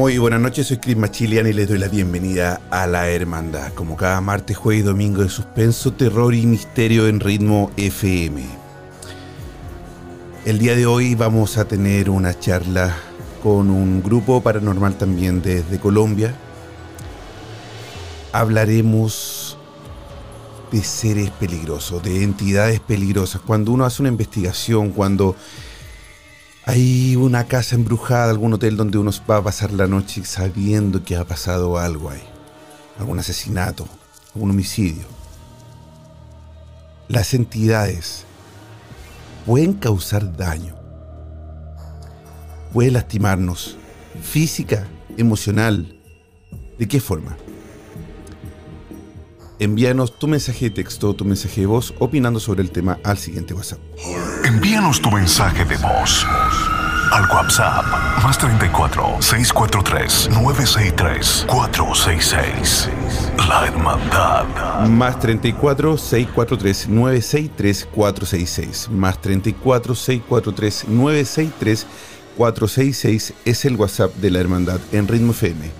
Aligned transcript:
Muy 0.00 0.16
buenas 0.16 0.40
noches, 0.40 0.68
soy 0.68 0.78
Chris 0.78 0.96
Machilian 0.96 1.46
y 1.46 1.52
les 1.52 1.68
doy 1.68 1.76
la 1.76 1.88
bienvenida 1.88 2.62
a 2.70 2.86
La 2.86 3.10
Hermandad, 3.10 3.74
como 3.74 3.98
cada 3.98 4.22
martes, 4.22 4.56
jueves 4.56 4.80
y 4.80 4.86
domingo 4.86 5.20
de 5.20 5.28
suspenso, 5.28 5.92
terror 5.92 6.34
y 6.34 6.46
misterio 6.46 7.06
en 7.06 7.20
ritmo 7.20 7.70
FM. 7.76 8.42
El 10.46 10.58
día 10.58 10.74
de 10.74 10.86
hoy 10.86 11.14
vamos 11.14 11.58
a 11.58 11.66
tener 11.66 12.08
una 12.08 12.32
charla 12.38 12.96
con 13.42 13.68
un 13.68 14.02
grupo 14.02 14.40
paranormal 14.40 14.96
también 14.96 15.42
desde 15.42 15.78
Colombia. 15.78 16.34
Hablaremos 18.32 19.58
de 20.72 20.82
seres 20.82 21.28
peligrosos, 21.28 22.02
de 22.02 22.24
entidades 22.24 22.80
peligrosas. 22.80 23.42
Cuando 23.42 23.70
uno 23.70 23.84
hace 23.84 24.00
una 24.00 24.08
investigación, 24.08 24.92
cuando 24.92 25.36
hay 26.70 27.16
una 27.16 27.48
casa 27.48 27.74
embrujada, 27.74 28.30
algún 28.30 28.52
hotel 28.52 28.76
donde 28.76 28.96
uno 28.96 29.10
va 29.28 29.38
a 29.38 29.42
pasar 29.42 29.72
la 29.72 29.88
noche 29.88 30.24
sabiendo 30.24 31.02
que 31.02 31.16
ha 31.16 31.24
pasado 31.24 31.76
algo 31.78 32.10
ahí. 32.10 32.22
Algún 32.96 33.18
asesinato, 33.18 33.88
algún 34.36 34.50
homicidio. 34.50 35.02
Las 37.08 37.34
entidades 37.34 38.24
pueden 39.46 39.72
causar 39.72 40.36
daño. 40.36 40.76
Puede 42.72 42.92
lastimarnos 42.92 43.76
física, 44.22 44.86
emocional. 45.16 45.98
¿De 46.78 46.86
qué 46.86 47.00
forma? 47.00 47.36
Envíanos 49.58 50.16
tu 50.16 50.28
mensaje 50.28 50.66
de 50.66 50.70
texto, 50.70 51.14
tu 51.14 51.24
mensaje 51.24 51.62
de 51.62 51.66
voz, 51.66 51.92
opinando 51.98 52.38
sobre 52.38 52.62
el 52.62 52.70
tema 52.70 53.00
al 53.02 53.18
siguiente 53.18 53.54
WhatsApp. 53.54 53.80
Envíanos 54.44 55.02
tu 55.02 55.10
mensaje 55.10 55.64
de 55.64 55.76
voz 55.76 56.24
al 57.10 57.24
WhatsApp 57.30 57.84
más 58.22 58.38
34 58.38 59.16
643 59.20 60.28
963 60.30 61.46
466. 61.48 62.90
La 63.48 63.66
Hermandad. 63.66 64.86
Más 64.88 65.18
34 65.18 65.96
643 65.98 66.88
963 66.88 67.88
466. 67.92 68.88
Más 68.92 69.20
34 69.20 69.94
643 69.94 70.84
963 70.88 71.86
466 72.36 73.34
es 73.44 73.64
el 73.64 73.76
WhatsApp 73.76 74.14
de 74.16 74.30
la 74.30 74.40
Hermandad 74.40 74.78
en 74.92 75.08
Ritmo 75.08 75.32
FM. 75.32 75.70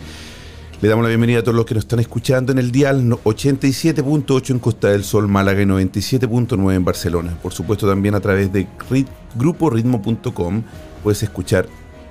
Le 0.80 0.88
damos 0.88 1.02
la 1.04 1.10
bienvenida 1.10 1.41
a 1.41 1.42
todos 1.42 1.54
los 1.54 1.66
que 1.66 1.74
nos 1.74 1.84
están 1.84 2.00
escuchando 2.00 2.52
en 2.52 2.58
el 2.58 2.72
dial 2.72 3.04
87.8 3.06 4.50
en 4.50 4.58
Costa 4.58 4.88
del 4.88 5.04
Sol, 5.04 5.28
Málaga 5.28 5.60
y 5.60 5.66
97.9 5.66 6.74
en 6.74 6.84
Barcelona. 6.86 7.36
Por 7.42 7.52
supuesto 7.52 7.86
también 7.86 8.14
a 8.14 8.20
través 8.20 8.50
de 8.50 8.66
rit- 8.88 9.06
gruporitmo.com 9.36 10.62
puedes 11.02 11.22
escuchar 11.22 11.66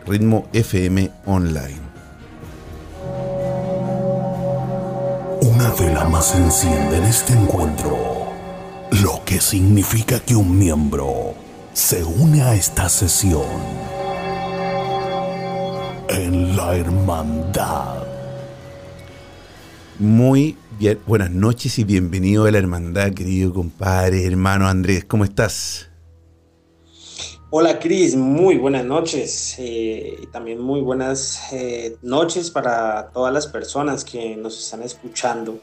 Ritmo 0.05 0.47
FM 0.53 1.11
online. 1.25 1.89
Una 5.41 5.69
vela 5.79 6.05
más 6.09 6.27
se 6.27 6.38
enciende 6.38 6.97
en 6.97 7.03
este 7.03 7.33
encuentro, 7.33 8.27
lo 9.03 9.23
que 9.25 9.39
significa 9.39 10.19
que 10.19 10.35
un 10.35 10.57
miembro 10.57 11.35
se 11.73 12.03
une 12.03 12.41
a 12.41 12.55
esta 12.55 12.89
sesión 12.89 13.45
en 16.09 16.57
la 16.57 16.75
hermandad. 16.75 18.03
Muy 20.00 20.57
bien, 20.79 21.00
buenas 21.06 21.31
noches 21.31 21.77
y 21.77 21.83
bienvenido 21.83 22.45
a 22.45 22.51
la 22.51 22.57
hermandad, 22.57 23.11
querido 23.13 23.53
compadre, 23.53 24.25
hermano 24.25 24.67
Andrés, 24.67 25.06
¿cómo 25.06 25.23
estás? 25.23 25.88
Hola 27.52 27.80
Cris, 27.80 28.16
muy 28.16 28.58
buenas 28.58 28.86
noches 28.86 29.56
eh, 29.58 30.20
y 30.22 30.28
también 30.28 30.62
muy 30.62 30.82
buenas 30.82 31.52
eh, 31.52 31.98
noches 32.04 32.52
para 32.52 33.10
todas 33.12 33.34
las 33.34 33.48
personas 33.48 34.04
que 34.04 34.36
nos 34.36 34.60
están 34.60 34.84
escuchando. 34.84 35.60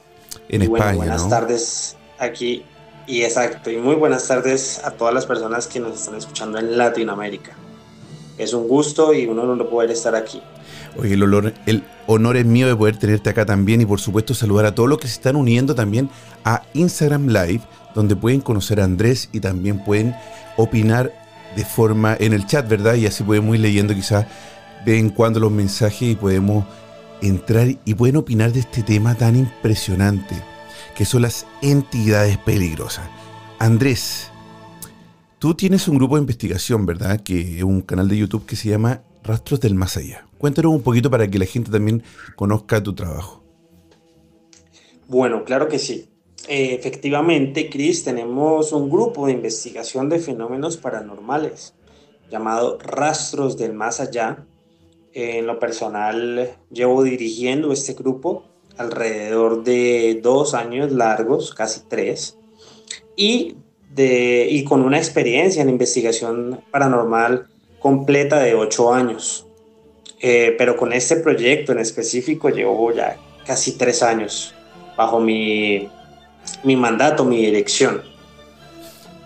En 0.48 0.62
Y 0.62 0.66
bueno, 0.66 0.84
España, 0.84 0.96
buenas 0.96 1.22
¿no? 1.22 1.28
tardes 1.28 1.96
aquí 2.18 2.64
y 3.06 3.22
exacto, 3.22 3.70
y 3.70 3.76
muy 3.76 3.94
buenas 3.94 4.26
tardes 4.26 4.80
a 4.84 4.90
todas 4.90 5.14
las 5.14 5.26
personas 5.26 5.68
que 5.68 5.78
nos 5.78 5.94
están 6.00 6.16
escuchando 6.16 6.58
en 6.58 6.76
Latinoamérica. 6.76 7.52
Es 8.36 8.52
un 8.52 8.66
gusto 8.66 9.14
y 9.14 9.26
un 9.26 9.38
honor 9.38 9.68
poder 9.70 9.92
estar 9.92 10.16
aquí. 10.16 10.42
Oye, 10.98 11.14
el, 11.14 11.22
olor- 11.22 11.54
el 11.66 11.84
honor 12.08 12.36
es 12.36 12.46
mío 12.46 12.66
de 12.66 12.74
poder 12.74 12.98
tenerte 12.98 13.30
acá 13.30 13.46
también 13.46 13.80
y 13.80 13.86
por 13.86 14.00
supuesto 14.00 14.34
saludar 14.34 14.66
a 14.66 14.74
todos 14.74 14.88
los 14.88 14.98
que 14.98 15.06
se 15.06 15.14
están 15.14 15.36
uniendo 15.36 15.76
también 15.76 16.10
a 16.44 16.62
Instagram 16.74 17.28
Live, 17.28 17.60
donde 17.94 18.16
pueden 18.16 18.40
conocer 18.40 18.80
a 18.80 18.84
Andrés 18.84 19.28
y 19.30 19.38
también 19.38 19.84
pueden 19.84 20.16
opinar 20.56 21.12
de 21.56 21.64
forma 21.64 22.16
en 22.20 22.32
el 22.34 22.46
chat, 22.46 22.68
¿verdad? 22.68 22.94
Y 22.94 23.06
así 23.06 23.24
podemos 23.24 23.54
ir 23.56 23.62
leyendo 23.62 23.94
quizás 23.94 24.26
de 24.84 24.98
en 24.98 25.10
cuando 25.10 25.40
los 25.40 25.50
mensajes 25.50 26.02
y 26.02 26.14
podemos 26.14 26.64
entrar 27.22 27.66
y 27.84 27.94
pueden 27.94 28.16
opinar 28.16 28.52
de 28.52 28.60
este 28.60 28.82
tema 28.82 29.14
tan 29.14 29.36
impresionante, 29.36 30.36
que 30.94 31.04
son 31.04 31.22
las 31.22 31.46
entidades 31.62 32.38
peligrosas. 32.38 33.08
Andrés, 33.58 34.30
tú 35.38 35.54
tienes 35.54 35.88
un 35.88 35.96
grupo 35.96 36.16
de 36.16 36.22
investigación, 36.22 36.84
¿verdad? 36.86 37.20
Que 37.20 37.58
es 37.58 37.64
un 37.64 37.80
canal 37.80 38.06
de 38.08 38.18
YouTube 38.18 38.46
que 38.46 38.54
se 38.54 38.68
llama 38.68 39.00
Rastros 39.24 39.60
del 39.60 39.74
Más 39.74 39.96
Allá. 39.96 40.26
Cuéntanos 40.38 40.72
un 40.72 40.82
poquito 40.82 41.10
para 41.10 41.26
que 41.26 41.38
la 41.38 41.46
gente 41.46 41.70
también 41.70 42.02
conozca 42.36 42.82
tu 42.82 42.94
trabajo. 42.94 43.42
Bueno, 45.08 45.44
claro 45.44 45.68
que 45.68 45.78
sí. 45.78 46.10
Eh, 46.48 46.74
efectivamente, 46.74 47.68
Cris, 47.68 48.04
tenemos 48.04 48.72
un 48.72 48.88
grupo 48.88 49.26
de 49.26 49.32
investigación 49.32 50.08
de 50.08 50.20
fenómenos 50.20 50.76
paranormales 50.76 51.74
llamado 52.30 52.78
Rastros 52.78 53.56
del 53.56 53.72
Más 53.72 54.00
Allá. 54.00 54.44
En 55.12 55.46
lo 55.46 55.58
personal, 55.58 56.50
llevo 56.70 57.02
dirigiendo 57.02 57.72
este 57.72 57.94
grupo 57.94 58.44
alrededor 58.76 59.64
de 59.64 60.20
dos 60.22 60.54
años 60.54 60.92
largos, 60.92 61.54
casi 61.54 61.80
tres, 61.88 62.38
y, 63.16 63.56
de, 63.94 64.46
y 64.50 64.62
con 64.64 64.82
una 64.82 64.98
experiencia 64.98 65.62
en 65.62 65.70
investigación 65.70 66.60
paranormal 66.70 67.48
completa 67.80 68.38
de 68.40 68.54
ocho 68.54 68.92
años. 68.92 69.46
Eh, 70.20 70.54
pero 70.58 70.76
con 70.76 70.92
este 70.92 71.16
proyecto 71.16 71.72
en 71.72 71.78
específico 71.78 72.50
llevo 72.50 72.92
ya 72.92 73.18
casi 73.46 73.72
tres 73.72 74.02
años 74.02 74.54
bajo 74.96 75.20
mi, 75.20 75.88
mi 76.64 76.76
mandato, 76.76 77.24
mi 77.24 77.36
dirección. 77.36 78.02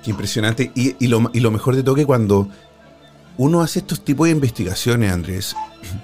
Qué 0.03 0.11
impresionante. 0.11 0.73
Y, 0.75 0.97
y 0.99 1.09
lo, 1.09 1.31
y 1.33 1.41
lo 1.41 1.51
mejor 1.51 1.77
de 1.77 1.83
todo 1.83 1.95
que 1.95 2.07
cuando 2.07 2.49
uno 3.37 3.63
hace 3.63 3.81
estos 3.81 4.05
tipos 4.05 4.27
de 4.27 4.33
investigaciones, 4.33 5.13
Andrés, 5.13 5.57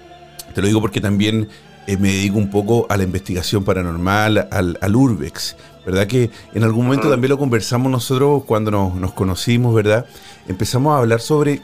te 0.54 0.60
lo 0.60 0.66
digo 0.66 0.80
porque 0.80 1.00
también 1.00 1.48
eh, 1.86 1.96
me 1.96 2.08
dedico 2.08 2.38
un 2.38 2.50
poco 2.50 2.86
a 2.88 2.96
la 2.96 3.04
investigación 3.04 3.62
paranormal, 3.62 4.48
al, 4.50 4.96
urbex, 4.96 5.56
¿verdad? 5.84 6.06
Que 6.06 6.30
en 6.52 6.64
algún 6.64 6.86
momento 6.86 7.08
también 7.08 7.30
lo 7.30 7.38
conversamos 7.38 7.92
nosotros 7.92 8.44
cuando 8.44 8.70
nos, 8.70 8.94
nos 8.94 9.12
conocimos, 9.12 9.74
¿verdad? 9.74 10.06
Empezamos 10.48 10.94
a 10.94 10.98
hablar 10.98 11.20
sobre 11.20 11.60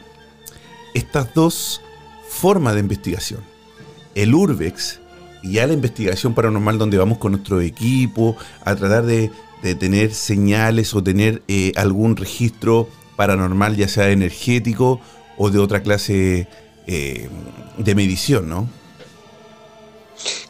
estas 0.93 1.33
dos 1.33 1.81
formas 2.29 2.73
de 2.73 2.79
investigación. 2.79 3.41
El 4.15 4.33
urbex 4.33 4.99
y 5.43 5.53
ya 5.53 5.67
la 5.67 5.73
investigación 5.73 6.33
paranormal 6.33 6.77
donde 6.77 6.97
vamos 6.97 7.17
con 7.17 7.33
nuestro 7.33 7.61
equipo 7.61 8.35
a 8.63 8.75
tratar 8.75 9.03
de, 9.05 9.29
tener 9.79 10.13
señales 10.13 10.93
o 10.93 11.01
tener 11.01 11.41
eh, 11.47 11.71
algún 11.77 12.17
registro 12.17 12.89
paranormal, 13.15 13.77
ya 13.77 13.87
sea 13.87 14.09
energético 14.09 14.99
o 15.37 15.49
de 15.51 15.59
otra 15.59 15.81
clase 15.81 16.47
eh, 16.85 17.29
de 17.77 17.95
medición, 17.95 18.49
¿no? 18.49 18.67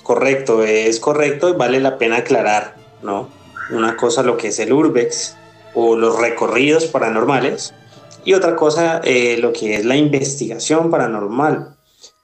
Correcto, 0.02 0.64
es 0.64 1.00
correcto 1.00 1.50
y 1.50 1.54
vale 1.54 1.80
la 1.80 1.98
pena 1.98 2.18
aclarar, 2.18 2.76
¿no? 3.04 3.30
Una 3.72 3.96
cosa 3.96 4.24
lo 4.24 4.36
que 4.36 4.48
es 4.48 4.60
el 4.60 4.74
urbex 4.74 5.36
o 5.74 5.96
los 5.96 6.20
recorridos 6.20 6.86
paranormales 6.86 7.74
y 8.26 8.34
otra 8.34 8.56
cosa 8.56 9.02
eh, 9.04 9.38
lo 9.40 9.54
que 9.54 9.76
es 9.76 9.86
la 9.86 9.96
investigación 9.96 10.90
paranormal. 10.90 11.73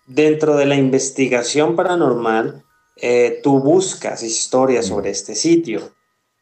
Dentro 0.09 0.57
de 0.57 0.65
la 0.65 0.75
investigación 0.75 1.75
paranormal, 1.75 2.63
eh, 2.97 3.39
tú 3.43 3.59
buscas 3.59 4.23
historias 4.23 4.87
sobre 4.87 5.11
este 5.11 5.35
sitio, 5.35 5.93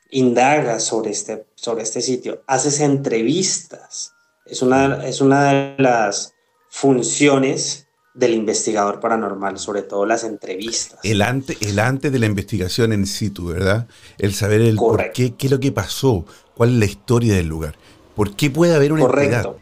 indagas 0.09 0.85
sobre 0.85 1.11
este, 1.11 1.45
sobre 1.55 1.83
este 1.83 2.01
sitio, 2.01 2.43
haces 2.47 2.79
entrevistas. 2.79 4.13
Es 4.45 4.61
una, 4.61 5.05
es 5.05 5.19
una 5.19 5.51
de 5.51 5.75
las 5.83 6.33
funciones 6.69 7.87
del 8.13 8.35
investigador 8.35 9.01
paranormal, 9.01 9.59
sobre 9.59 9.81
todo 9.81 10.05
las 10.05 10.23
entrevistas. 10.23 10.99
El 11.03 11.21
antes 11.21 11.57
el 11.61 11.77
antes 11.79 12.09
de 12.09 12.19
la 12.19 12.25
investigación 12.25 12.93
en 12.93 13.05
situ, 13.05 13.47
¿verdad? 13.47 13.87
El 14.17 14.33
saber 14.33 14.61
el 14.61 14.77
por 14.77 15.11
qué, 15.11 15.35
qué 15.35 15.47
es 15.47 15.51
lo 15.51 15.59
que 15.59 15.73
pasó, 15.73 16.25
cuál 16.55 16.69
es 16.69 16.75
la 16.77 16.85
historia 16.85 17.35
del 17.35 17.47
lugar. 17.47 17.75
¿Por 18.15 18.33
qué 18.33 18.49
puede 18.49 18.73
haber 18.73 18.93
una 18.93 19.01
Correcto. 19.01 19.59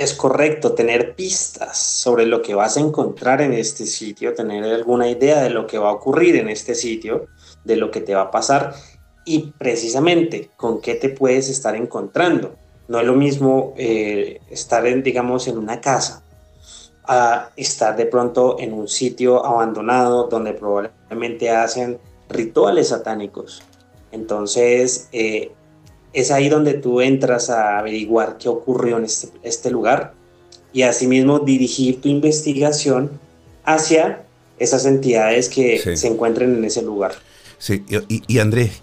Es 0.00 0.14
correcto 0.14 0.72
tener 0.72 1.14
pistas 1.14 1.76
sobre 1.76 2.24
lo 2.24 2.40
que 2.40 2.54
vas 2.54 2.78
a 2.78 2.80
encontrar 2.80 3.42
en 3.42 3.52
este 3.52 3.84
sitio, 3.84 4.32
tener 4.32 4.64
alguna 4.64 5.10
idea 5.10 5.42
de 5.42 5.50
lo 5.50 5.66
que 5.66 5.76
va 5.76 5.90
a 5.90 5.92
ocurrir 5.92 6.36
en 6.36 6.48
este 6.48 6.74
sitio, 6.74 7.26
de 7.64 7.76
lo 7.76 7.90
que 7.90 8.00
te 8.00 8.14
va 8.14 8.22
a 8.22 8.30
pasar 8.30 8.72
y 9.26 9.52
precisamente 9.58 10.48
con 10.56 10.80
qué 10.80 10.94
te 10.94 11.10
puedes 11.10 11.50
estar 11.50 11.76
encontrando. 11.76 12.54
No 12.88 12.98
es 12.98 13.06
lo 13.06 13.14
mismo 13.14 13.74
eh, 13.76 14.40
estar, 14.48 14.86
en, 14.86 15.02
digamos, 15.02 15.46
en 15.48 15.58
una 15.58 15.82
casa 15.82 16.22
a 17.04 17.50
estar 17.54 17.94
de 17.94 18.06
pronto 18.06 18.56
en 18.58 18.72
un 18.72 18.88
sitio 18.88 19.44
abandonado 19.44 20.28
donde 20.28 20.54
probablemente 20.54 21.50
hacen 21.50 21.98
rituales 22.30 22.88
satánicos. 22.88 23.62
Entonces, 24.12 25.10
eh, 25.12 25.52
es 26.12 26.30
ahí 26.30 26.48
donde 26.48 26.74
tú 26.74 27.00
entras 27.00 27.50
a 27.50 27.78
averiguar 27.78 28.38
qué 28.38 28.48
ocurrió 28.48 28.98
en 28.98 29.04
este, 29.04 29.28
este 29.42 29.70
lugar 29.70 30.14
y 30.72 30.82
asimismo 30.82 31.40
dirigir 31.40 32.00
tu 32.00 32.08
investigación 32.08 33.10
hacia 33.64 34.24
esas 34.58 34.86
entidades 34.86 35.48
que 35.48 35.96
se 35.96 36.06
encuentren 36.06 36.54
en 36.54 36.64
ese 36.64 36.82
lugar. 36.82 37.14
Sí, 37.58 37.84
y, 38.08 38.38
Andrés, 38.38 38.82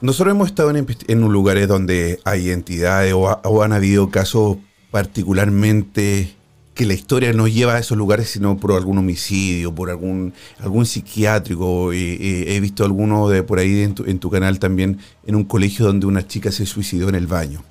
nosotros 0.00 0.34
hemos 0.34 0.48
estado 0.48 0.70
en, 0.70 0.86
en 1.08 1.20
lugares 1.20 1.68
donde 1.68 2.20
hay 2.24 2.50
entidades 2.50 3.12
o, 3.14 3.22
o 3.44 3.62
han 3.62 3.72
habido 3.72 4.10
casos 4.10 4.58
particularmente 4.90 6.34
que 6.74 6.84
la 6.84 6.94
historia 6.94 7.32
no 7.32 7.46
lleva 7.46 7.76
a 7.76 7.78
esos 7.78 7.96
lugares 7.96 8.30
sino 8.30 8.56
por 8.56 8.72
algún 8.72 8.98
homicidio, 8.98 9.74
por 9.74 9.90
algún, 9.90 10.34
algún 10.58 10.86
psiquiátrico. 10.86 11.92
Eh, 11.92 12.14
eh, 12.14 12.56
he 12.56 12.60
visto 12.60 12.84
alguno 12.84 13.28
de 13.28 13.42
por 13.42 13.60
ahí 13.60 13.82
en 13.82 14.18
tu, 14.18 14.30
canal 14.30 14.58
también, 14.58 14.98
en 15.24 15.36
un 15.36 15.44
colegio 15.44 15.86
donde 15.86 16.06
una 16.06 16.26
chica 16.26 16.50
se 16.50 16.66
suicidó 16.66 17.08
en 17.08 17.14
el 17.14 17.28
baño. 17.28 17.62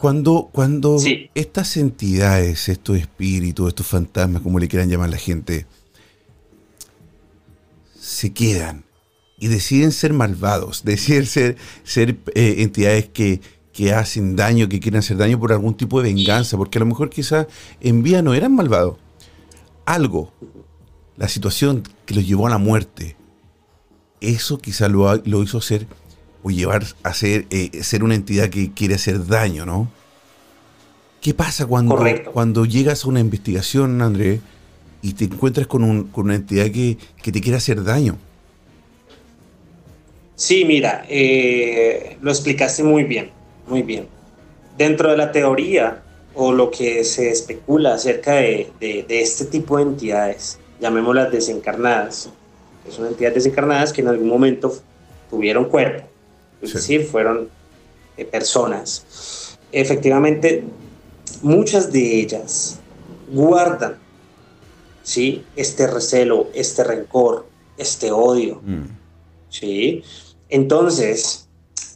Cuando, 0.00 0.48
cuando 0.52 0.98
estas 1.34 1.76
entidades, 1.76 2.68
estos 2.68 2.98
espíritus, 2.98 3.68
estos 3.68 3.86
fantasmas, 3.86 4.42
como 4.42 4.58
le 4.58 4.68
quieran 4.68 4.88
llamar 4.88 5.10
la 5.10 5.16
gente, 5.16 5.66
se 7.98 8.32
quedan 8.32 8.84
y 9.38 9.48
deciden 9.48 9.92
ser 9.92 10.12
malvados, 10.12 10.82
deciden 10.84 11.26
ser, 11.26 11.56
ser 11.84 12.16
eh, 12.34 12.56
entidades 12.58 13.08
que, 13.08 13.40
que 13.78 13.92
hacen 13.92 14.34
daño, 14.34 14.68
que 14.68 14.80
quieren 14.80 14.98
hacer 14.98 15.16
daño 15.16 15.38
por 15.38 15.52
algún 15.52 15.72
tipo 15.72 16.02
de 16.02 16.12
venganza, 16.12 16.56
porque 16.56 16.78
a 16.78 16.80
lo 16.80 16.86
mejor 16.86 17.10
quizás 17.10 17.46
en 17.80 18.02
vida 18.02 18.22
no 18.22 18.34
eran 18.34 18.52
malvados. 18.52 18.96
Algo, 19.84 20.32
la 21.16 21.28
situación 21.28 21.84
que 22.04 22.14
los 22.14 22.26
llevó 22.26 22.48
a 22.48 22.50
la 22.50 22.58
muerte, 22.58 23.14
eso 24.20 24.58
quizás 24.58 24.90
lo, 24.90 25.14
lo 25.18 25.44
hizo 25.44 25.60
ser 25.60 25.86
o 26.42 26.50
llevar 26.50 26.86
a 27.04 27.14
ser, 27.14 27.46
eh, 27.50 27.70
ser 27.84 28.02
una 28.02 28.16
entidad 28.16 28.48
que 28.48 28.72
quiere 28.72 28.96
hacer 28.96 29.24
daño, 29.24 29.64
¿no? 29.64 29.88
¿Qué 31.20 31.32
pasa 31.32 31.64
cuando, 31.64 32.04
cuando 32.32 32.64
llegas 32.64 33.04
a 33.04 33.08
una 33.08 33.20
investigación, 33.20 34.02
Andrés, 34.02 34.40
y 35.02 35.12
te 35.12 35.26
encuentras 35.26 35.68
con, 35.68 35.84
un, 35.84 36.08
con 36.08 36.24
una 36.24 36.34
entidad 36.34 36.64
que, 36.72 36.98
que, 37.22 37.30
te 37.30 37.40
quiere 37.40 37.58
hacer 37.58 37.84
daño? 37.84 38.18
Sí, 40.34 40.64
mira, 40.64 41.04
eh, 41.08 42.16
lo 42.20 42.32
explicaste 42.32 42.82
muy 42.82 43.04
bien. 43.04 43.37
Muy 43.68 43.82
bien. 43.82 44.08
Dentro 44.76 45.10
de 45.10 45.16
la 45.16 45.32
teoría 45.32 46.02
o 46.34 46.52
lo 46.52 46.70
que 46.70 47.04
se 47.04 47.30
especula 47.30 47.94
acerca 47.94 48.34
de, 48.34 48.70
este 49.08 49.44
tipo 49.46 49.76
de 49.76 49.82
entidades, 49.82 50.58
llamémoslas 50.80 51.32
desencarnadas, 51.32 52.30
que 52.84 52.92
son 52.92 53.06
entidades 53.06 53.34
desencarnadas 53.34 53.92
que 53.92 54.02
en 54.02 54.08
algún 54.08 54.28
momento 54.28 54.72
tuvieron 55.28 55.64
cuerpo, 55.64 56.04
es 56.62 56.72
decir, 56.74 57.04
fueron 57.06 57.48
eh, 58.16 58.24
personas. 58.24 59.58
Efectivamente, 59.72 60.64
muchas 61.42 61.92
de 61.92 62.20
ellas 62.20 62.78
guardan 63.30 63.96
¿sí? 65.02 65.44
este 65.56 65.86
recelo, 65.86 66.48
este 66.54 66.84
rencor, 66.84 67.46
este 67.76 68.12
odio. 68.12 68.60
Mm. 68.64 68.84
¿sí? 69.48 70.02
Entonces, 70.48 71.47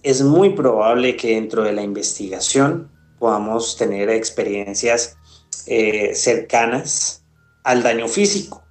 es 0.02 0.22
muy 0.22 0.50
probable 0.50 1.16
que 1.16 1.34
dentro 1.34 1.62
de 1.62 1.72
la 1.72 1.82
investigación 1.82 2.90
podamos 3.18 3.76
tener 3.76 4.10
experiencias 4.10 5.16
eh, 5.66 6.12
cercanas 6.14 7.24
al 7.62 7.82
daño 7.82 8.08
físico. 8.08 8.64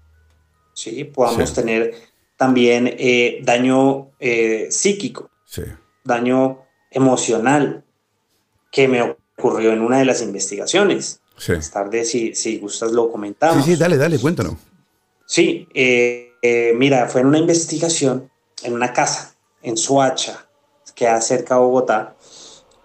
¿sí? 0.73 1.05
Podamos 1.05 1.53
tener 1.53 1.95
también 2.35 2.93
eh, 2.97 3.39
daño 3.43 4.11
eh, 4.19 4.67
psíquico, 4.69 5.29
daño 6.03 6.59
emocional, 6.89 7.85
que 8.71 8.87
me 8.87 9.15
ocurrió 9.37 9.71
en 9.71 9.81
una 9.81 9.99
de 9.99 10.05
las 10.05 10.21
investigaciones. 10.21 11.21
Más 11.47 11.71
tarde, 11.71 12.03
si, 12.05 12.35
si 12.35 12.59
gustas, 12.59 12.91
lo 12.91 13.11
comentamos. 13.11 13.65
Sí, 13.65 13.71
sí, 13.71 13.77
dale, 13.79 13.97
dale, 13.97 14.19
cuéntanos. 14.19 14.55
Sí, 15.25 15.67
mira, 16.75 17.07
fue 17.07 17.21
en 17.21 17.27
una 17.27 17.39
investigación 17.39 18.29
en 18.63 18.73
una 18.73 18.93
casa 18.93 19.35
en 19.61 19.77
Soacha, 19.77 20.47
queda 21.01 21.19
cerca 21.19 21.55
de 21.55 21.61
Bogotá, 21.61 22.13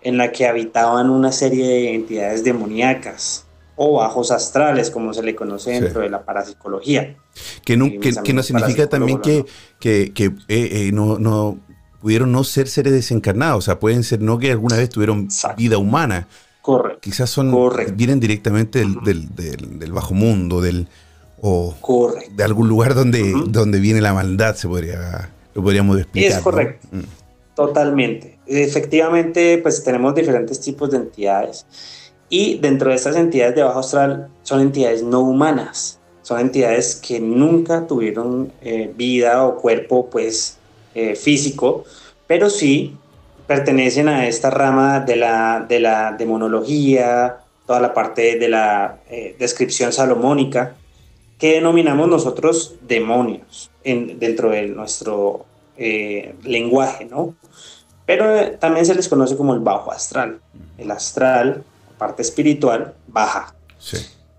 en 0.01 0.17
la 0.17 0.33
que 0.33 0.47
habitaban 0.47 1.11
una 1.11 1.33
serie 1.33 1.67
de 1.67 1.95
entidades 1.95 2.43
demoníacas 2.45 3.45
o 3.77 3.99
bajos 3.99 4.31
astrales, 4.31 4.91
como 4.91 5.13
se 5.13 5.23
le 5.23 5.37
conoce 5.37 5.73
dentro 5.73 6.01
de 6.01 6.09
la 6.09 6.25
parapsicología. 6.25 7.15
Que 7.63 7.77
no, 7.77 7.91
que, 8.01 8.33
no 8.33 8.43
significa 8.43 8.89
también 8.89 9.21
que, 9.21 9.45
que, 9.79 10.15
que 10.15 10.25
eh, 10.49 10.87
eh, 10.89 10.91
no, 10.95 11.19
no, 11.19 11.59
pudieron 12.01 12.33
no 12.33 12.43
ser 12.43 12.69
seres 12.69 12.95
desencarnados, 12.95 13.59
o 13.59 13.61
sea, 13.61 13.79
pueden 13.79 14.03
ser 14.03 14.23
no 14.23 14.39
que 14.39 14.51
alguna 14.51 14.77
vez 14.77 14.89
tuvieron 14.89 15.29
vida 15.59 15.77
humana. 15.77 16.27
Correcto. 16.63 17.01
Quizás 17.03 17.29
son 17.29 17.55
vienen 17.97 18.19
directamente 18.19 18.79
del, 18.79 18.95
del, 19.05 19.79
del, 19.79 19.93
bajo 19.93 20.15
mundo, 20.15 20.63
del 20.63 20.89
o 21.43 21.75
de 22.31 22.45
algún 22.45 22.67
lugar 22.67 22.95
donde, 22.95 23.35
donde 23.49 23.79
viene 23.79 24.01
la 24.01 24.15
maldad, 24.15 24.55
se 24.55 24.67
podría 24.67 25.31
lo 25.55 25.63
podríamos 25.63 25.99
explicar. 25.99 26.39
Es 26.39 26.39
correcto. 26.39 26.89
Mm. 26.93 27.26
Totalmente. 27.57 28.39
Efectivamente, 28.47 29.59
pues 29.59 29.83
tenemos 29.83 30.15
diferentes 30.15 30.61
tipos 30.61 30.91
de 30.91 30.99
entidades 30.99 31.67
y 32.29 32.59
dentro 32.59 32.91
de 32.91 32.97
estas 32.97 33.17
entidades 33.17 33.55
de 33.55 33.63
bajo 33.63 33.81
astral 33.81 34.29
son 34.43 34.61
entidades 34.61 35.03
no 35.03 35.21
humanas, 35.21 35.99
son 36.21 36.41
entidades 36.41 36.97
que 36.97 37.19
nunca 37.19 37.87
tuvieron 37.87 38.53
eh, 38.61 38.93
vida 38.95 39.47
o 39.47 39.57
cuerpo 39.57 40.11
pues 40.11 40.59
eh, 40.95 41.17
físico, 41.17 41.85
pero 42.27 42.51
sí 42.51 42.95
pertenecen 43.47 44.09
a 44.09 44.29
esta 44.29 44.51
rama 44.51 45.01
de 45.01 45.17
la, 45.17 45.65
de 45.67 45.81
la 45.81 46.13
demonología, 46.13 47.39
toda 47.67 47.81
la 47.81 47.95
parte 47.95 48.39
de 48.39 48.49
la 48.51 48.99
eh, 49.09 49.35
descripción 49.39 49.95
salomónica, 49.95 50.77
que 51.39 51.55
denominamos 51.55 52.07
nosotros 52.07 52.75
demonios 52.83 53.71
en, 53.83 54.19
dentro 54.19 54.51
de 54.51 54.67
nuestro 54.67 55.47
lenguaje, 55.79 57.05
¿no? 57.05 57.35
Pero 58.07 58.35
eh, 58.37 58.57
también 58.59 58.87
se 58.87 58.95
les 58.95 59.09
conoce 59.09 59.37
como 59.37 59.53
el 59.53 59.61
bajo 59.61 59.93
astral. 59.93 60.41
El 60.79 60.91
astral, 60.91 61.65
parte 61.99 62.23
espiritual, 62.23 62.95
baja. 63.09 63.55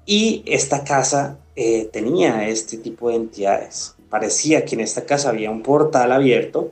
Y 0.05 0.41
esta 0.45 0.83
casa 0.83 1.37
eh, 1.55 1.89
tenía 1.91 2.47
este 2.47 2.77
tipo 2.77 3.09
de 3.09 3.15
entidades. 3.15 3.95
Parecía 4.09 4.63
que 4.63 4.75
en 4.75 4.81
esta 4.81 5.05
casa 5.05 5.29
había 5.29 5.51
un 5.51 5.63
portal 5.63 6.13
abierto 6.13 6.71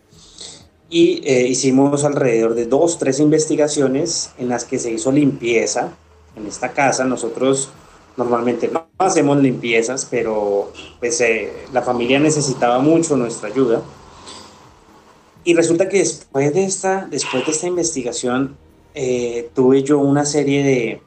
y 0.89 1.21
eh, 1.25 1.47
hicimos 1.47 2.05
alrededor 2.05 2.55
de 2.55 2.65
dos, 2.65 2.97
tres 2.97 3.19
investigaciones 3.19 4.31
en 4.37 4.47
las 4.47 4.63
que 4.63 4.79
se 4.79 4.91
hizo 4.91 5.11
limpieza 5.11 5.91
en 6.37 6.47
esta 6.47 6.71
casa. 6.71 7.03
Nosotros 7.03 7.69
normalmente 8.15 8.69
no 8.69 8.87
hacemos 8.97 9.37
limpiezas, 9.37 10.07
pero 10.09 10.71
pues, 10.99 11.19
eh, 11.19 11.51
la 11.73 11.81
familia 11.81 12.19
necesitaba 12.19 12.79
mucho 12.79 13.17
nuestra 13.17 13.49
ayuda. 13.49 13.81
Y 15.45 15.53
resulta 15.53 15.87
que 15.87 15.99
después 15.99 16.53
de 16.53 16.65
esta, 16.65 17.07
después 17.09 17.45
de 17.45 17.51
esta 17.51 17.67
investigación 17.67 18.57
eh, 18.95 19.51
tuve 19.53 19.83
yo 19.83 19.99
una 19.99 20.25
serie 20.25 20.63
de 20.63 21.01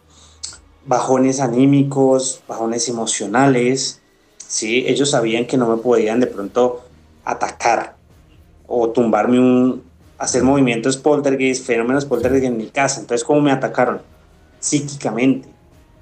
bajones 0.87 1.41
anímicos, 1.41 2.41
bajones 2.47 2.89
emocionales. 2.89 4.01
¿sí? 4.39 4.85
Ellos 4.87 5.11
sabían 5.11 5.47
que 5.47 5.57
no 5.57 5.69
me 5.69 5.83
podían 5.83 6.21
de 6.21 6.29
pronto 6.29 6.85
atacar 7.25 7.97
o 8.69 8.91
tumbarme 8.91 9.41
un, 9.41 9.83
hacer 10.19 10.45
movimientos 10.45 10.97
poltergeist, 10.97 11.67
fenómenos 11.67 12.05
poltergeist 12.05 12.47
en 12.47 12.57
mi 12.57 12.69
casa. 12.69 13.01
Entonces, 13.01 13.25
¿cómo 13.25 13.41
me 13.41 13.51
atacaron? 13.51 14.03
Psíquicamente, 14.61 15.49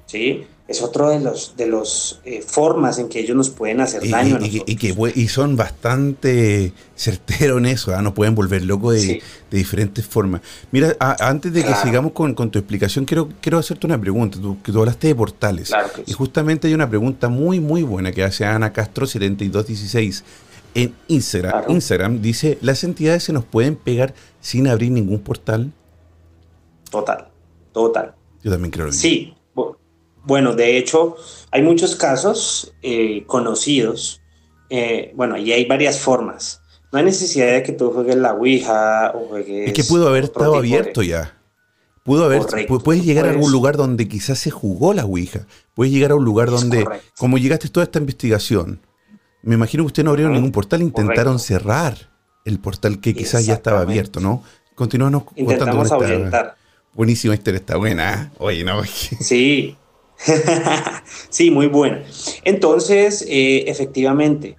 ¿sí? 0.05 0.47
Es 0.69 0.83
otro 0.83 1.11
de 1.11 1.21
los 1.21 1.57
de 1.57 1.67
los 1.67 2.21
eh, 2.25 2.43
formas 2.43 2.99
en 2.99 3.09
que 3.09 3.21
ellos 3.21 3.37
nos 3.37 3.51
pueden 3.51 3.81
hacer 3.81 4.09
daño. 4.09 4.39
Y, 4.43 4.63
y, 4.67 4.77
que, 4.77 4.95
y 5.15 5.29
son 5.29 5.57
bastante 5.57 6.73
certeros 6.97 7.59
en 7.59 7.67
eso, 7.67 7.95
¿ah? 7.95 8.03
nos 8.03 8.15
pueden 8.15 8.35
volver 8.35 8.63
locos 8.63 8.95
de, 8.95 9.23
de, 9.51 9.57
diferentes 9.57 10.05
formas. 10.05 10.41
Mira, 10.73 10.97
antes 10.99 11.53
de 11.53 11.63
que 11.63 11.75
sigamos 11.77 12.13
con, 12.13 12.35
con, 12.35 12.51
tu 12.51 12.59
explicación, 12.59 13.05
quiero, 13.05 13.29
quiero 13.41 13.59
hacerte 13.59 13.87
una 13.87 14.01
pregunta. 14.01 14.41
Tú, 14.41 14.61
que 14.63 14.73
tú 14.73 14.81
hablaste 14.81 15.07
de 15.07 15.15
portales. 15.15 15.73
y 16.05 16.13
justamente 16.13 16.67
hay 16.67 16.75
una 16.75 16.89
pregunta 16.89 17.29
muy, 17.29 17.61
muy 17.61 17.83
buena 17.83 18.11
que 18.11 18.25
hace 18.25 18.45
Ana 18.45 18.73
Castro 18.73 19.07
7216 19.07 20.25
en 20.77 20.95
Instagram, 21.09 21.71
Instagram 21.71 22.21
dice, 22.21 22.59
¿las 22.61 22.85
entidades 22.85 23.23
se 23.25 23.33
nos 23.33 23.47
pueden 23.47 23.77
pegar 23.77 24.13
sin 24.43 24.69
abrir 24.69 24.91
ningún 24.91 25.21
portal? 25.21 25.73
Total, 26.91 27.29
total. 27.73 28.15
Yo 28.45 28.51
también 28.51 28.71
creo. 28.71 28.93
Sí, 28.93 29.35
bueno, 30.27 30.55
de 30.55 30.77
hecho, 30.77 31.17
hay 31.53 31.63
muchos 31.63 31.95
casos 31.95 32.75
eh, 32.83 33.25
conocidos. 33.27 34.21
Eh, 34.69 35.13
bueno, 35.15 35.37
y 35.37 35.53
hay 35.53 35.65
varias 35.67 36.01
formas. 36.01 36.61
No 36.93 36.99
hay 36.99 37.05
necesidad 37.05 37.53
de 37.53 37.63
que 37.63 37.73
tú 37.73 37.93
juegues 37.93 38.17
la 38.17 38.35
Ouija 38.35 39.13
o 39.15 39.29
juegues... 39.29 39.69
Es 39.69 39.73
que 39.73 39.85
pudo 39.85 40.09
haber 40.09 40.25
estado 40.25 40.57
abierto 40.57 41.03
ya. 41.03 41.33
Pudo 42.05 42.25
haber, 42.25 42.43
puedes 42.85 43.05
llegar 43.05 43.27
a 43.27 43.31
algún 43.31 43.51
lugar 43.51 43.77
donde 43.77 44.07
quizás 44.07 44.39
se 44.39 44.51
jugó 44.51 44.95
la 44.95 45.05
Ouija. 45.05 45.47
Puedes 45.75 45.93
llegar 45.93 46.13
a 46.13 46.15
un 46.15 46.25
lugar 46.25 46.51
donde, 46.51 46.87
como 47.19 47.39
llegaste 47.39 47.69
toda 47.69 47.85
esta 47.85 47.99
investigación, 47.99 48.81
me 49.43 49.55
imagino 49.55 49.83
que 49.85 49.89
usted 49.89 50.05
no 50.05 50.11
abrieron 50.11 50.33
ningún 50.33 50.53
portal, 50.53 50.83
intentaron 50.83 51.39
cerrar 51.39 52.11
el 52.45 52.59
portal 52.61 53.01
que 53.01 53.15
quizás 53.15 53.47
ya 53.47 53.55
estaba 53.55 53.81
abierto, 53.81 54.21
¿no? 54.21 54.43
Continuamos 54.75 55.25
contando 55.25 55.83
esta. 55.83 56.57
Buenísima 56.95 57.35
historia, 57.35 57.59
está 57.59 57.77
buena. 57.77 58.31
¿eh? 58.33 58.37
Oye, 58.39 58.65
no. 58.65 58.83
sí. 58.85 59.77
sí, 61.31 61.51
muy 61.51 61.67
buena. 61.67 62.03
Entonces, 62.45 63.25
eh, 63.29 63.65
efectivamente, 63.67 64.57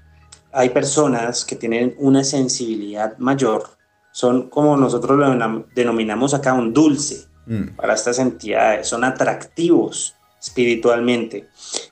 hay 0.51 0.69
personas 0.69 1.45
que 1.45 1.55
tienen 1.55 1.95
una 1.97 2.23
sensibilidad 2.23 3.17
mayor. 3.17 3.63
Son 4.11 4.49
como 4.49 4.77
nosotros 4.77 5.17
lo 5.17 5.65
denominamos 5.75 6.33
acá 6.33 6.53
un 6.53 6.73
dulce 6.73 7.27
mm. 7.45 7.75
para 7.75 7.93
estas 7.93 8.19
entidades. 8.19 8.87
Son 8.87 9.03
atractivos 9.03 10.15
espiritualmente. 10.41 11.47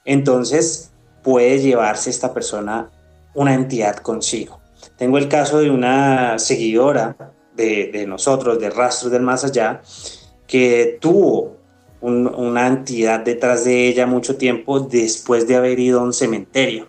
Entonces, 0.06 0.92
puede 1.24 1.60
llevarse 1.60 2.10
esta 2.10 2.34
persona 2.34 2.92
una 3.34 3.54
entidad 3.54 3.98
consigo. 3.98 4.62
Tengo 4.98 5.18
el 5.18 5.28
caso 5.28 5.60
de 5.60 5.70
una 5.70 6.40
seguidora 6.40 7.16
de, 7.56 8.06
nosotros, 8.08 8.60
de 8.60 8.70
Rastros 8.70 9.12
del 9.12 9.22
Más 9.22 9.44
Allá, 9.44 9.82
que 10.48 10.98
tuvo 11.02 11.58
una 12.06 12.68
entidad 12.68 13.22
detrás 13.22 13.66
de 13.66 13.88
ella 13.88 14.06
mucho 14.06 14.38
tiempo 14.38 14.80
después 14.80 15.48
de 15.48 15.56
haber 15.56 15.80
ido 15.80 16.00
a 16.00 16.04
un 16.04 16.14
cementerio. 16.14 16.88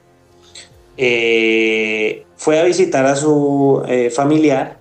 Eh, 0.96 2.24
fue 2.36 2.58
a 2.58 2.64
visitar 2.64 3.06
a 3.06 3.16
su 3.16 3.82
eh, 3.86 4.10
familiar 4.10 4.78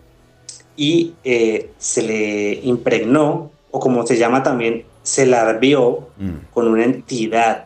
y 0.77 1.13
eh, 1.24 1.72
se 1.77 2.01
le 2.04 2.54
impregnó, 2.63 3.51
o 3.72 3.80
como 3.80 4.06
se 4.06 4.18
llama 4.18 4.44
también, 4.44 4.86
se 5.04 5.25
larvió 5.25 6.08
mm. 6.18 6.54
con 6.54 6.68
una 6.68 6.84
entidad 6.84 7.65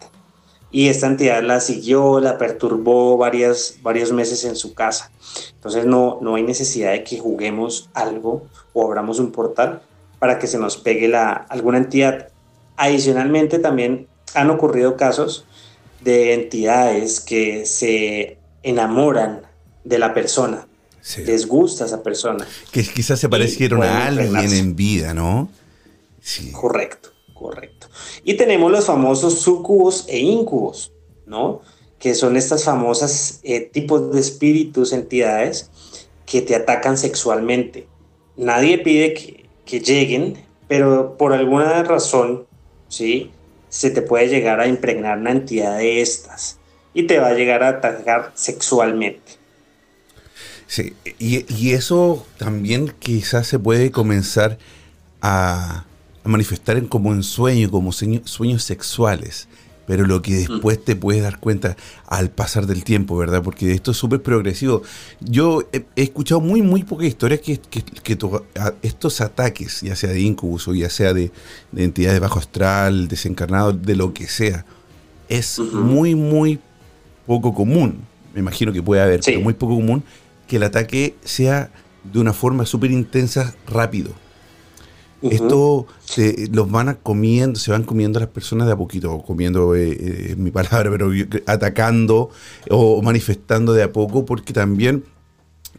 y 0.71 0.89
esta 0.89 1.07
entidad 1.07 1.41
la 1.41 1.59
siguió, 1.59 2.19
la 2.19 2.37
perturbó 2.37 3.17
varias, 3.17 3.79
varios 3.81 4.11
meses 4.11 4.43
en 4.45 4.55
su 4.55 4.73
casa. 4.73 5.11
Entonces 5.55 5.85
no, 5.85 6.19
no 6.21 6.35
hay 6.35 6.43
necesidad 6.43 6.91
de 6.91 7.03
que 7.03 7.17
juguemos 7.17 7.89
algo 7.93 8.47
o 8.73 8.85
abramos 8.85 9.19
un 9.19 9.31
portal 9.31 9.81
para 10.19 10.37
que 10.37 10.47
se 10.47 10.59
nos 10.59 10.77
pegue 10.77 11.07
la, 11.07 11.31
alguna 11.31 11.79
entidad. 11.79 12.28
Adicionalmente 12.81 13.59
también 13.59 14.07
han 14.33 14.49
ocurrido 14.49 14.95
casos 14.95 15.43
de 15.99 16.33
entidades 16.33 17.19
que 17.19 17.65
se 17.65 18.37
enamoran 18.63 19.41
de 19.83 19.99
la 19.99 20.13
persona. 20.13 20.65
Les 21.17 21.45
gusta 21.45 21.85
esa 21.85 22.01
persona. 22.03 22.47
Que 22.71 22.83
quizás 22.83 23.19
se 23.19 23.27
parecieron 23.27 23.83
a 23.83 24.07
alguien 24.07 24.53
en 24.53 24.77
vida, 24.77 25.13
¿no? 25.13 25.49
Sí. 26.21 26.53
Correcto, 26.53 27.09
correcto. 27.33 27.87
Y 28.23 28.35
tenemos 28.35 28.71
los 28.71 28.85
famosos 28.85 29.39
sucubos 29.39 30.05
e 30.07 30.19
incubos, 30.19 30.93
¿no? 31.25 31.61
Que 31.97 32.15
son 32.15 32.37
estas 32.37 32.63
famosas 32.63 33.41
eh, 33.43 33.59
tipos 33.59 34.13
de 34.13 34.21
espíritus, 34.21 34.93
entidades 34.93 35.69
que 36.25 36.41
te 36.41 36.55
atacan 36.55 36.97
sexualmente. 36.97 37.87
Nadie 38.37 38.77
pide 38.77 39.13
que, 39.13 39.49
que 39.65 39.81
lleguen, 39.81 40.37
pero 40.69 41.17
por 41.17 41.33
alguna 41.33 41.83
razón, 41.83 42.47
¿sí? 42.89 43.31
Se 43.69 43.91
te 43.91 44.01
puede 44.01 44.27
llegar 44.27 44.59
a 44.59 44.67
impregnar 44.67 45.19
una 45.19 45.31
entidad 45.31 45.77
de 45.77 46.01
estas 46.01 46.57
y 46.93 47.03
te 47.03 47.19
va 47.19 47.29
a 47.29 47.33
llegar 47.33 47.63
a 47.63 47.69
atacar 47.69 48.31
sexualmente. 48.35 49.39
Sí, 50.67 50.93
y, 51.17 51.45
y, 51.51 51.71
eso 51.71 52.27
también 52.37 52.93
quizás 52.99 53.47
se 53.47 53.57
puede 53.57 53.89
comenzar 53.89 54.59
a, 55.21 55.85
manifestar 56.23 56.77
en, 56.77 56.87
como 56.87 57.11
en 57.11 57.23
sueño, 57.23 57.71
como 57.71 57.91
sueños 57.91 58.63
sexuales. 58.63 59.47
Pero 59.89 60.05
lo 60.05 60.21
que 60.21 60.35
después 60.35 60.85
te 60.85 60.95
puedes 60.95 61.23
dar 61.23 61.39
cuenta 61.39 61.75
al 62.05 62.29
pasar 62.29 62.67
del 62.67 62.83
tiempo, 62.83 63.17
¿verdad? 63.17 63.41
Porque 63.41 63.73
esto 63.73 63.89
es 63.89 63.97
súper 63.97 64.21
progresivo. 64.21 64.83
Yo 65.19 65.63
he, 65.73 65.83
escuchado 65.95 66.41
muy, 66.41 66.61
muy 66.61 66.83
pocas 66.83 67.07
historias 67.07 67.39
que, 67.39 67.57
que, 67.57 68.17
estos 68.83 69.19
ataques, 69.19 69.81
ya 69.81 69.95
sea 69.95 70.11
de 70.11 70.21
incubus 70.21 70.67
o 70.67 70.75
ya 70.75 70.91
sea 70.91 71.15
de, 71.15 71.31
de 71.71 71.83
entidades 71.83 72.19
bajo 72.19 72.37
astral, 72.37 73.07
desencarnado, 73.07 73.73
de 73.73 73.95
lo 73.95 74.13
que 74.13 74.27
sea, 74.27 74.63
es 75.27 75.57
muy, 75.57 76.13
muy 76.13 76.59
poco 77.25 77.55
común. 77.55 78.01
Me 78.35 78.41
imagino 78.41 78.71
que 78.71 78.83
puede 78.83 79.01
haber, 79.01 79.21
pero 79.25 79.41
muy 79.41 79.55
poco 79.55 79.73
común 79.73 80.03
que 80.47 80.57
el 80.57 80.63
ataque 80.63 81.15
sea 81.23 81.71
de 82.03 82.19
una 82.19 82.33
forma 82.33 82.67
súper 82.67 82.91
intensa, 82.91 83.55
rápido. 83.65 84.11
Esto 85.21 85.85
se, 85.99 86.47
los 86.51 86.71
van 86.71 86.89
a 86.89 86.95
comiendo, 86.95 87.59
se 87.59 87.71
van 87.71 87.83
comiendo 87.83 88.19
las 88.19 88.29
personas 88.29 88.67
de 88.67 88.73
a 88.73 88.77
poquito, 88.77 89.19
comiendo 89.19 89.75
eh, 89.75 89.91
eh, 89.91 90.35
mi 90.37 90.51
palabra, 90.51 90.89
pero 90.91 91.11
atacando 91.45 92.29
o 92.69 93.01
manifestando 93.01 93.73
de 93.73 93.83
a 93.83 93.91
poco, 93.91 94.25
porque 94.25 94.53
también 94.53 95.03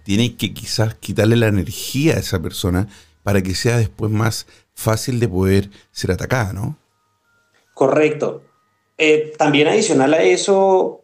tiene 0.02 0.36
que 0.36 0.52
quizás 0.52 0.94
quitarle 0.94 1.36
la 1.36 1.48
energía 1.48 2.16
a 2.16 2.20
esa 2.20 2.40
persona 2.40 2.88
para 3.22 3.42
que 3.42 3.54
sea 3.54 3.78
después 3.78 4.10
más 4.10 4.46
fácil 4.74 5.20
de 5.20 5.28
poder 5.28 5.70
ser 5.90 6.12
atacada, 6.12 6.52
¿no? 6.52 6.76
Correcto. 7.74 8.42
Eh, 8.98 9.32
también 9.38 9.68
adicional 9.68 10.12
a 10.12 10.22
eso, 10.22 11.02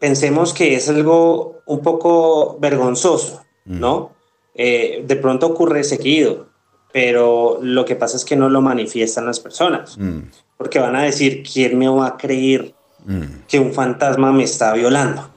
pensemos 0.00 0.54
que 0.54 0.74
es 0.74 0.88
algo 0.88 1.60
un 1.66 1.82
poco 1.82 2.58
vergonzoso, 2.58 3.44
¿no? 3.66 4.16
de 4.54 5.18
pronto 5.20 5.46
ocurre 5.46 5.84
seguido 5.84 6.47
pero 6.92 7.58
lo 7.62 7.84
que 7.84 7.96
pasa 7.96 8.16
es 8.16 8.24
que 8.24 8.36
no 8.36 8.48
lo 8.48 8.60
manifiestan 8.60 9.26
las 9.26 9.40
personas, 9.40 9.96
mm. 9.98 10.20
porque 10.56 10.78
van 10.78 10.96
a 10.96 11.02
decir, 11.02 11.42
¿quién 11.42 11.78
me 11.78 11.88
va 11.88 12.06
a 12.06 12.16
creer 12.16 12.74
mm. 13.04 13.44
que 13.46 13.58
un 13.58 13.72
fantasma 13.72 14.32
me 14.32 14.44
está 14.44 14.72
violando? 14.72 15.28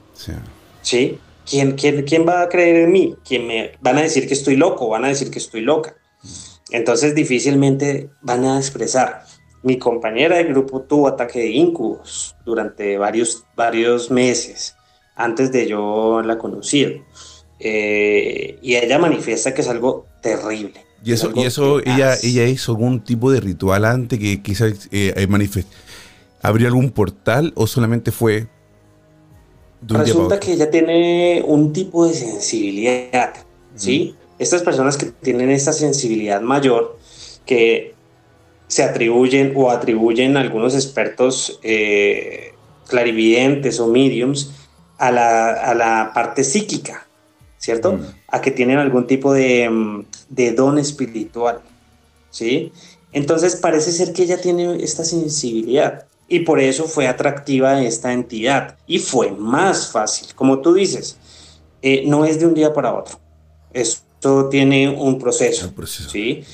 Sí. 0.82 1.18
¿Quién, 1.48 1.72
quién, 1.72 2.04
quién 2.04 2.26
va 2.26 2.42
a 2.42 2.48
creer 2.48 2.84
en 2.84 2.92
mí? 2.92 3.16
¿Quién 3.26 3.46
me, 3.46 3.72
van 3.80 3.98
a 3.98 4.02
decir 4.02 4.26
que 4.26 4.34
estoy 4.34 4.56
loco, 4.56 4.88
van 4.88 5.04
a 5.04 5.08
decir 5.08 5.30
que 5.30 5.38
estoy 5.38 5.60
loca. 5.60 5.94
Mm. 6.22 6.28
Entonces 6.70 7.14
difícilmente 7.14 8.10
van 8.22 8.44
a 8.44 8.56
expresar. 8.56 9.24
Mi 9.62 9.78
compañera 9.78 10.36
de 10.36 10.44
grupo 10.44 10.82
tuvo 10.82 11.06
ataque 11.06 11.40
de 11.40 11.50
incubos 11.50 12.34
durante 12.44 12.96
varios, 12.98 13.44
varios 13.54 14.10
meses 14.10 14.74
antes 15.14 15.52
de 15.52 15.68
yo 15.68 16.22
la 16.22 16.38
conocer. 16.38 17.02
Eh, 17.60 18.58
y 18.60 18.74
ella 18.74 18.98
manifiesta 18.98 19.54
que 19.54 19.60
es 19.60 19.68
algo 19.68 20.06
terrible 20.20 20.91
y 21.04 21.12
eso, 21.12 21.32
y 21.34 21.42
eso 21.42 21.80
ella, 21.80 22.16
ella 22.22 22.46
hizo 22.46 22.72
algún 22.72 23.02
tipo 23.02 23.30
de 23.30 23.40
ritual 23.40 23.84
antes 23.84 24.18
que 24.18 24.42
quizás 24.42 24.88
eh, 24.92 25.14
¿Habría 26.44 26.68
algún 26.68 26.90
portal 26.90 27.52
o 27.54 27.66
solamente 27.66 28.10
fue 28.10 28.48
Resulta 29.86 30.38
que 30.38 30.52
ella 30.52 30.70
tiene 30.70 31.42
un 31.44 31.72
tipo 31.72 32.06
de 32.06 32.14
sensibilidad, 32.14 33.34
¿sí? 33.74 34.14
Estas 34.38 34.62
personas 34.62 34.96
que 34.96 35.06
tienen 35.06 35.50
esta 35.50 35.72
sensibilidad 35.72 36.40
mayor, 36.40 36.98
que 37.44 37.94
se 38.68 38.84
atribuyen 38.84 39.52
o 39.56 39.70
atribuyen 39.70 40.36
algunos 40.36 40.74
expertos 40.74 41.58
eh, 41.62 42.54
clarividentes 42.88 43.80
o 43.80 43.88
mediums 43.88 44.52
a 44.98 45.10
la, 45.10 46.12
parte 46.14 46.44
psíquica, 46.44 47.08
¿cierto? 47.62 47.92
Mm. 47.92 48.00
A 48.28 48.40
que 48.40 48.50
tienen 48.50 48.78
algún 48.78 49.06
tipo 49.06 49.32
de, 49.32 49.70
mm, 49.70 50.04
de 50.30 50.52
don 50.52 50.78
espiritual, 50.78 51.60
¿sí? 52.30 52.72
Entonces 53.12 53.54
parece 53.56 53.92
ser 53.92 54.12
que 54.12 54.24
ella 54.24 54.40
tiene 54.40 54.82
esta 54.82 55.04
sensibilidad 55.04 56.06
y 56.26 56.40
por 56.40 56.58
eso 56.58 56.84
fue 56.84 57.06
atractiva 57.06 57.80
esta 57.82 58.12
entidad 58.12 58.78
y 58.86 58.98
fue 58.98 59.30
más 59.30 59.92
fácil. 59.92 60.34
Como 60.34 60.60
tú 60.60 60.74
dices, 60.74 61.16
eh, 61.82 62.02
no 62.06 62.24
es 62.24 62.40
de 62.40 62.46
un 62.46 62.54
día 62.54 62.72
para 62.72 62.94
otro. 62.94 63.20
Esto 63.72 64.48
tiene 64.48 64.88
un 64.88 65.18
proceso, 65.18 65.72
¿sí? 66.10 66.44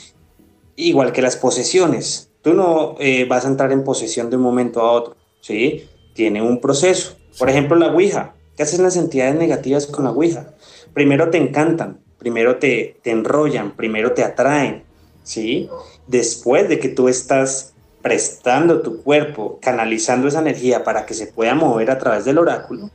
Igual 0.76 1.12
que 1.12 1.22
las 1.22 1.36
posesiones. 1.36 2.30
Tú 2.42 2.52
no 2.52 2.96
eh, 2.98 3.24
vas 3.24 3.44
a 3.44 3.48
entrar 3.48 3.72
en 3.72 3.82
posesión 3.82 4.28
de 4.30 4.36
un 4.36 4.42
momento 4.42 4.80
a 4.80 4.92
otro, 4.92 5.16
¿sí? 5.40 5.88
Tiene 6.12 6.42
un 6.42 6.60
proceso. 6.60 7.16
Por 7.38 7.48
ejemplo, 7.48 7.76
la 7.76 7.92
Ouija. 7.92 8.34
¿Qué 8.56 8.64
hacen 8.64 8.82
las 8.82 8.96
entidades 8.96 9.36
negativas 9.36 9.86
con 9.86 10.04
la 10.04 10.10
Ouija? 10.10 10.54
Primero 10.98 11.30
te 11.30 11.38
encantan, 11.38 12.00
primero 12.18 12.56
te, 12.56 12.98
te 13.04 13.12
enrollan, 13.12 13.76
primero 13.76 14.14
te 14.14 14.24
atraen, 14.24 14.82
¿sí? 15.22 15.70
Después 16.08 16.68
de 16.68 16.80
que 16.80 16.88
tú 16.88 17.06
estás 17.06 17.72
prestando 18.02 18.82
tu 18.82 19.04
cuerpo, 19.04 19.60
canalizando 19.62 20.26
esa 20.26 20.40
energía 20.40 20.82
para 20.82 21.06
que 21.06 21.14
se 21.14 21.28
pueda 21.28 21.54
mover 21.54 21.92
a 21.92 21.98
través 21.98 22.24
del 22.24 22.38
oráculo, 22.38 22.90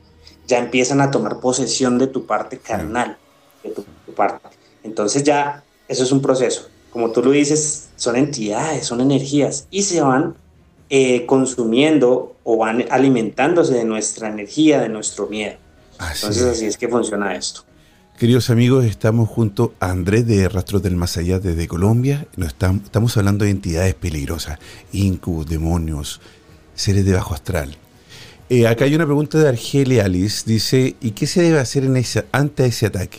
ya 0.46 0.58
empiezan 0.58 1.00
a 1.00 1.10
tomar 1.10 1.40
posesión 1.40 1.98
de 1.98 2.06
tu 2.06 2.26
parte 2.26 2.58
carnal, 2.58 3.16
de 3.62 3.70
tu, 3.70 3.86
parte. 4.14 4.50
Entonces 4.82 5.22
ya 5.22 5.64
eso 5.88 6.04
es 6.04 6.12
un 6.12 6.20
proceso. 6.20 6.68
Como 6.90 7.10
tú 7.10 7.22
lo 7.22 7.30
dices, 7.30 7.88
son 7.96 8.16
entidades, 8.16 8.84
son 8.84 9.00
energías 9.00 9.66
y 9.70 9.84
se 9.84 10.02
van 10.02 10.36
eh, 10.90 11.24
consumiendo 11.24 12.36
o 12.44 12.58
van 12.58 12.84
alimentándose 12.90 13.72
de 13.72 13.84
nuestra 13.86 14.28
energía, 14.28 14.82
de 14.82 14.90
nuestro 14.90 15.26
miedo. 15.26 15.56
Entonces 15.98 16.42
así 16.42 16.66
es 16.66 16.76
que 16.76 16.86
funciona 16.86 17.34
esto. 17.34 17.62
Queridos 18.18 18.48
amigos, 18.48 18.84
estamos 18.84 19.28
junto 19.28 19.74
a 19.80 19.90
Andrés 19.90 20.24
de 20.24 20.48
Rastros 20.48 20.84
del 20.84 20.94
Más 20.94 21.16
Allá 21.16 21.40
desde 21.40 21.66
Colombia. 21.66 22.28
estamos, 22.38 23.16
hablando 23.16 23.44
de 23.44 23.50
entidades 23.50 23.96
peligrosas, 23.96 24.60
incubos, 24.92 25.48
demonios, 25.48 26.20
seres 26.76 27.04
de 27.04 27.12
bajo 27.12 27.34
astral. 27.34 27.76
Eh, 28.48 28.68
acá 28.68 28.84
hay 28.84 28.94
una 28.94 29.04
pregunta 29.04 29.36
de 29.38 29.48
Argelia 29.48 30.04
Alice. 30.04 30.44
Dice, 30.46 30.94
¿y 31.00 31.10
qué 31.10 31.26
se 31.26 31.42
debe 31.42 31.58
hacer 31.58 31.82
en 31.82 31.96
ese, 31.96 32.24
ante 32.30 32.64
ese 32.64 32.86
ataque? 32.86 33.18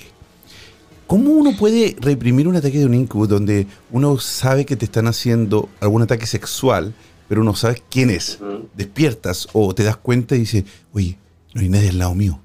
¿Cómo 1.07 1.31
uno 1.31 1.57
puede 1.57 1.97
reprimir 1.99 2.47
un 2.47 2.55
ataque 2.55 2.79
de 2.79 2.85
un 2.85 2.93
incubo 2.93 3.27
donde 3.27 3.67
uno 3.91 4.17
sabe 4.17 4.65
que 4.65 4.77
te 4.77 4.85
están 4.85 5.07
haciendo 5.07 5.67
algún 5.81 6.03
ataque 6.03 6.25
sexual, 6.25 6.93
pero 7.27 7.43
no 7.43 7.53
sabes 7.53 7.83
quién 7.89 8.11
es? 8.11 8.39
Despiertas 8.73 9.49
o 9.51 9.75
te 9.75 9.83
das 9.83 9.97
cuenta 9.97 10.37
y 10.37 10.39
dices, 10.39 10.63
oye, 10.93 11.17
no 11.53 11.59
hay 11.59 11.67
nadie 11.67 11.89
al 11.89 11.97
lado 11.97 12.15
mío. 12.15 12.39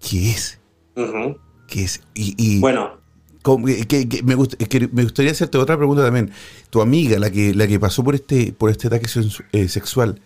¿Qué 0.00 0.32
es? 0.32 0.58
Que 1.66 1.84
es, 1.84 2.02
y, 2.14 2.58
bueno. 2.60 3.04
Que, 3.88 4.22
me, 4.24 4.34
gustaría 4.34 5.30
hacerte 5.30 5.56
otra 5.58 5.76
pregunta 5.76 6.02
también. 6.02 6.32
Tu 6.70 6.80
amiga, 6.80 7.18
la 7.20 7.30
que, 7.30 7.54
la 7.54 7.68
que 7.68 7.78
pasó 7.78 8.02
por 8.02 8.16
este, 8.16 8.52
por 8.52 8.70
este 8.70 8.88
ataque 8.88 9.06
eh, 9.52 9.68
sexual, 9.68 10.20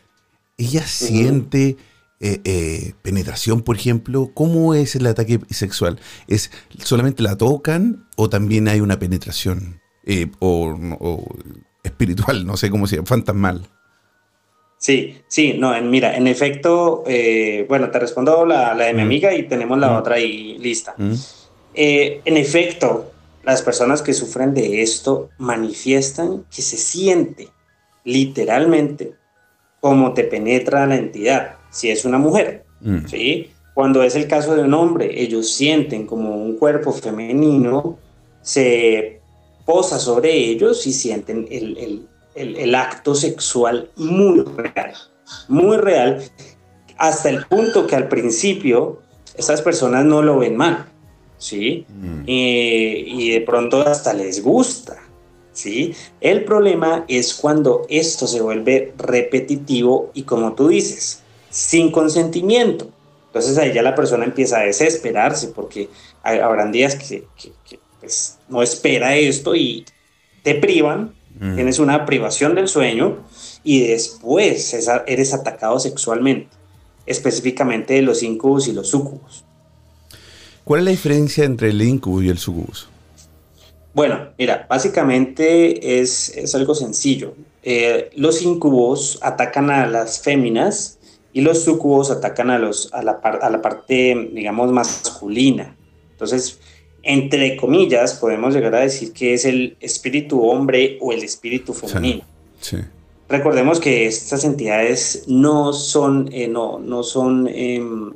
¿ella 0.56 0.86
siente 0.86 1.76
eh, 2.20 2.40
eh, 2.44 2.94
penetración, 3.02 3.60
por 3.60 3.76
ejemplo? 3.76 4.30
¿Cómo 4.32 4.74
es 4.74 4.96
el 4.96 5.06
ataque 5.06 5.38
sexual? 5.50 6.00
¿Es 6.28 6.50
solamente 6.82 7.22
la 7.22 7.36
tocan 7.36 8.06
o 8.16 8.30
también 8.30 8.68
hay 8.68 8.80
una 8.80 8.98
penetración? 8.98 9.80
o, 10.40 11.24
espiritual, 11.84 12.46
no 12.46 12.56
sé 12.56 12.70
cómo 12.70 12.86
se 12.86 12.96
llama, 12.96 13.06
fantasmal. 13.06 13.68
Sí, 14.80 15.18
sí, 15.28 15.56
no, 15.58 15.78
mira, 15.82 16.16
en 16.16 16.26
efecto, 16.26 17.04
eh, 17.06 17.66
bueno, 17.68 17.90
te 17.90 17.98
respondo 17.98 18.46
la, 18.46 18.74
de 18.74 18.94
mi 18.94 19.02
mm. 19.02 19.04
amiga 19.04 19.34
y 19.34 19.42
tenemos 19.42 19.78
la 19.78 19.90
mm. 19.90 19.96
otra 19.96 20.14
ahí 20.14 20.56
lista. 20.58 20.94
Mm. 20.96 21.12
Eh, 21.82 22.20
en 22.26 22.36
efecto, 22.36 23.10
las 23.42 23.62
personas 23.62 24.02
que 24.02 24.12
sufren 24.12 24.52
de 24.52 24.82
esto 24.82 25.30
manifiestan 25.38 26.44
que 26.54 26.60
se 26.60 26.76
siente 26.76 27.48
literalmente 28.04 29.14
como 29.80 30.12
te 30.12 30.24
penetra 30.24 30.86
la 30.86 30.96
entidad, 30.96 31.56
si 31.70 31.90
es 31.90 32.04
una 32.04 32.18
mujer, 32.18 32.64
¿sí? 33.06 33.50
Cuando 33.72 34.02
es 34.02 34.14
el 34.14 34.28
caso 34.28 34.54
de 34.54 34.64
un 34.64 34.74
hombre, 34.74 35.22
ellos 35.22 35.54
sienten 35.54 36.06
como 36.06 36.36
un 36.36 36.58
cuerpo 36.58 36.92
femenino 36.92 37.98
se 38.42 39.20
posa 39.64 39.98
sobre 39.98 40.34
ellos 40.34 40.86
y 40.86 40.92
sienten 40.92 41.46
el 41.50 42.06
el, 42.34 42.74
acto 42.74 43.14
sexual 43.14 43.90
muy 43.96 44.42
real, 44.42 44.94
muy 45.48 45.76
real, 45.76 46.22
hasta 46.96 47.30
el 47.30 47.44
punto 47.46 47.86
que 47.86 47.96
al 47.96 48.08
principio 48.08 49.00
estas 49.36 49.62
personas 49.62 50.04
no 50.04 50.22
lo 50.22 50.38
ven 50.38 50.56
mal, 50.56 50.86
¿sí? 51.40 51.84
Mm. 51.88 52.22
y 52.26 53.30
de 53.32 53.40
pronto 53.40 53.80
hasta 53.80 54.12
les 54.12 54.42
gusta, 54.42 55.02
¿sí? 55.52 55.92
El 56.20 56.44
problema 56.44 57.04
es 57.08 57.34
cuando 57.34 57.84
esto 57.88 58.28
se 58.28 58.40
vuelve 58.40 58.92
repetitivo 58.96 60.12
y 60.14 60.22
como 60.22 60.52
tú 60.52 60.68
dices, 60.68 61.22
sin 61.50 61.90
consentimiento. 61.90 62.88
Entonces 63.26 63.58
ahí 63.58 63.72
ya 63.72 63.82
la 63.82 63.96
persona 63.96 64.24
empieza 64.24 64.58
a 64.58 64.64
desesperarse 64.64 65.48
porque 65.48 65.88
habrán 66.22 66.70
días 66.70 66.94
que, 66.94 67.24
pues, 67.98 68.38
no 68.48 68.62
espera 68.62 69.16
esto 69.16 69.56
y 69.56 69.84
te 70.44 70.54
privan 70.54 71.14
Tienes 71.38 71.78
una 71.78 72.04
privación 72.04 72.54
del 72.54 72.68
sueño 72.68 73.16
y 73.64 73.86
después 73.86 74.74
eres 75.06 75.32
atacado 75.32 75.80
sexualmente, 75.80 76.54
específicamente 77.06 77.94
de 77.94 78.02
los 78.02 78.22
incubus 78.22 78.68
y 78.68 78.72
los 78.72 78.88
sucubus. 78.88 79.44
¿Cuál 80.64 80.80
es 80.80 80.84
la 80.84 80.90
diferencia 80.90 81.44
entre 81.44 81.70
el 81.70 81.82
incubus 81.82 82.24
y 82.24 82.28
el 82.28 82.38
sucubus? 82.38 82.88
Bueno, 83.92 84.28
mira, 84.38 84.66
básicamente 84.68 86.00
es, 86.00 86.54
algo 86.54 86.74
sencillo. 86.74 87.34
Eh, 87.62 88.10
los 88.14 88.42
incubos 88.42 89.18
atacan 89.22 89.70
a 89.70 89.86
las 89.86 90.20
féminas 90.20 90.98
y 91.32 91.40
los 91.40 91.64
sucubos 91.64 92.10
atacan 92.10 92.50
a, 92.50 92.58
los, 92.58 92.92
a, 92.92 93.02
la, 93.02 93.12
a 93.12 93.50
la 93.50 93.60
parte, 93.60 94.30
digamos, 94.32 94.70
masculina. 94.72 95.76
Entonces, 96.12 96.58
entre 97.02 97.56
comillas, 97.56 98.14
podemos 98.14 98.54
llegar 98.54 98.74
a 98.74 98.80
decir 98.80 99.12
que 99.12 99.34
es 99.34 99.44
el 99.44 99.76
espíritu 99.80 100.42
hombre 100.42 100.98
o 101.00 101.12
el 101.12 101.22
espíritu 101.22 101.72
femenino. 101.72 102.22
Recordemos 103.28 103.78
que 103.78 104.06
estas 104.06 104.44
entidades 104.44 105.24
no 105.26 105.72
son, 105.72 106.28
eh, 106.32 106.48
no, 106.48 106.78
no 106.80 107.02
son 107.02 107.48
em, 107.48 108.12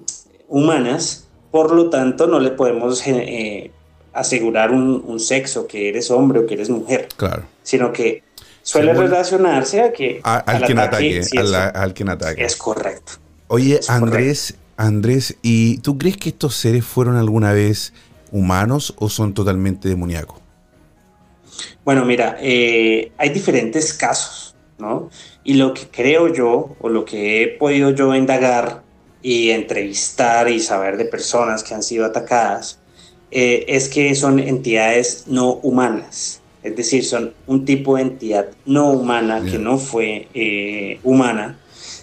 humanas, 0.48 1.23
por 1.54 1.70
lo 1.70 1.88
tanto 1.88 2.26
no 2.26 2.40
le 2.40 2.50
podemos 2.50 3.06
eh, 3.06 3.70
asegurar 4.12 4.72
un, 4.72 5.20
sexo, 5.20 5.68
que 5.68 5.88
eres 5.88 6.10
hombre 6.10 6.40
o 6.40 6.46
que 6.46 6.54
eres 6.54 6.68
mujer. 6.68 7.06
Claro. 7.16 7.44
Sino 7.62 7.92
que 7.92 8.24
suele 8.62 8.92
relacionarse 8.92 9.80
a 9.80 9.92
que... 9.92 10.20
al, 10.24 10.62
quien 10.64 10.80
ataque, 10.80 11.20
al 11.72 11.94
quien 11.94 12.08
ataque. 12.08 12.44
Es 12.44 12.56
correcto. 12.56 13.12
Oye, 13.46 13.78
Andrés, 13.86 14.56
Andrés, 14.76 15.36
¿y 15.42 15.78
tú 15.78 15.96
crees 15.96 16.16
que 16.16 16.30
estos 16.30 16.56
seres 16.56 16.84
fueron 16.84 17.14
alguna 17.14 17.52
vez 17.52 17.92
humanos 18.32 18.92
o 18.98 19.08
son 19.08 19.32
totalmente 19.32 19.88
demoníacos? 19.88 20.40
Bueno, 21.84 22.04
mira, 22.04 22.36
eh, 22.40 23.12
hay 23.16 23.28
diferentes 23.28 23.94
casos, 23.94 24.56
¿no? 24.76 25.08
Y 25.44 25.54
lo 25.54 25.72
que 25.72 25.86
creo 25.86 26.34
yo, 26.34 26.74
o 26.80 26.88
lo 26.88 27.04
que 27.04 27.44
he 27.44 27.46
podido 27.46 27.90
yo 27.90 28.12
indagar 28.12 28.82
y 29.24 29.52
entrevistar 29.52 30.50
y 30.50 30.60
saber 30.60 30.98
de 30.98 31.06
personas 31.06 31.64
que 31.64 31.72
han 31.72 31.82
sido 31.82 32.04
atacadas, 32.04 32.78
eh, 33.30 33.64
es 33.68 33.88
que 33.88 34.14
son 34.14 34.38
entidades 34.38 35.24
no 35.26 35.54
humanas. 35.54 36.42
Es 36.62 36.76
decir, 36.76 37.06
son 37.06 37.32
un 37.46 37.64
tipo 37.64 37.96
de 37.96 38.02
entidad 38.02 38.48
no 38.66 38.90
humana 38.90 39.42
que 39.42 39.58
no 39.58 39.78
fue 39.78 40.28
eh, 40.34 41.00
humana. 41.02 41.58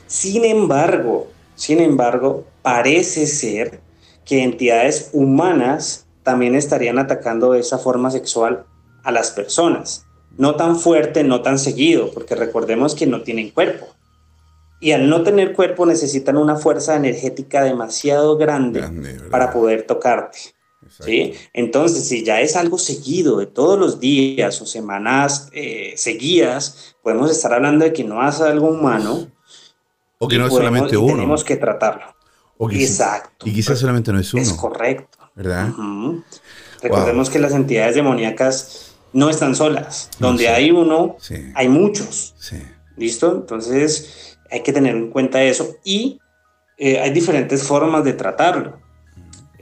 Sin 0.08 0.44
embargo, 0.46 1.28
sin 1.54 1.80
embargo, 1.80 2.46
parece 2.64 3.28
ser 3.28 3.82
que 4.26 4.42
entidades 4.42 5.12
humanas 5.14 6.08
también 6.24 6.56
estarían 6.56 6.98
atacando 6.98 7.52
de 7.52 7.60
esa 7.60 7.78
forma 7.78 8.10
sexual 8.10 8.66
a 9.04 9.12
las 9.12 9.30
personas. 9.30 10.08
No 10.40 10.56
tan 10.56 10.76
fuerte, 10.76 11.24
no 11.24 11.44
tan 11.44 11.60
seguido, 11.60 12.10
porque 12.12 12.34
recordemos 12.34 12.96
que 12.96 13.06
no 13.06 13.22
tienen 13.22 13.52
cuerpo. 13.52 13.86
Y 14.82 14.94
al 14.94 15.08
no 15.08 15.22
tener 15.22 15.54
cuerpo 15.54 15.86
necesitan 15.86 16.38
una 16.38 16.56
fuerza 16.56 16.96
energética 16.96 17.64
demasiado 17.64 18.36
grande, 18.36 18.84
para 19.30 19.54
poder 19.54 19.84
tocarte. 19.84 20.40
¿sí? 21.06 21.34
Entonces, 21.54 22.08
si 22.08 22.24
ya 22.24 22.42
es 22.42 22.56
algo 22.56 22.80
seguido 22.80 23.38
de 23.38 23.46
todos 23.46 23.78
los 23.78 24.00
días 24.00 24.60
o 24.60 24.66
semanas 24.66 25.50
eh, 25.54 25.94
seguidas, 25.96 26.96
podemos 27.04 27.30
estar 27.30 27.54
hablando 27.54 27.86
de 27.86 27.94
que 27.94 28.04
no 28.04 28.22
hace 28.22 28.44
algo 28.44 28.70
humano 28.70 29.32
O 30.18 30.28
que 30.28 30.40
no 30.40 30.48
es 30.48 30.54
solamente 30.54 30.98
uno. 30.98 31.14
Tenemos 31.14 31.44
que 31.44 31.58
tratarlo. 31.58 32.16
Exacto. 32.72 33.48
Y 33.48 33.54
quizás 33.54 33.80
solamente 33.80 34.12
no 34.12 34.20
es 34.20 34.34
uno. 34.34 34.42
Es 34.42 34.54
correcto. 34.54 35.20
¿Verdad? 35.36 35.70
Recordemos 36.82 37.30
que 37.30 37.38
las 37.38 37.54
entidades 37.54 37.96
demoníacas 37.96 38.96
no 39.14 39.30
están 39.30 39.56
solas. 39.56 40.10
Donde 40.18 40.50
hay 40.50 40.72
uno, 40.72 41.18
hay 41.54 41.70
muchos. 41.70 42.34
Sí. 42.40 42.58
¿Listo? 42.98 43.32
Entonces 43.32 44.31
hay 44.52 44.62
que 44.62 44.74
tener 44.74 44.96
en 44.96 45.10
cuenta 45.10 45.42
eso. 45.42 45.76
Y 45.84 46.20
eh, 46.78 47.00
hay 47.00 47.12
diferentes 47.12 47.64
formas 47.64 48.04
de 48.04 48.14
tratarlo. 48.14 48.80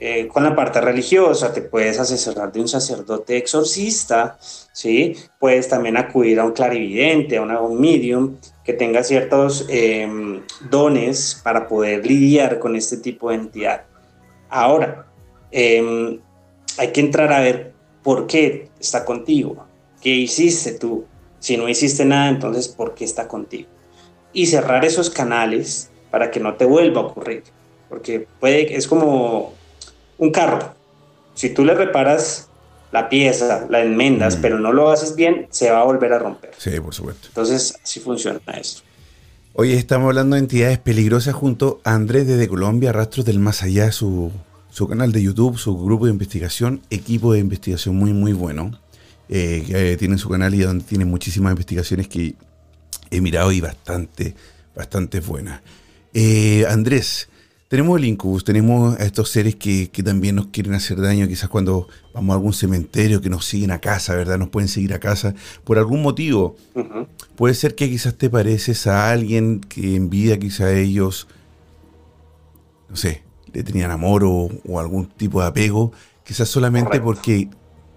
Eh, 0.02 0.28
con 0.28 0.42
la 0.42 0.56
parte 0.56 0.80
religiosa, 0.80 1.52
te 1.52 1.60
puedes 1.60 2.00
asesorar 2.00 2.50
de 2.50 2.60
un 2.60 2.68
sacerdote 2.68 3.36
exorcista, 3.36 4.38
¿sí? 4.72 5.14
Puedes 5.38 5.68
también 5.68 5.98
acudir 5.98 6.40
a 6.40 6.46
un 6.46 6.52
clarividente, 6.52 7.36
a, 7.36 7.42
un 7.42 7.78
medium 7.78 8.38
que 8.64 8.72
tenga 8.72 9.04
ciertos 9.04 9.66
em, 9.68 10.40
dones 10.70 11.38
para 11.44 11.68
poder 11.68 12.06
lidiar 12.06 12.58
con 12.58 12.76
este 12.76 12.96
tipo 12.96 13.28
de 13.28 13.36
entidad. 13.36 13.82
Ahora, 14.48 15.06
em, 15.50 16.18
hay 16.78 16.92
que 16.92 17.00
entrar 17.00 17.30
a 17.30 17.40
ver 17.40 17.74
por 18.02 18.26
qué 18.26 18.70
está 18.80 19.04
contigo, 19.04 19.66
qué 20.00 20.08
hiciste 20.08 20.72
tú. 20.78 21.04
Si 21.40 21.58
no 21.58 21.68
hiciste 21.68 22.06
nada, 22.06 22.30
entonces, 22.30 22.68
¿por 22.68 22.94
qué 22.94 23.04
está 23.04 23.28
contigo? 23.28 23.68
Y 24.32 24.46
cerrar 24.46 24.84
esos 24.84 25.10
canales 25.10 25.90
para 26.10 26.30
que 26.30 26.40
no 26.40 26.54
te 26.54 26.64
vuelva 26.64 27.00
a 27.00 27.04
ocurrir. 27.04 27.44
Porque 27.88 28.26
puede, 28.38 28.76
es 28.76 28.86
como 28.86 29.54
un 30.18 30.30
carro. 30.30 30.74
Si 31.34 31.50
tú 31.50 31.64
le 31.64 31.74
reparas 31.74 32.48
la 32.92 33.08
pieza, 33.08 33.66
la 33.68 33.82
enmendas, 33.82 34.36
mm. 34.36 34.40
pero 34.40 34.58
no 34.58 34.72
lo 34.72 34.90
haces 34.90 35.14
bien, 35.16 35.46
se 35.50 35.70
va 35.70 35.80
a 35.80 35.84
volver 35.84 36.12
a 36.12 36.18
romper. 36.18 36.50
Sí, 36.58 36.78
por 36.80 36.94
supuesto. 36.94 37.28
Entonces, 37.28 37.74
así 37.82 38.00
funciona 38.00 38.40
esto. 38.58 38.82
Hoy 39.52 39.72
estamos 39.72 40.06
hablando 40.08 40.36
de 40.36 40.40
entidades 40.40 40.78
peligrosas 40.78 41.34
junto 41.34 41.80
a 41.84 41.94
Andrés 41.94 42.26
desde 42.26 42.48
Colombia, 42.48 42.92
Rastros 42.92 43.26
del 43.26 43.40
Más 43.40 43.62
Allá, 43.62 43.90
su, 43.90 44.30
su 44.70 44.86
canal 44.88 45.12
de 45.12 45.22
YouTube, 45.22 45.58
su 45.58 45.76
grupo 45.76 46.06
de 46.06 46.12
investigación, 46.12 46.82
equipo 46.90 47.32
de 47.32 47.40
investigación 47.40 47.96
muy, 47.96 48.12
muy 48.12 48.32
bueno. 48.32 48.78
Eh, 49.32 49.64
que 49.64 49.96
tiene 49.96 50.18
su 50.18 50.28
canal 50.28 50.52
y 50.54 50.58
donde 50.58 50.82
tiene 50.82 51.04
muchísimas 51.04 51.52
investigaciones 51.52 52.08
que 52.08 52.34
he 53.10 53.20
mirado 53.20 53.52
y 53.52 53.60
bastante, 53.60 54.34
bastante 54.74 55.20
buenas. 55.20 55.60
Eh, 56.14 56.64
Andrés, 56.68 57.28
tenemos 57.70 57.98
el 57.98 58.04
incubus, 58.04 58.42
tenemos 58.42 58.98
a 58.98 59.04
estos 59.04 59.30
seres 59.30 59.54
que, 59.54 59.88
también 60.04 60.34
nos 60.34 60.48
quieren 60.48 60.74
hacer 60.74 61.00
daño, 61.00 61.28
quizás 61.28 61.48
cuando 61.48 61.86
vamos 62.12 62.34
a 62.34 62.36
algún 62.36 62.52
cementerio, 62.52 63.20
que 63.20 63.30
nos 63.30 63.44
siguen 63.44 63.70
a 63.70 63.78
casa, 63.78 64.16
¿verdad? 64.16 64.38
Nos 64.38 64.48
pueden 64.48 64.68
seguir 64.68 64.92
a 64.92 64.98
casa 64.98 65.36
por 65.62 65.78
algún 65.78 66.02
motivo. 66.02 66.56
Puede 67.36 67.54
ser 67.54 67.76
que 67.76 67.88
quizás 67.88 68.16
te 68.16 68.28
pareces 68.28 68.88
a 68.88 69.10
alguien 69.12 69.60
que 69.60 69.94
en 69.94 70.10
vida 70.10 70.36
quizás 70.36 70.72
ellos, 70.72 71.28
no 72.88 72.96
sé, 72.96 73.22
le 73.52 73.62
tenían 73.62 73.92
amor 73.92 74.24
o, 74.24 74.80
algún 74.80 75.06
tipo 75.06 75.40
de 75.40 75.46
apego, 75.46 75.92
quizás 76.24 76.48
solamente 76.48 77.00
porque 77.00 77.50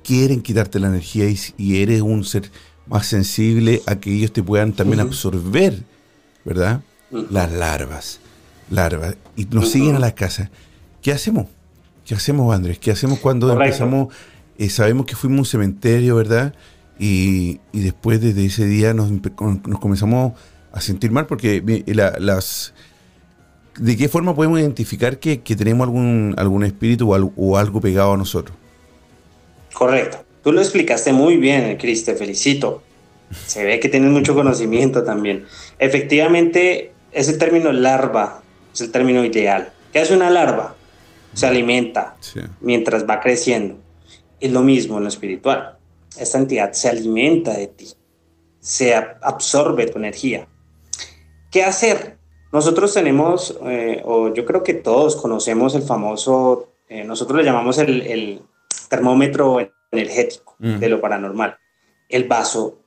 quieren 0.03 0.41
quitarte 0.41 0.79
la 0.79 0.89
energía 0.89 1.25
y, 1.57 1.81
eres 1.81 2.01
un 2.01 2.23
ser 2.25 2.51
más 2.87 3.07
sensible 3.07 3.81
a 3.85 3.95
que 3.95 4.13
ellos 4.13 4.33
te 4.33 4.43
puedan 4.43 4.73
también 4.73 4.99
absorber, 4.99 5.83
¿verdad? 6.45 6.81
Las 7.11 7.51
larvas 7.51 8.19
larvas 8.73 9.15
y 9.35 9.45
nos 9.45 9.69
siguen 9.69 9.95
a 9.95 9.99
la 9.99 10.13
casa. 10.13 10.49
¿Qué 11.01 11.11
hacemos? 11.11 11.47
¿Qué 12.05 12.15
hacemos, 12.15 12.53
Andrés? 12.53 12.79
¿Qué 12.79 12.91
hacemos 12.91 13.19
cuando 13.19 13.51
empezamos? 13.51 14.13
Eh, 14.57 14.69
sabemos 14.69 15.05
que 15.05 15.15
fuimos 15.15 15.37
a 15.37 15.41
un 15.41 15.45
cementerio, 15.45 16.15
¿verdad? 16.15 16.53
Y, 16.99 17.59
después 17.71 18.21
desde 18.21 18.45
ese 18.45 18.65
día 18.65 18.93
nos, 18.93 19.09
nos, 19.11 19.79
comenzamos 19.79 20.33
a 20.71 20.81
sentir 20.81 21.11
mal 21.11 21.25
porque 21.25 21.63
las... 21.87 22.73
¿De 23.77 23.97
qué 23.97 24.07
forma 24.07 24.35
podemos 24.35 24.59
identificar 24.59 25.17
que, 25.17 25.37
tenemos 25.37 25.85
algún, 25.85 26.35
algún 26.37 26.63
espíritu 26.63 27.11
o 27.11 27.57
algo, 27.57 27.81
pegado 27.81 28.13
a 28.13 28.17
nosotros? 28.17 28.55
Correcto. 29.73 30.23
Tú 30.43 30.51
lo 30.51 30.61
explicaste 30.61 31.13
muy 31.13 31.37
bien, 31.37 31.77
Cris, 31.77 32.05
te 32.05 32.15
felicito. 32.15 32.83
Se 33.47 33.63
ve 33.63 33.79
que 33.79 33.89
tienes 33.89 34.11
mucho 34.11 34.35
conocimiento 34.35 35.03
también. 35.03 35.45
Efectivamente, 35.79 36.93
ese 37.11 37.33
término 37.33 37.71
larva 37.71 38.43
es 38.73 38.81
el 38.81 38.91
término 38.91 39.23
ideal. 39.23 39.71
¿Qué 39.91 39.99
hace 39.99 40.15
una 40.15 40.29
larva? 40.29 40.75
Se 41.33 41.47
alimenta 41.47 42.15
mientras 42.61 43.07
va 43.09 43.19
creciendo. 43.19 43.77
Es 44.39 44.51
lo 44.51 44.61
mismo 44.61 44.97
en 44.97 45.03
lo 45.03 45.09
espiritual. 45.09 45.77
Esta 46.17 46.37
entidad 46.37 46.73
se 46.73 46.89
alimenta 46.89 47.53
de 47.53 47.67
ti, 47.67 47.87
se 48.59 48.93
absorbe 48.93 49.87
tu 49.87 49.97
energía. 49.97 50.47
¿Qué 51.49 51.63
hacer? 51.63 52.17
Nosotros 52.51 52.93
tenemos, 52.93 53.57
eh, 53.65 54.01
o 54.05 54.31
yo 54.31 54.45
creo 54.45 54.63
que 54.63 54.75
todos 54.75 55.15
conocemos 55.15 55.73
el 55.73 55.81
famoso, 55.81 56.69
eh, 56.87 57.03
nosotros 57.03 57.39
le 57.39 57.45
llamamos 57.45 57.79
el, 57.79 58.41
termómetro 58.89 59.59
energético 59.93 60.55
mm. 60.59 60.79
de 60.79 60.89
lo 60.89 60.99
paranormal, 60.99 61.57
el 62.09 62.25
vaso 62.25 62.79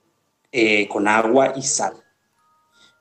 eh, 0.53 0.87
con 0.88 1.09
agua 1.09 1.53
y 1.57 1.62
sal. 1.62 1.95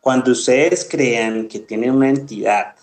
Cuando 0.02 0.32
ustedes 0.32 0.88
crean 0.90 1.48
que 1.48 1.60
tienen 1.60 1.92
una 1.92 2.10
entidad 2.10 2.76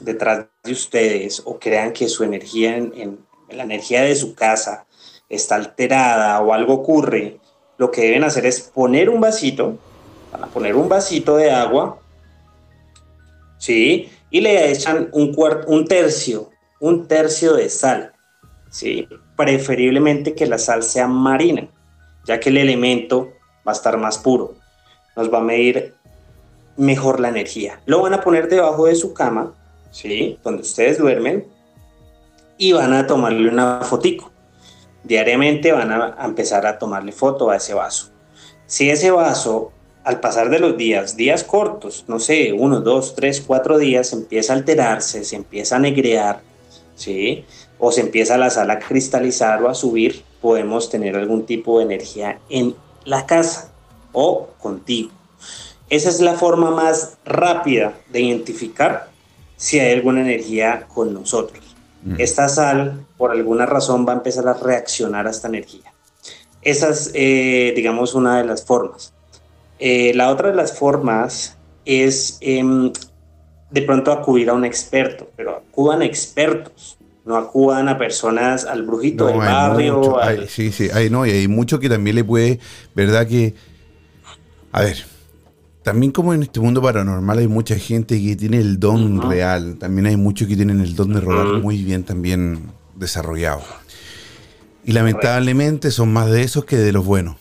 detrás 0.00 0.46
de 0.64 0.72
ustedes 0.72 1.42
o 1.44 1.58
crean 1.58 1.92
que 1.92 2.08
su 2.08 2.24
energía, 2.24 2.76
en, 2.76 3.18
la 3.50 3.62
energía 3.62 4.02
de 4.02 4.14
su 4.14 4.34
casa 4.34 4.86
está 5.28 5.56
alterada 5.56 6.40
o 6.40 6.52
algo 6.52 6.74
ocurre, 6.74 7.40
lo 7.78 7.90
que 7.90 8.02
deben 8.02 8.24
hacer 8.24 8.46
es 8.46 8.60
poner 8.60 9.10
un 9.10 9.20
vasito, 9.20 9.78
van 10.32 10.44
a 10.44 10.46
poner 10.46 10.76
un 10.76 10.88
vasito 10.88 11.36
de 11.36 11.50
agua, 11.50 11.98
¿sí? 13.58 14.10
Y 14.30 14.40
le 14.40 14.70
echan 14.70 15.08
un, 15.12 15.34
cuarto, 15.34 15.70
un 15.70 15.86
tercio, 15.86 16.50
un 16.80 17.06
tercio 17.06 17.54
de 17.54 17.68
sal, 17.68 18.12
¿sí? 18.76 19.08
Preferiblemente 19.36 20.34
que 20.34 20.46
la 20.46 20.58
sal 20.58 20.82
sea 20.82 21.08
marina, 21.08 21.66
ya 22.26 22.38
que 22.38 22.50
el 22.50 22.58
elemento 22.58 23.32
va 23.66 23.72
a 23.72 23.74
estar 23.74 23.96
más 23.96 24.18
puro. 24.18 24.54
Nos 25.16 25.32
va 25.32 25.38
a 25.38 25.42
medir 25.42 25.94
mejor 26.76 27.18
la 27.20 27.30
energía. 27.30 27.80
Lo 27.86 28.02
van 28.02 28.12
a 28.12 28.20
poner 28.20 28.50
debajo 28.50 28.84
de 28.84 28.94
su 28.94 29.14
cama, 29.14 29.54
¿sí? 29.90 30.38
Donde 30.44 30.60
ustedes 30.60 30.98
duermen 30.98 31.46
y 32.58 32.72
van 32.74 32.92
a 32.92 33.06
tomarle 33.06 33.48
una 33.48 33.80
fotico. 33.80 34.30
Diariamente 35.04 35.72
van 35.72 35.90
a, 35.90 36.16
empezar 36.22 36.66
a 36.66 36.78
tomarle 36.78 37.12
foto 37.12 37.48
a 37.48 37.56
ese 37.56 37.72
vaso. 37.72 38.10
Si 38.66 38.90
ese 38.90 39.10
vaso, 39.10 39.72
al 40.04 40.20
pasar 40.20 40.50
de 40.50 40.58
los 40.58 40.76
días, 40.76 41.16
días 41.16 41.44
cortos, 41.44 42.04
no 42.08 42.18
sé, 42.18 42.52
uno, 42.52 42.80
dos, 42.80 43.14
tres, 43.14 43.40
cuatro 43.40 43.78
días, 43.78 44.12
empieza 44.12 44.52
a 44.52 44.56
alterarse, 44.56 45.24
se 45.24 45.36
empieza 45.36 45.76
a 45.76 45.78
negrear, 45.78 46.40
¿sí? 46.94 47.46
O 47.78 47.92
se 47.92 48.00
empieza 48.00 48.38
la 48.38 48.50
sala 48.50 48.74
a 48.74 48.78
cristalizar 48.78 49.62
o 49.62 49.68
a 49.68 49.74
subir, 49.74 50.24
podemos 50.40 50.90
tener 50.90 51.16
algún 51.16 51.44
tipo 51.46 51.78
de 51.78 51.84
energía 51.84 52.38
en 52.48 52.74
la 53.04 53.26
casa 53.26 53.72
o 54.12 54.48
contigo. 54.60 55.10
Esa 55.88 56.08
es 56.08 56.20
la 56.20 56.34
forma 56.34 56.70
más 56.70 57.16
rápida 57.24 57.94
de 58.10 58.20
identificar 58.20 59.08
si 59.56 59.78
hay 59.78 59.92
alguna 59.92 60.20
energía 60.20 60.86
con 60.92 61.14
nosotros. 61.14 61.64
Mm. 62.02 62.14
Esta 62.18 62.48
sal, 62.48 63.04
por 63.16 63.30
alguna 63.30 63.66
razón, 63.66 64.06
va 64.06 64.12
a 64.12 64.16
empezar 64.16 64.48
a 64.48 64.54
reaccionar 64.54 65.26
a 65.26 65.30
esta 65.30 65.48
energía. 65.48 65.92
Esa 66.62 66.90
es, 66.90 67.10
eh, 67.14 67.72
digamos, 67.76 68.14
una 68.14 68.38
de 68.38 68.44
las 68.44 68.64
formas. 68.64 69.12
Eh, 69.78 70.12
la 70.14 70.30
otra 70.30 70.48
de 70.48 70.56
las 70.56 70.76
formas 70.76 71.56
es 71.84 72.38
em, 72.40 72.92
de 73.70 73.82
pronto 73.82 74.10
acudir 74.10 74.50
a 74.50 74.54
un 74.54 74.64
experto, 74.64 75.28
pero 75.36 75.56
acudan 75.56 76.02
expertos, 76.02 76.98
no 77.26 77.36
acudan 77.36 77.88
a 77.88 77.98
personas, 77.98 78.64
al 78.64 78.84
brujito 78.84 79.26
del 79.26 79.38
barrio. 79.38 80.16
sí, 80.48 80.70
sí, 80.70 80.88
hay, 80.94 81.10
no, 81.10 81.26
y 81.26 81.30
hay 81.32 81.48
mucho 81.48 81.80
que 81.80 81.88
también 81.88 82.14
le 82.16 82.24
puede, 82.24 82.60
¿verdad? 82.94 83.26
Que, 83.26 83.54
a 84.70 84.82
ver, 84.82 85.04
también 85.82 86.12
como 86.12 86.32
en 86.32 86.44
este 86.44 86.60
mundo 86.60 86.80
paranormal 86.80 87.38
hay 87.38 87.48
mucha 87.48 87.76
gente 87.76 88.22
que 88.22 88.36
tiene 88.36 88.58
el 88.58 88.78
don 88.78 89.28
real, 89.28 89.76
también 89.76 90.06
hay 90.06 90.16
muchos 90.16 90.46
que 90.46 90.54
tienen 90.54 90.80
el 90.80 90.94
don 90.94 91.12
de 91.12 91.20
rodar 91.20 91.60
muy 91.60 91.82
bien 91.82 92.04
también 92.04 92.60
desarrollado. 92.94 93.62
Y 94.84 94.92
lamentablemente 94.92 95.90
son 95.90 96.12
más 96.12 96.30
de 96.30 96.42
esos 96.42 96.64
que 96.64 96.76
de 96.76 96.92
los 96.92 97.04
buenos. 97.04 97.36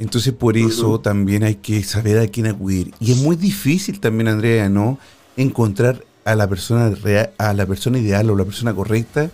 Entonces 0.00 0.32
por 0.32 0.56
eso 0.56 0.98
también 0.98 1.44
hay 1.44 1.56
que 1.56 1.84
saber 1.84 2.18
a 2.18 2.26
quién 2.26 2.46
acudir. 2.46 2.92
Y 2.98 3.12
es 3.12 3.18
muy 3.18 3.36
difícil 3.36 4.00
también, 4.00 4.26
Andrea, 4.26 4.68
¿no? 4.68 4.98
Encontrar 5.36 6.04
a 6.32 6.36
la 6.36 6.48
persona 6.48 6.90
real, 6.90 7.30
a 7.38 7.52
la 7.52 7.66
persona 7.66 7.98
ideal 7.98 8.30
o 8.30 8.36
la 8.36 8.44
persona 8.44 8.74
correcta 8.74 9.30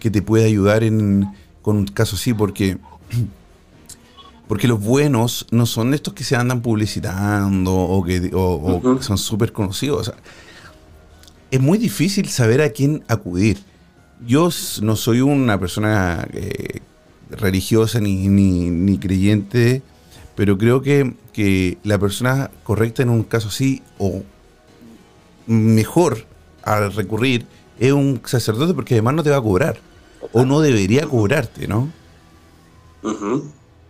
que 0.00 0.10
te 0.10 0.22
pueda 0.22 0.46
ayudar 0.46 0.84
en, 0.84 1.26
con 1.62 1.76
un 1.76 1.86
caso 1.86 2.16
así, 2.16 2.34
porque 2.34 2.78
porque 4.48 4.68
los 4.68 4.80
buenos 4.80 5.46
no 5.50 5.66
son 5.66 5.94
estos 5.94 6.14
que 6.14 6.24
se 6.24 6.36
andan 6.36 6.62
publicitando 6.62 7.74
o 7.74 8.04
que 8.04 8.30
son 9.00 9.18
súper 9.18 9.52
conocidos. 9.52 10.12
es 11.50 11.60
muy 11.60 11.78
difícil 11.78 12.28
saber 12.28 12.62
a 12.62 12.70
quién 12.70 13.04
acudir. 13.08 13.58
Yo 14.26 14.48
no 14.82 14.96
soy 14.96 15.20
una 15.20 15.58
persona 15.58 16.26
eh, 16.32 16.80
religiosa 17.30 18.00
ni, 18.00 18.28
ni, 18.28 18.98
creyente, 18.98 19.82
pero 20.36 20.56
creo 20.56 20.80
que, 20.80 21.14
que, 21.32 21.78
la 21.82 21.98
persona 21.98 22.50
correcta 22.62 23.02
en 23.02 23.10
un 23.10 23.24
caso 23.24 23.48
así, 23.48 23.82
o 23.98 24.22
mejor 25.46 26.24
a 26.66 26.88
recurrir 26.88 27.46
es 27.78 27.92
un 27.92 28.20
sacerdote 28.24 28.74
porque 28.74 28.94
además 28.94 29.14
no 29.14 29.22
te 29.22 29.30
va 29.30 29.36
a 29.36 29.42
cobrar. 29.42 29.78
O 30.32 30.44
no 30.44 30.60
debería 30.60 31.06
cobrarte, 31.06 31.68
¿no? 31.68 31.88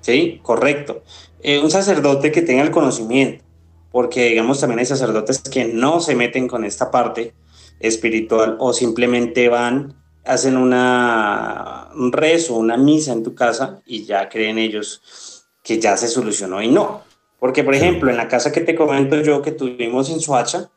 Sí, 0.02 0.38
correcto. 0.42 1.02
Eh, 1.42 1.58
un 1.58 1.70
sacerdote 1.70 2.30
que 2.30 2.42
tenga 2.42 2.62
el 2.62 2.70
conocimiento, 2.70 3.42
porque 3.90 4.28
digamos 4.28 4.60
también 4.60 4.80
hay 4.80 4.86
sacerdotes 4.86 5.40
que 5.40 5.64
no 5.64 6.00
se 6.00 6.14
meten 6.14 6.46
con 6.46 6.64
esta 6.64 6.90
parte 6.90 7.34
espiritual 7.80 8.56
o 8.60 8.72
simplemente 8.72 9.48
van, 9.48 9.94
hacen 10.24 10.56
una, 10.56 11.88
un 11.94 12.12
rezo, 12.12 12.56
una 12.56 12.76
misa 12.76 13.12
en 13.12 13.22
tu 13.22 13.34
casa 13.34 13.80
y 13.86 14.04
ya 14.04 14.28
creen 14.28 14.58
ellos 14.58 15.46
que 15.62 15.80
ya 15.80 15.96
se 15.96 16.08
solucionó 16.08 16.62
y 16.62 16.68
no. 16.68 17.02
Porque, 17.38 17.64
por 17.64 17.74
ejemplo, 17.74 18.10
en 18.10 18.16
la 18.16 18.28
casa 18.28 18.52
que 18.52 18.60
te 18.60 18.74
comento 18.74 19.20
yo 19.22 19.40
que 19.40 19.52
tuvimos 19.52 20.10
en 20.10 20.20
Suacha, 20.20 20.70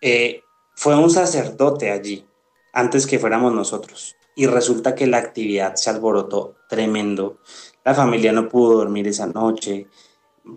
eh, 0.00 0.42
fue 0.80 0.96
un 0.96 1.10
sacerdote 1.10 1.90
allí 1.90 2.24
antes 2.72 3.06
que 3.06 3.18
fuéramos 3.18 3.52
nosotros. 3.52 4.16
Y 4.34 4.46
resulta 4.46 4.94
que 4.94 5.06
la 5.06 5.18
actividad 5.18 5.74
se 5.74 5.90
alborotó 5.90 6.56
tremendo. 6.70 7.36
La 7.84 7.94
familia 7.94 8.32
no 8.32 8.48
pudo 8.48 8.78
dormir 8.78 9.06
esa 9.06 9.26
noche. 9.26 9.88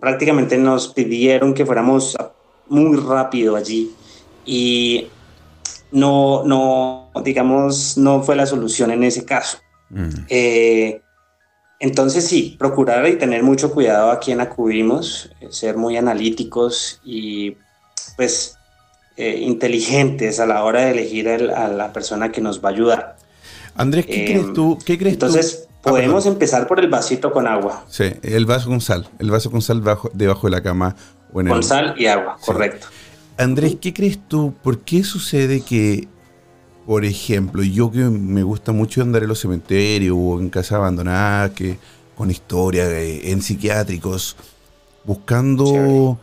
Prácticamente 0.00 0.56
nos 0.56 0.88
pidieron 0.94 1.52
que 1.52 1.66
fuéramos 1.66 2.16
muy 2.68 2.96
rápido 2.96 3.54
allí. 3.54 3.94
Y 4.46 5.08
no, 5.92 6.42
no, 6.42 7.10
digamos, 7.22 7.98
no 7.98 8.22
fue 8.22 8.34
la 8.34 8.46
solución 8.46 8.92
en 8.92 9.04
ese 9.04 9.26
caso. 9.26 9.58
Mm. 9.90 10.08
Eh, 10.30 11.02
entonces 11.80 12.26
sí, 12.26 12.56
procurar 12.58 13.06
y 13.08 13.18
tener 13.18 13.42
mucho 13.42 13.70
cuidado 13.74 14.10
a 14.10 14.20
quien 14.20 14.40
acudimos, 14.40 15.30
eh, 15.42 15.48
ser 15.50 15.76
muy 15.76 15.98
analíticos 15.98 16.98
y 17.04 17.58
pues 18.16 18.56
eh, 19.16 19.38
inteligentes 19.40 20.40
a 20.40 20.46
la 20.46 20.64
hora 20.64 20.82
de 20.82 20.90
elegir 20.90 21.28
a 21.28 21.68
la 21.68 21.92
persona 21.92 22.32
que 22.32 22.40
nos 22.40 22.64
va 22.64 22.70
a 22.70 22.72
ayudar. 22.72 23.16
Andrés, 23.76 24.06
¿qué 24.06 24.24
crees 24.24 24.52
tú? 24.52 24.78
¿Qué 24.84 24.98
crees 24.98 25.14
entonces, 25.14 25.68
ah, 25.84 25.90
podemos 25.90 26.26
empezar 26.26 26.66
por 26.66 26.80
el 26.80 26.88
vasito 26.88 27.32
con 27.32 27.46
agua. 27.46 27.84
Sí, 27.88 28.04
el 28.22 28.46
vaso 28.46 28.68
con 28.68 28.80
sal, 28.80 29.08
el 29.18 29.30
vaso 29.30 29.50
con 29.50 29.62
sal 29.62 29.82
debajo 30.12 30.46
de 30.46 30.50
la 30.50 30.62
cama. 30.62 30.96
con 31.32 31.62
sal 31.62 31.94
y 31.96 32.06
agua, 32.06 32.36
correcto. 32.44 32.88
Andrés, 33.36 33.76
¿qué 33.80 33.92
crees 33.92 34.18
tú? 34.28 34.54
¿Por 34.62 34.80
qué 34.80 35.02
sucede 35.02 35.60
que, 35.60 36.06
por 36.86 37.04
ejemplo, 37.04 37.64
yo 37.64 37.90
que 37.90 37.98
me 37.98 38.44
gusta 38.44 38.70
mucho 38.70 39.02
andar 39.02 39.22
en 39.22 39.28
los 39.28 39.40
cementerios 39.40 40.16
o 40.18 40.38
en 40.38 40.50
casas 40.50 40.72
abandonadas, 40.72 41.50
que 41.50 41.78
con 42.16 42.30
historia, 42.30 42.88
eh, 42.90 43.32
en 43.32 43.42
psiquiátricos, 43.42 44.36
buscando, 45.04 46.18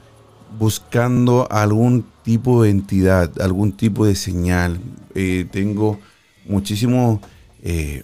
buscando 0.57 1.47
algún 1.51 2.05
tipo 2.23 2.63
de 2.63 2.69
entidad, 2.69 3.31
algún 3.41 3.71
tipo 3.71 4.05
de 4.05 4.15
señal. 4.15 4.79
Eh, 5.15 5.47
tengo 5.51 5.99
muchísimos 6.45 7.19
eh, 7.63 8.03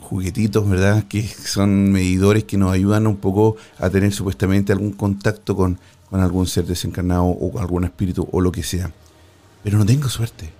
juguetitos, 0.00 0.68
¿verdad? 0.68 1.04
Que 1.08 1.22
son 1.22 1.92
medidores 1.92 2.44
que 2.44 2.56
nos 2.56 2.72
ayudan 2.72 3.06
un 3.06 3.16
poco 3.16 3.56
a 3.78 3.90
tener 3.90 4.12
supuestamente 4.12 4.72
algún 4.72 4.92
contacto 4.92 5.56
con 5.56 5.78
con 6.10 6.20
algún 6.20 6.46
ser 6.46 6.66
desencarnado 6.66 7.24
o 7.24 7.52
con 7.52 7.60
algún 7.60 7.84
espíritu 7.84 8.28
o 8.30 8.40
lo 8.40 8.52
que 8.52 8.62
sea. 8.62 8.92
Pero 9.62 9.78
no 9.78 9.86
tengo 9.86 10.08
suerte. 10.08 10.50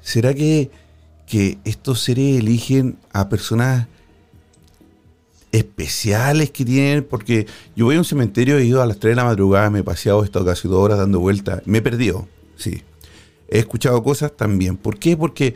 ¿Será 0.00 0.34
que, 0.34 0.70
que 1.26 1.58
estos 1.64 2.00
seres 2.00 2.38
eligen 2.38 2.98
a 3.12 3.28
personas 3.28 3.86
especiales 5.52 6.50
que 6.50 6.64
tienen? 6.64 7.04
Porque 7.04 7.46
yo 7.76 7.84
voy 7.84 7.96
a 7.96 7.98
un 7.98 8.04
cementerio, 8.04 8.58
he 8.58 8.64
ido 8.64 8.82
a 8.82 8.86
las 8.86 8.98
3 8.98 9.12
de 9.12 9.16
la 9.16 9.24
madrugada, 9.24 9.70
me 9.70 9.80
he 9.80 9.84
paseado, 9.84 10.22
he 10.22 10.24
estado 10.24 10.46
casi 10.46 10.66
dos 10.66 10.78
horas 10.78 10.98
dando 10.98 11.20
vueltas, 11.20 11.62
me 11.66 11.78
he 11.78 11.82
perdido, 11.82 12.26
sí. 12.56 12.82
He 13.48 13.58
escuchado 13.58 14.02
cosas 14.02 14.34
también. 14.34 14.78
¿Por 14.78 14.98
qué? 14.98 15.14
Porque 15.14 15.54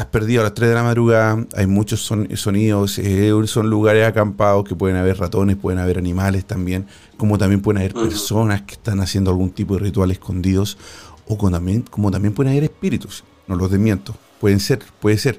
estás 0.00 0.06
perdido 0.06 0.40
a 0.40 0.44
las 0.44 0.54
3 0.54 0.70
de 0.70 0.74
la 0.74 0.82
madrugada, 0.82 1.46
hay 1.54 1.66
muchos 1.66 2.00
sonidos, 2.34 2.98
eh, 2.98 3.32
son 3.44 3.68
lugares 3.68 4.08
acampados 4.08 4.64
que 4.64 4.74
pueden 4.74 4.96
haber 4.96 5.18
ratones, 5.18 5.56
pueden 5.56 5.78
haber 5.78 5.98
animales 5.98 6.46
también, 6.46 6.86
como 7.18 7.36
también 7.36 7.60
pueden 7.60 7.82
haber 7.82 7.92
personas 7.92 8.62
que 8.62 8.74
están 8.74 9.00
haciendo 9.00 9.30
algún 9.30 9.50
tipo 9.50 9.74
de 9.74 9.80
ritual 9.80 10.10
escondidos, 10.10 10.78
o 11.26 11.50
también, 11.50 11.82
como 11.82 12.10
también 12.10 12.32
pueden 12.32 12.52
haber 12.52 12.64
espíritus, 12.64 13.24
no 13.46 13.56
los 13.56 13.70
desmiento, 13.70 14.16
pueden 14.40 14.58
ser, 14.58 14.80
puede 15.00 15.18
ser, 15.18 15.38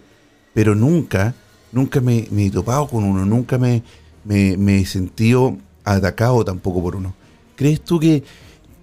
pero 0.53 0.75
nunca, 0.75 1.33
nunca 1.71 2.01
me, 2.01 2.27
he 2.37 2.51
topado 2.51 2.87
con 2.87 3.03
uno, 3.03 3.25
nunca 3.25 3.57
me, 3.57 3.83
me, 4.23 4.79
he 4.79 4.85
sentido 4.85 5.57
atacado 5.83 6.43
tampoco 6.45 6.81
por 6.81 6.95
uno. 6.95 7.13
¿Crees 7.55 7.81
tú 7.81 7.99
que, 7.99 8.23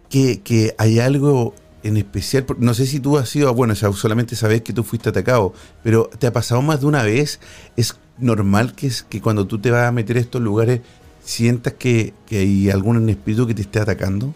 que, 0.08 0.40
que 0.40 0.74
hay 0.78 0.98
algo 0.98 1.54
en 1.82 1.96
especial, 1.96 2.44
no 2.58 2.74
sé 2.74 2.86
si 2.86 3.00
tú 3.00 3.18
has 3.18 3.28
sido, 3.28 3.52
bueno, 3.54 3.74
solamente 3.74 4.36
sabes 4.36 4.62
que 4.62 4.72
tú 4.72 4.82
fuiste 4.82 5.08
atacado, 5.08 5.52
pero 5.82 6.10
¿te 6.18 6.26
ha 6.26 6.32
pasado 6.32 6.60
más 6.60 6.80
de 6.80 6.86
una 6.86 7.02
vez? 7.02 7.40
¿Es 7.76 7.94
normal 8.18 8.74
que, 8.74 8.88
es, 8.88 9.02
que 9.02 9.20
cuando 9.20 9.46
tú 9.46 9.58
te 9.58 9.70
vas 9.70 9.86
a 9.86 9.92
meter 9.92 10.16
a 10.16 10.20
estos 10.20 10.42
lugares 10.42 10.80
sientas 11.24 11.74
que, 11.74 12.14
hay 12.30 12.70
algún 12.70 13.08
espíritu 13.08 13.46
que 13.46 13.54
te 13.54 13.62
esté 13.62 13.78
atacando? 13.78 14.34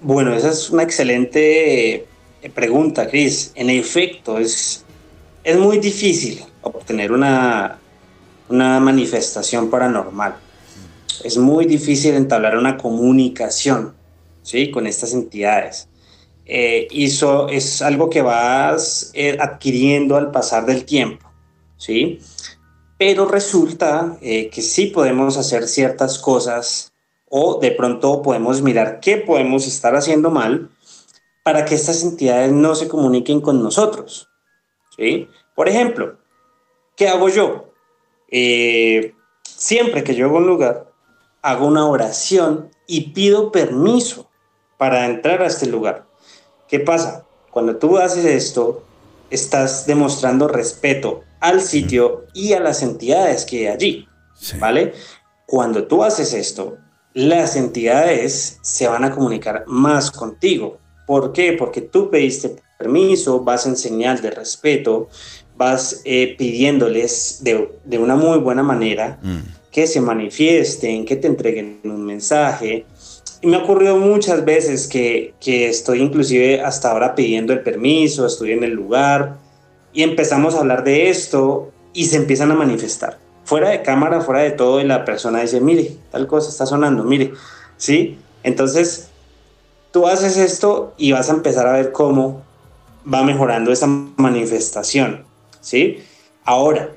Bueno, 0.00 0.34
esa 0.34 0.50
es 0.50 0.70
una 0.70 0.82
excelente 0.82 1.94
eh, 2.42 2.50
pregunta, 2.54 3.08
Chris. 3.08 3.52
En 3.54 3.70
efecto, 3.70 4.38
es, 4.38 4.84
es 5.42 5.58
muy 5.58 5.78
difícil 5.78 6.44
obtener 6.64 7.12
una, 7.12 7.78
una 8.48 8.80
manifestación 8.80 9.70
paranormal. 9.70 10.36
Es 11.22 11.38
muy 11.38 11.66
difícil 11.66 12.14
entablar 12.14 12.56
una 12.56 12.76
comunicación 12.76 13.94
¿sí? 14.42 14.70
con 14.70 14.86
estas 14.86 15.12
entidades 15.12 15.88
eh, 16.46 16.88
eso 16.90 17.48
es 17.48 17.80
algo 17.80 18.10
que 18.10 18.20
vas 18.20 19.10
eh, 19.14 19.36
adquiriendo 19.40 20.16
al 20.16 20.30
pasar 20.30 20.66
del 20.66 20.84
tiempo, 20.84 21.30
¿sí? 21.76 22.18
Pero 22.98 23.26
resulta 23.26 24.18
eh, 24.20 24.50
que 24.50 24.60
sí 24.60 24.86
podemos 24.86 25.38
hacer 25.38 25.66
ciertas 25.66 26.18
cosas 26.18 26.92
o 27.30 27.58
de 27.60 27.70
pronto 27.70 28.20
podemos 28.20 28.60
mirar 28.60 29.00
qué 29.00 29.16
podemos 29.16 29.66
estar 29.66 29.96
haciendo 29.96 30.30
mal 30.30 30.70
para 31.42 31.64
que 31.64 31.74
estas 31.74 32.02
entidades 32.02 32.52
no 32.52 32.74
se 32.74 32.88
comuniquen 32.88 33.40
con 33.40 33.62
nosotros, 33.62 34.28
¿sí? 34.96 35.28
Por 35.54 35.68
ejemplo, 35.68 36.18
¿qué 36.96 37.08
hago 37.08 37.28
yo? 37.28 37.72
Eh, 38.28 39.14
siempre 39.44 40.04
que 40.04 40.14
yo 40.14 40.26
hago 40.26 40.38
un 40.38 40.46
lugar, 40.46 40.90
hago 41.42 41.66
una 41.66 41.86
oración 41.86 42.70
y 42.86 43.12
pido 43.12 43.52
permiso 43.52 44.30
para 44.78 45.06
entrar 45.06 45.42
a 45.42 45.46
este 45.46 45.66
lugar. 45.66 46.06
¿Qué 46.68 46.80
pasa? 46.80 47.26
Cuando 47.50 47.76
tú 47.76 47.98
haces 47.98 48.24
esto, 48.24 48.82
estás 49.30 49.86
demostrando 49.86 50.48
respeto 50.48 51.22
al 51.40 51.60
sitio 51.60 52.24
y 52.34 52.52
a 52.54 52.60
las 52.60 52.82
entidades 52.82 53.44
que 53.44 53.58
hay 53.58 53.66
allí, 53.68 54.08
¿vale? 54.58 54.92
Cuando 55.46 55.86
tú 55.86 56.02
haces 56.02 56.32
esto, 56.32 56.78
las 57.12 57.54
entidades 57.54 58.58
se 58.62 58.88
van 58.88 59.04
a 59.04 59.10
comunicar 59.10 59.64
más 59.66 60.10
contigo. 60.10 60.78
¿Por 61.06 61.32
qué? 61.32 61.52
Porque 61.52 61.80
tú 61.82 62.10
pediste 62.10 62.56
permiso, 62.78 63.40
vas 63.40 63.66
en 63.66 63.76
señal 63.76 64.20
de 64.20 64.30
respeto, 64.30 65.08
vas 65.56 66.02
eh, 66.04 66.34
pidiéndoles 66.36 67.40
de, 67.42 67.98
una 67.98 68.16
muy 68.16 68.38
buena 68.38 68.62
manera 68.62 69.18
mm. 69.22 69.70
que 69.70 69.86
se 69.86 70.00
manifiesten, 70.00 71.04
que 71.04 71.16
te 71.16 71.26
entreguen 71.26 71.80
un 71.84 72.04
mensaje, 72.04 72.86
y 73.40 73.46
me 73.46 73.56
ha 73.56 73.60
ocurrido 73.60 73.96
muchas 73.98 74.44
veces 74.44 74.86
que, 74.86 75.34
que 75.38 75.68
estoy 75.68 76.00
inclusive 76.00 76.60
hasta 76.62 76.90
ahora 76.90 77.14
pidiendo 77.14 77.52
el 77.52 77.60
permiso, 77.60 78.24
estoy 78.24 78.52
en 78.52 78.64
el 78.64 78.72
lugar 78.72 79.36
y 79.92 80.02
empezamos 80.02 80.54
a 80.54 80.60
hablar 80.60 80.82
de 80.82 81.10
esto 81.10 81.70
y 81.92 82.06
se 82.06 82.16
empiezan 82.16 82.50
a 82.50 82.54
manifestar. 82.54 83.18
Fuera 83.44 83.68
de 83.68 83.82
cámara, 83.82 84.22
fuera 84.22 84.40
de 84.42 84.50
todo, 84.50 84.80
y 84.80 84.84
la 84.84 85.04
persona 85.04 85.40
dice, 85.40 85.60
mire, 85.60 85.96
tal 86.10 86.26
cosa 86.26 86.48
está 86.48 86.64
sonando, 86.64 87.04
mire, 87.04 87.32
¿sí? 87.76 88.18
Entonces, 88.42 89.10
tú 89.92 90.06
haces 90.06 90.36
esto 90.36 90.94
y 90.96 91.12
vas 91.12 91.28
a 91.28 91.34
empezar 91.34 91.66
a 91.66 91.72
ver 91.72 91.92
cómo 91.92 92.42
va 93.12 93.22
mejorando 93.22 93.70
esa 93.70 93.86
manifestación, 93.86 95.24
¿sí? 95.64 95.98
Ahora, 96.44 96.90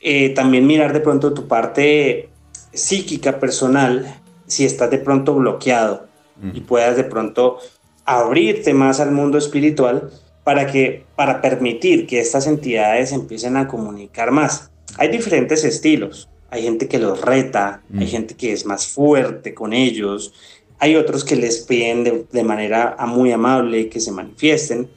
eh, 0.00 0.30
también 0.30 0.66
mirar 0.66 0.92
de 0.92 1.00
pronto 1.00 1.34
tu 1.34 1.46
parte 1.48 2.30
psíquica 2.72 3.38
personal 3.38 4.20
si 4.46 4.64
estás 4.64 4.90
de 4.90 4.98
pronto 4.98 5.34
bloqueado 5.34 6.06
y 6.54 6.60
puedas 6.60 6.96
de 6.96 7.04
pronto 7.04 7.58
abrirte 8.04 8.74
más 8.74 8.98
al 8.98 9.12
mundo 9.12 9.38
espiritual 9.38 10.10
para 10.44 10.66
que 10.66 11.04
para 11.14 11.40
permitir 11.40 12.06
que 12.06 12.20
estas 12.20 12.46
entidades 12.46 13.12
empiecen 13.12 13.56
a 13.56 13.68
comunicar 13.68 14.32
más. 14.32 14.70
Hay 14.98 15.08
diferentes 15.08 15.62
estilos. 15.64 16.28
Hay 16.50 16.64
gente 16.64 16.86
que 16.86 16.98
los 16.98 17.20
reta, 17.22 17.82
hay 17.96 18.06
gente 18.06 18.34
que 18.34 18.52
es 18.52 18.66
más 18.66 18.86
fuerte 18.86 19.54
con 19.54 19.72
ellos, 19.72 20.34
hay 20.78 20.96
otros 20.96 21.24
que 21.24 21.34
les 21.36 21.60
piden 21.60 22.26
de, 22.30 22.44
manera 22.44 22.94
muy 23.06 23.32
amable 23.32 23.88
que 23.88 24.00
se 24.00 24.12
manifiesten. 24.12 24.90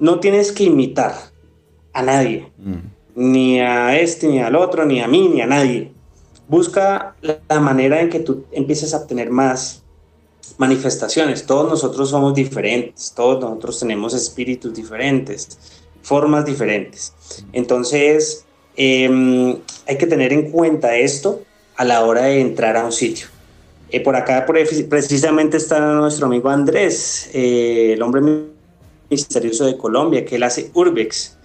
No 0.00 0.18
tienes 0.18 0.50
que 0.50 0.64
imitar 0.64 1.14
a 1.98 2.02
nadie, 2.02 2.50
ni 3.14 3.60
a 3.60 3.98
este, 3.98 4.28
ni 4.28 4.40
al 4.40 4.56
otro, 4.56 4.84
ni 4.84 5.00
a 5.00 5.08
mí, 5.08 5.28
ni 5.28 5.40
a 5.40 5.46
nadie 5.46 5.96
busca 6.48 7.16
la 7.22 7.60
manera 7.60 8.00
en 8.00 8.10
que 8.10 8.20
tú 8.20 8.44
empieces 8.52 8.94
a 8.94 8.98
obtener 8.98 9.30
más 9.30 9.82
manifestaciones. 10.58 11.44
Todos 11.44 11.68
nosotros 11.68 12.10
somos 12.10 12.34
diferentes, 12.34 13.12
todos 13.14 13.40
nosotros 13.40 13.80
tenemos 13.80 14.14
espíritus 14.14 14.72
diferentes, 14.74 15.58
formas 16.02 16.44
diferentes. 16.44 17.12
Entonces, 17.52 18.44
em, 18.76 19.58
hay 19.86 19.98
que 19.98 20.06
tener 20.06 20.32
en 20.32 20.50
cuenta 20.50 20.96
esto 20.96 21.42
a 21.76 21.84
la 21.84 22.04
hora 22.04 22.22
de 22.22 22.40
entrar 22.40 22.76
a 22.76 22.84
un 22.84 22.92
sitio. 22.92 23.26
Eh, 23.90 24.00
por 24.00 24.16
acá 24.16 24.46
precisamente 24.46 25.56
está 25.56 25.80
nuestro 25.94 26.26
amigo 26.26 26.48
Andrés, 26.48 27.30
eh, 27.32 27.92
el 27.94 28.02
hombre 28.02 28.20
misterioso 29.08 29.64
de 29.66 29.76
Colombia, 29.76 30.24
que 30.24 30.36
él 30.36 30.42
hace 30.42 30.70
Urbex. 30.74 31.35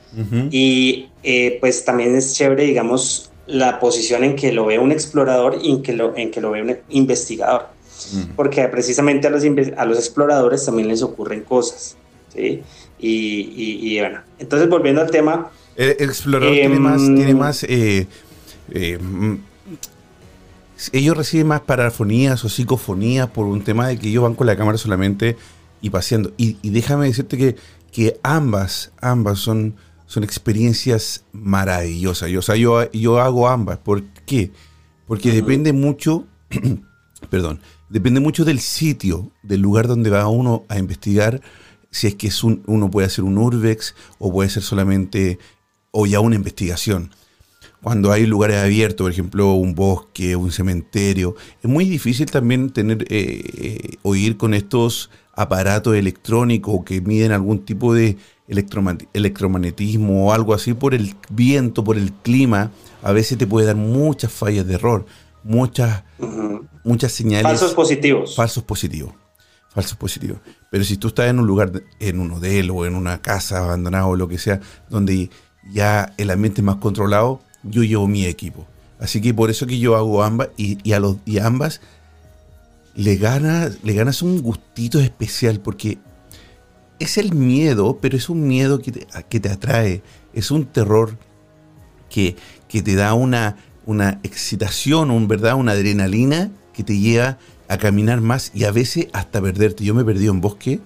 Y 0.52 1.10
eh, 1.24 1.58
pues 1.60 1.86
también 1.86 2.16
es 2.16 2.34
chévere, 2.34 2.64
digamos, 2.64 3.32
la 3.48 3.80
posición 3.80 4.24
en 4.24 4.36
que 4.36 4.52
lo 4.52 4.66
ve 4.66 4.80
un 4.80 4.92
explorador 4.92 5.60
y 5.62 5.72
en 5.72 5.82
que 5.82 5.94
lo, 5.94 6.16
en 6.16 6.32
que 6.32 6.42
lo 6.42 6.52
ve 6.52 6.62
un 6.62 6.78
investigador. 6.90 7.68
Porque 8.36 8.68
precisamente 8.68 9.28
a 9.28 9.30
los, 9.30 9.44
a 9.78 9.86
los 9.86 9.98
exploradores 9.98 10.66
también 10.66 10.88
les 10.88 11.02
ocurren 11.02 11.42
cosas. 11.42 11.96
¿sí? 12.34 12.62
Y, 13.00 14.00
bueno, 14.00 14.22
entonces 14.40 14.70
volviendo 14.70 15.02
al 15.02 15.10
tema. 15.12 15.50
El, 15.76 15.92
explorador 16.00 16.54
tiene 16.54 16.80
más, 16.80 17.02
em, 17.02 17.16
tiene 17.16 17.34
más 17.34 17.64
mm, 17.64 19.36
ellos 20.92 21.16
reciben 21.16 21.48
más 21.48 21.62
parafonías 21.62 22.44
o 22.44 22.50
psicofonías 22.50 23.30
por 23.30 23.46
un 23.46 23.64
tema 23.64 23.88
de 23.88 24.00
que 24.00 24.10
ellos 24.10 24.24
van 24.24 24.36
con 24.36 24.48
la 24.48 24.56
cámara 24.56 24.78
solamente 24.78 25.38
y 25.82 25.90
paseando. 25.90 26.34
Y, 26.38 26.58
déjame 26.70 27.08
decirte 27.08 27.38
que, 27.38 27.56
que 27.92 28.20
ambas, 28.24 28.92
ambas 29.00 29.40
son, 29.40 29.76
son 30.12 30.26
experiencias 30.26 31.24
maravillosas. 31.32 32.30
Yo, 32.30 32.40
o 32.40 32.42
sea, 32.42 32.58
yo, 32.58 32.92
yo 32.92 33.22
hago 33.22 33.48
ambas. 33.48 33.78
¿Por 33.78 34.04
qué? 34.26 34.52
Porque 35.08 35.32
depende 35.32 35.72
mucho, 35.72 36.28
perdón, 37.30 37.62
depende 37.88 38.20
mucho 38.20 38.44
del 38.44 38.60
sitio, 38.60 39.32
del 39.42 39.62
lugar 39.62 39.88
donde 39.88 40.10
va 40.10 40.28
uno 40.28 40.66
a 40.68 40.78
investigar. 40.78 41.40
Si 41.92 42.08
es 42.08 42.16
que 42.16 42.28
es 42.28 42.44
un, 42.44 42.62
uno 42.68 42.92
puede 42.92 43.08
hacer 43.08 43.24
un 43.24 43.38
urbex 43.38 43.96
o 44.20 44.34
puede 44.34 44.50
ser 44.50 44.64
solamente 44.64 45.40
o 45.92 46.06
ya 46.06 46.20
una 46.20 46.36
investigación 46.36 47.12
cuando 47.82 48.12
hay 48.12 48.28
lugares 48.28 48.58
abiertos, 48.58 49.06
por 49.06 49.12
ejemplo, 49.12 49.54
un 49.54 49.74
bosque, 49.74 50.36
un 50.36 50.52
cementerio, 50.52 51.36
es 51.64 51.70
muy 51.70 51.86
difícil 51.86 52.30
también 52.30 52.70
tener 52.70 53.04
eh, 53.10 53.42
eh, 53.58 53.98
oír 54.04 54.38
con 54.38 54.54
estos 54.54 55.10
aparatos 55.34 55.96
electrónicos 55.96 56.84
que 56.84 57.02
miden 57.02 57.32
algún 57.32 57.66
tipo 57.66 57.94
de 57.94 58.18
electromagnetismo 58.48 60.28
o 60.28 60.34
algo 60.34 60.54
así 60.54 60.74
por 60.74 60.94
el 60.94 61.16
viento, 61.30 61.84
por 61.84 61.98
el 61.98 62.12
clima, 62.12 62.72
a 63.02 63.12
veces 63.12 63.38
te 63.38 63.48
puede 63.48 63.68
dar 63.68 63.76
muchas 63.76 64.32
fallas 64.32 64.68
de 64.68 64.76
error, 64.76 65.06
muchas, 65.44 66.04
muchas 66.84 67.12
señales. 67.12 67.44
Falsos 67.44 67.74
positivos. 67.74 68.36
Falsos 68.36 68.64
positivos. 68.64 69.14
Falsos 69.70 69.98
positivos. 69.98 70.40
Pero 70.70 70.84
si 70.84 70.98
tú 70.98 71.08
estás 71.08 71.30
en 71.30 71.40
un 71.40 71.48
lugar, 71.48 71.72
en 72.00 72.20
un 72.20 72.32
hotel 72.32 72.70
o 72.72 72.86
en 72.86 72.96
una 72.96 73.22
casa 73.22 73.60
abandonada 73.60 74.06
o 74.06 74.16
lo 74.18 74.28
que 74.28 74.38
sea, 74.38 74.60
donde 74.90 75.30
ya 75.72 76.14
el 76.18 76.30
ambiente 76.30 76.60
es 76.60 76.66
más 76.66 76.76
controlado, 76.78 77.42
yo 77.64 77.84
llevo 77.84 78.08
mi 78.08 78.26
equipo. 78.26 78.68
Así 79.00 79.22
que 79.22 79.34
por 79.34 79.50
eso 79.50 79.66
que 79.66 79.80
yo 79.80 79.96
hago 79.96 80.24
ambas 80.24 80.50
y, 80.58 80.92
a, 80.92 81.00
los, 81.00 81.18
y 81.26 81.40
ambas 81.40 81.82
le, 82.96 83.16
gana, 83.16 83.70
le 83.84 83.94
ganas 83.94 84.22
un 84.22 84.42
gustito 84.42 85.00
especial 85.00 85.60
porque 85.60 85.98
es 87.00 87.18
el 87.18 87.34
miedo, 87.34 87.98
pero 88.02 88.16
es 88.16 88.30
un 88.30 88.48
miedo 88.48 88.80
que 88.80 88.92
te, 88.92 89.08
que 89.30 89.40
te 89.40 89.50
atrae, 89.50 90.04
es 90.34 90.52
un 90.52 90.66
terror 90.66 91.18
que, 92.10 92.36
que 92.68 92.82
te 92.82 92.96
da 92.96 93.14
una, 93.14 93.58
una 93.86 94.20
excitación, 94.24 95.12
un, 95.12 95.28
¿verdad? 95.28 95.56
una 95.56 95.72
adrenalina 95.72 96.52
que 96.74 96.84
te 96.84 96.98
lleva 96.98 97.38
a 97.68 97.78
caminar 97.78 98.22
más 98.22 98.52
y 98.54 98.66
a 98.66 98.72
veces 98.72 99.08
hasta 99.14 99.42
perderte. 99.42 99.84
Yo 99.84 99.94
me 99.94 100.02
he 100.02 100.06
perdido 100.06 100.34
en 100.34 100.42
bosque 100.42 100.80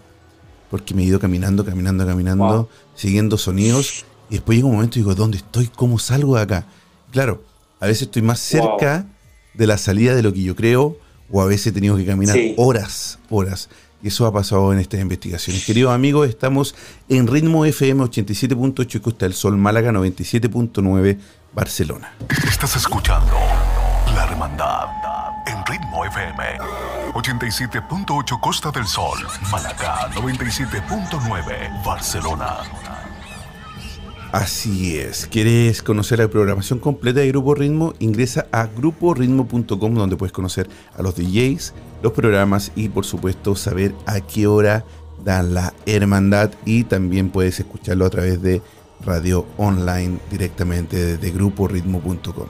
porque 0.70 0.94
me 0.94 1.04
he 1.04 1.06
ido 1.06 1.20
caminando, 1.20 1.66
caminando, 1.66 2.06
caminando, 2.06 2.70
siguiendo 2.96 3.38
sonidos 3.38 4.06
y 4.30 4.36
después 4.36 4.58
llega 4.58 4.68
un 4.68 4.76
momento 4.76 5.00
y 5.00 5.02
digo, 5.02 5.16
¿dónde 5.16 5.38
estoy? 5.38 5.68
¿Cómo 5.68 6.00
salgo 6.00 6.36
de 6.36 6.44
acá? 6.44 6.66
Claro, 7.12 7.44
a 7.80 7.88
veces 7.88 8.04
estoy 8.04 8.22
más 8.22 8.40
cerca 8.40 9.06
de 9.54 9.68
la 9.68 9.78
salida 9.78 10.16
de 10.16 10.24
lo 10.24 10.34
que 10.34 10.42
yo 10.42 10.56
creo, 10.56 10.98
o 11.32 11.42
a 11.42 11.46
veces 11.46 11.68
he 11.68 11.72
tenido 11.72 11.96
que 11.96 12.06
caminar 12.06 12.38
horas, 12.58 13.20
horas. 13.30 13.70
Y 14.04 14.10
eso 14.10 14.28
ha 14.28 14.34
pasado 14.34 14.72
en 14.72 14.80
estas 14.80 15.00
investigaciones. 15.00 15.66
Queridos 15.66 15.94
amigos, 15.94 16.30
estamos 16.30 16.76
en 17.10 17.26
Ritmo 17.28 17.66
FM 17.66 18.04
87.8 18.04 19.02
Costa 19.02 19.26
del 19.26 19.34
Sol, 19.34 19.58
Málaga 19.58 19.92
97.9 19.92 21.18
Barcelona. 21.54 22.14
Estás 22.48 22.76
escuchando 22.76 23.34
La 24.14 24.26
Hermandad 24.26 24.88
en 25.48 25.66
Ritmo 25.66 26.06
FM 26.06 26.60
87.8 27.14 28.40
Costa 28.40 28.72
del 28.72 28.86
Sol, 28.86 29.18
Málaga 29.50 30.12
97.9 30.12 31.84
Barcelona. 31.84 33.05
Así 34.32 34.98
es. 34.98 35.28
¿Quieres 35.32 35.82
conocer 35.82 36.20
la 36.20 36.28
programación 36.28 36.80
completa 36.80 37.22
de 37.22 37.30
Grupo 37.30 37.56
Ritmo? 37.56 37.94
Ingresa 38.00 38.48
a 38.52 38.68
gruporitmo.com 38.68 39.96
donde 39.96 40.18
puedes 40.18 40.34
conocer 40.34 40.70
a 40.98 41.02
los 41.02 41.16
DJs, 41.16 41.74
los 42.04 42.12
programas 42.12 42.72
y 42.76 42.90
por 42.90 43.06
supuesto 43.06 43.56
saber 43.56 43.96
a 44.06 44.20
qué 44.22 44.48
hora 44.48 44.84
dan 45.24 45.54
la 45.54 45.74
hermandad 45.86 46.52
y 46.66 46.84
también 46.84 47.30
puedes 47.30 47.60
escucharlo 47.60 48.06
a 48.06 48.10
través 48.10 48.42
de 48.42 48.62
radio 49.06 49.46
online 49.58 50.20
directamente 50.30 50.98
desde 50.98 51.32
gruporitmo.com. 51.32 52.48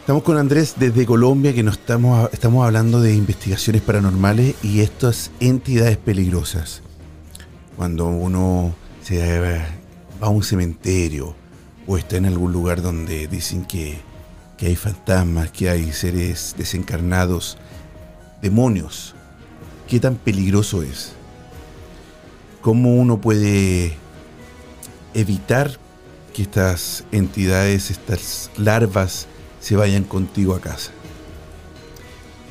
Estamos 0.00 0.22
con 0.22 0.38
Andrés 0.38 0.74
desde 0.76 1.06
Colombia 1.06 1.54
que 1.54 1.62
nos 1.62 1.78
estamos, 1.78 2.28
estamos 2.32 2.66
hablando 2.66 3.00
de 3.00 3.14
investigaciones 3.14 3.82
paranormales 3.82 4.56
y 4.62 4.80
estas 4.80 5.30
entidades 5.40 5.96
peligrosas. 5.98 6.82
Cuando 7.76 8.06
uno 8.06 8.74
se 9.02 9.22
va 10.22 10.26
a 10.26 10.30
un 10.30 10.42
cementerio 10.42 11.34
o 11.86 11.96
está 11.96 12.16
en 12.16 12.26
algún 12.26 12.52
lugar 12.52 12.82
donde 12.82 13.26
dicen 13.26 13.64
que, 13.64 13.98
hay 14.60 14.76
fantasmas, 14.76 15.50
que 15.50 15.70
hay 15.70 15.90
seres 15.90 16.54
desencarnados, 16.58 17.56
demonios, 18.42 19.14
¿qué 19.88 19.98
tan 19.98 20.16
peligroso 20.16 20.82
es? 20.82 21.12
¿Cómo 22.60 22.94
uno 22.94 23.22
puede 23.22 23.96
evitar 25.14 25.78
que 26.34 26.42
estas 26.42 27.04
entidades, 27.10 27.90
estas 27.90 28.50
larvas, 28.58 29.28
se 29.60 29.76
vayan 29.76 30.04
contigo 30.04 30.54
a 30.54 30.60
casa? 30.60 30.90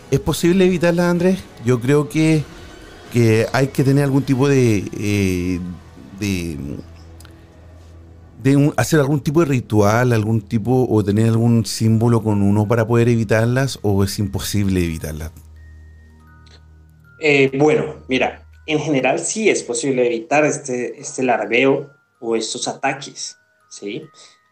¿Es 0.09 0.19
posible 0.19 0.65
evitarlas, 0.65 1.05
Andrés? 1.05 1.37
Yo 1.63 1.79
creo 1.79 2.09
que, 2.09 2.43
hay 3.53 3.67
que 3.67 3.83
tener 3.83 4.03
algún 4.03 4.23
tipo 4.23 4.49
de, 4.49 4.89
eh, 4.97 5.59
de 6.19 6.57
de 8.41 8.71
hacer 8.77 8.99
algún 8.99 9.19
tipo 9.21 9.41
de 9.41 9.47
ritual, 9.47 10.13
algún 10.13 10.41
tipo 10.41 10.87
o 10.89 11.03
tener 11.03 11.27
algún 11.27 11.65
símbolo 11.65 12.23
con 12.23 12.41
uno 12.41 12.67
para 12.67 12.87
poder 12.87 13.09
evitarlas 13.09 13.79
o 13.81 14.03
es 14.03 14.17
imposible 14.19 14.83
evitarlas? 14.83 15.31
Eh, 17.21 17.51
bueno, 17.57 17.95
mira, 18.07 18.47
en 18.65 18.79
general 18.79 19.19
sí 19.19 19.49
es 19.49 19.61
posible 19.63 20.05
evitar 20.05 20.45
este, 20.45 20.99
este 20.99 21.23
larveo 21.23 21.89
o 22.19 22.35
estos 22.35 22.67
ataques, 22.67 23.37
¿sí? 23.69 24.03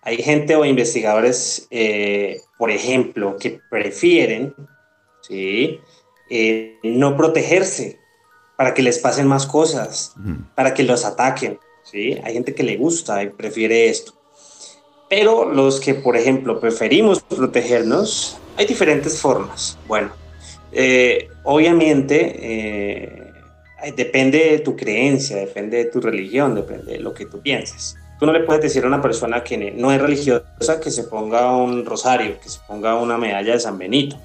Hay 0.02 0.18
gente 0.18 0.56
o 0.56 0.66
investigadores, 0.66 1.68
eh, 1.70 2.42
por 2.58 2.72
ejemplo, 2.72 3.38
que 3.38 3.62
prefieren, 3.70 4.54
¿sí? 5.22 5.80
Eh, 6.30 6.78
no 6.84 7.16
protegerse 7.16 8.00
para 8.58 8.74
que 8.74 8.82
les 8.82 9.00
pasen 9.00 9.28
más 9.28 9.46
cosas, 9.46 10.14
para 10.56 10.74
que 10.74 10.84
los 10.84 11.06
ataquen. 11.06 11.60
¿Sí? 11.90 12.18
Hay 12.24 12.34
gente 12.34 12.54
que 12.54 12.64
le 12.64 12.78
gusta 12.78 13.24
y 13.24 13.30
prefiere 13.30 13.90
esto. 13.90 14.14
Pero 15.10 15.46
los 15.46 15.80
que, 15.80 15.94
por 15.94 16.18
ejemplo, 16.18 16.60
preferimos 16.60 17.22
protegernos, 17.22 18.38
hay 18.58 18.66
diferentes 18.66 19.20
formas. 19.20 19.78
Bueno, 19.88 20.12
eh, 20.72 21.30
obviamente 21.44 22.36
eh, 22.40 23.34
depende 23.96 24.38
de 24.52 24.60
tu 24.60 24.76
creencia, 24.76 25.38
depende 25.38 25.78
de 25.78 25.86
tu 25.86 26.02
religión, 26.02 26.56
depende 26.56 26.94
de 26.94 27.00
lo 27.00 27.14
que 27.14 27.26
tú 27.26 27.40
pienses. 27.40 27.96
Tú 28.20 28.26
no 28.26 28.34
le 28.34 28.42
puedes 28.42 28.64
decir 28.64 28.84
a 28.84 28.88
una 28.88 29.02
persona 29.02 29.44
que 29.44 29.72
no 29.72 29.92
es 29.92 30.02
religiosa 30.02 30.80
que 30.82 30.92
se 30.92 31.04
ponga 31.04 31.56
un 31.56 31.86
rosario, 31.86 32.40
que 32.42 32.50
se 32.50 32.60
ponga 32.68 32.96
una 32.96 33.18
medalla 33.18 33.54
de 33.54 33.60
San 33.60 33.78
Benito. 33.78 34.18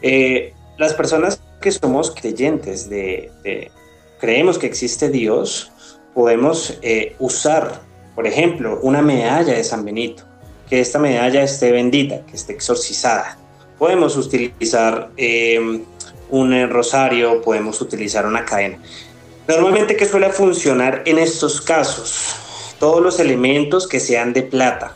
Eh, 0.00 0.54
las 0.78 0.94
personas 0.94 1.42
que 1.60 1.70
somos 1.70 2.12
creyentes 2.12 2.88
de, 2.88 3.30
creemos 4.20 4.56
que 4.56 4.68
existe 4.68 5.10
Dios, 5.10 5.71
podemos 6.14 6.78
eh, 6.82 7.16
usar, 7.18 7.80
por 8.14 8.26
ejemplo, 8.26 8.78
una 8.82 9.02
medalla 9.02 9.54
de 9.54 9.64
San 9.64 9.84
Benito, 9.84 10.24
que 10.68 10.80
esta 10.80 10.98
medalla 10.98 11.42
esté 11.42 11.72
bendita, 11.72 12.24
que 12.26 12.36
esté 12.36 12.52
exorcizada. 12.52 13.38
Podemos 13.78 14.16
utilizar 14.16 15.10
em, 15.16 15.82
un 16.30 16.70
rosario, 16.70 17.42
podemos 17.42 17.80
utilizar 17.80 18.26
una 18.26 18.44
cadena. 18.44 18.78
Normalmente, 19.48 19.96
¿qué 19.96 20.06
suele 20.06 20.30
funcionar 20.30 21.02
en 21.04 21.18
estos 21.18 21.60
casos? 21.60 22.36
Todos 22.78 23.02
los 23.02 23.18
elementos 23.20 23.86
que 23.88 24.00
sean 24.00 24.32
de 24.32 24.42
plata. 24.42 24.94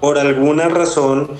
Por 0.00 0.18
alguna 0.18 0.68
razón, 0.68 1.30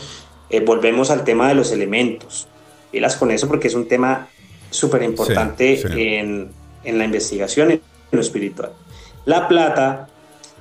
eh, 0.50 0.60
volvemos 0.60 1.10
al 1.10 1.24
tema 1.24 1.48
de 1.48 1.54
los 1.54 1.72
elementos. 1.72 2.48
Y 2.92 3.00
las 3.00 3.16
con 3.16 3.30
eso 3.30 3.46
porque 3.48 3.68
es 3.68 3.74
un 3.74 3.86
tema 3.86 4.28
súper 4.70 5.02
importante 5.02 5.80
En, 6.18 6.50
en, 6.84 6.98
la 6.98 7.04
investigación 7.04 7.70
en 7.70 7.80
lo 8.10 8.20
espiritual. 8.20 8.72
La 9.24 9.48
plata, 9.48 10.08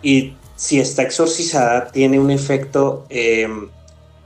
y 0.01 0.33
si 0.55 0.79
está 0.79 1.03
exorcizada, 1.03 1.87
tiene 1.91 2.19
un 2.19 2.31
efecto 2.31 3.05
em, 3.09 3.69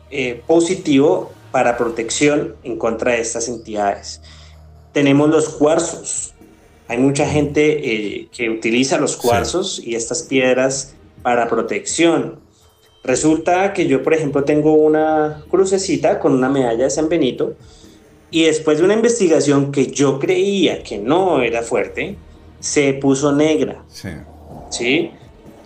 eh, 0.10 0.42
positivo 0.48 1.32
para 1.52 1.78
protección 1.78 2.56
en 2.64 2.78
contra 2.78 3.12
de 3.14 3.22
estas 3.22 3.48
entidades. 3.48 4.22
Tenemos 4.94 5.30
los 5.30 5.50
cuarzos. 5.50 6.34
Hay 6.88 6.98
mucha 6.98 7.28
gente 7.28 7.62
eh, 7.84 8.28
que 8.36 8.50
utiliza 8.50 8.98
los 8.98 9.16
cuarzos 9.16 9.82
y 9.84 9.96
estas 9.96 10.24
piedras 10.24 10.96
para 11.22 11.48
protección. 11.48 12.40
Resulta 13.04 13.74
que 13.74 13.88
yo, 13.88 14.04
por 14.04 14.14
ejemplo, 14.14 14.44
tengo 14.44 14.74
una 14.74 15.44
crucecita 15.50 16.20
con 16.20 16.34
una 16.34 16.50
medalla 16.50 16.84
de 16.84 16.90
San 16.90 17.10
Benito 17.10 17.56
y 18.30 18.44
después 18.44 18.80
de 18.80 18.86
una 18.86 18.94
investigación 18.94 19.72
que 19.72 19.88
yo 19.88 20.20
creía 20.20 20.84
que 20.84 20.98
no 20.98 21.42
era 21.42 21.64
fuerte, 21.64 22.16
se 22.62 22.94
puso 22.94 23.34
negra. 23.34 23.84
Sí. 23.90 24.10
¿Sí? 24.70 25.12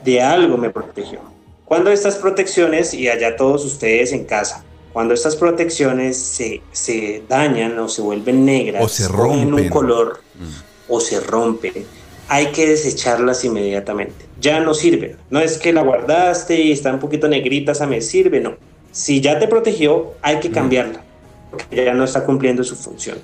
De 0.04 0.22
algo 0.22 0.58
me 0.58 0.72
protegió. 0.72 1.20
Cuando 1.66 1.92
estas 1.92 2.16
protecciones, 2.16 2.94
y 2.94 3.08
allá 3.10 3.36
todos 3.36 3.64
ustedes 3.66 4.12
en 4.12 4.26
casa, 4.26 4.64
cuando 4.94 5.14
estas 5.14 5.36
protecciones 5.36 6.18
se, 6.18 6.62
se 6.72 7.24
dañan 7.28 7.78
o 7.80 7.90
se 7.90 8.02
vuelven 8.02 8.46
negras, 8.46 8.84
o 8.84 8.88
se 8.88 9.08
rompen 9.08 9.54
un 9.54 9.70
color, 9.70 10.22
mm. 10.36 10.94
o 10.94 11.00
se 11.00 11.20
rompen, 11.20 11.86
hay 12.30 12.48
que 12.48 12.68
desecharlas 12.68 13.44
inmediatamente. 13.44 14.26
Ya 14.40 14.60
no 14.60 14.74
sirven. 14.74 15.18
No 15.30 15.40
es 15.40 15.58
que 15.58 15.74
la 15.74 15.82
guardaste 15.82 16.62
y 16.62 16.72
está 16.72 16.94
un 16.94 17.00
poquito 17.00 17.28
negrita, 17.28 17.74
esa 17.74 17.88
me 17.88 18.00
sirve, 18.02 18.40
no. 18.40 18.56
Si 18.92 19.20
ya 19.20 19.38
te 19.38 19.48
protegió, 19.48 20.14
hay 20.22 20.40
que 20.40 20.50
mm. 20.50 20.54
cambiarla, 20.54 21.04
porque 21.52 21.84
ya 21.84 21.94
no 21.94 22.04
está 22.04 22.24
cumpliendo 22.24 22.64
su 22.64 22.76
función. 22.76 23.18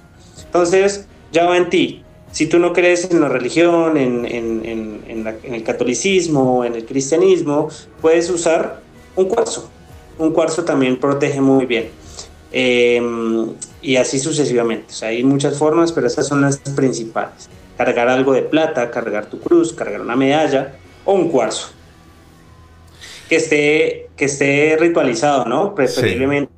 Entonces, 0.44 1.06
ya 1.32 1.46
va 1.46 1.58
en 1.58 1.70
ti. 1.70 2.04
Si 2.32 2.48
tú 2.48 2.60
no 2.60 2.72
crees 2.74 3.10
en 3.12 3.22
la 3.22 3.30
religión, 3.30 3.98
en, 3.98 4.26
en, 4.26 5.02
en, 5.06 5.54
el 5.54 5.64
catolicismo, 5.64 6.64
en 6.64 6.76
el 6.76 6.86
cristianismo, 6.86 7.70
puedes 8.02 8.30
usar 8.30 8.82
un 9.16 9.26
cuarzo. 9.26 9.70
Un 10.18 10.32
cuarzo 10.32 10.64
también 10.64 10.98
protege 10.98 11.42
muy 11.42 11.66
bien. 11.66 11.90
Em, 12.54 13.50
y 13.82 13.96
así 13.96 14.20
sucesivamente. 14.20 14.94
hay 15.02 15.24
muchas 15.24 15.58
formas, 15.58 15.92
pero 15.92 16.08
estas 16.08 16.28
son 16.28 16.42
las 16.42 16.58
principales 16.58 17.50
cargar 17.86 18.10
algo 18.10 18.34
de 18.34 18.44
plata, 18.44 18.92
cargar 18.92 19.26
tu 19.26 19.40
cruz, 19.40 19.74
cargar 19.74 20.02
una 20.02 20.16
medalla 20.16 20.74
o 21.06 21.14
un 21.14 21.30
cuarzo. 21.30 21.70
Que 23.28 23.38
esté, 23.38 24.10
que 24.16 24.26
esté 24.26 24.78
ritualizado, 24.80 25.46
¿no? 25.46 25.74
Preferiblemente 25.74 26.52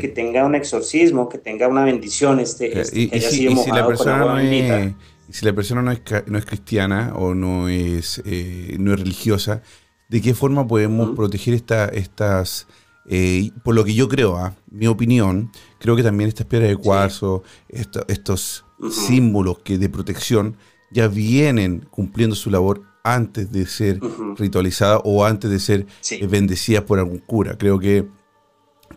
que 0.00 0.08
tenga 0.08 0.44
un 0.44 0.54
exorcismo, 0.54 1.28
que 1.28 1.38
tenga 1.38 1.68
una 1.68 1.84
bendición, 1.84 2.40
este, 2.40 2.80
este 2.80 3.08
que 3.08 3.16
haya 3.16 3.30
sido 3.30 3.52
mojado 3.52 3.94
con 3.94 4.08
agua 4.08 4.34
bendita. 4.34 4.80
Y 4.80 4.94
si 5.34 5.44
la 5.44 5.52
persona 5.52 5.82
no 5.82 5.90
es, 5.90 6.00
no 6.26 6.38
es 6.38 6.46
cristiana 6.46 7.12
o 7.16 7.34
no 7.34 7.68
es, 7.68 8.22
eh, 8.24 8.76
no 8.78 8.94
es 8.94 9.00
religiosa, 9.00 9.62
¿de 10.08 10.22
qué 10.22 10.32
forma 10.32 10.68
podemos 10.68 11.10
proteger 11.16 11.54
esta, 11.54 11.86
estas, 11.86 12.68
eh, 13.10 13.50
por 13.64 13.74
lo 13.74 13.84
que 13.84 13.94
yo 13.94 14.08
creo, 14.08 14.36
¿ah? 14.36 14.54
mi 14.70 14.86
opinión, 14.86 15.50
creo 15.80 15.96
que 15.96 16.04
también 16.04 16.28
estas 16.28 16.46
piedras 16.46 16.70
de 16.70 16.76
cuarzo, 16.76 17.42
estos 17.68 18.64
símbolos 18.92 19.58
que 19.58 19.76
de 19.76 19.88
protección 19.88 20.56
ya 20.92 21.08
vienen 21.08 21.84
cumpliendo 21.90 22.36
su 22.36 22.48
labor 22.48 22.82
antes 23.02 23.50
de 23.50 23.66
ser 23.66 23.98
ritualizada 24.36 24.98
o 24.98 25.24
antes 25.24 25.50
de 25.50 25.58
ser 25.58 25.86
eh, 26.12 26.26
bendecida 26.28 26.86
por 26.86 27.00
algún 27.00 27.18
cura. 27.18 27.58
Creo 27.58 27.80
que, 27.80 28.06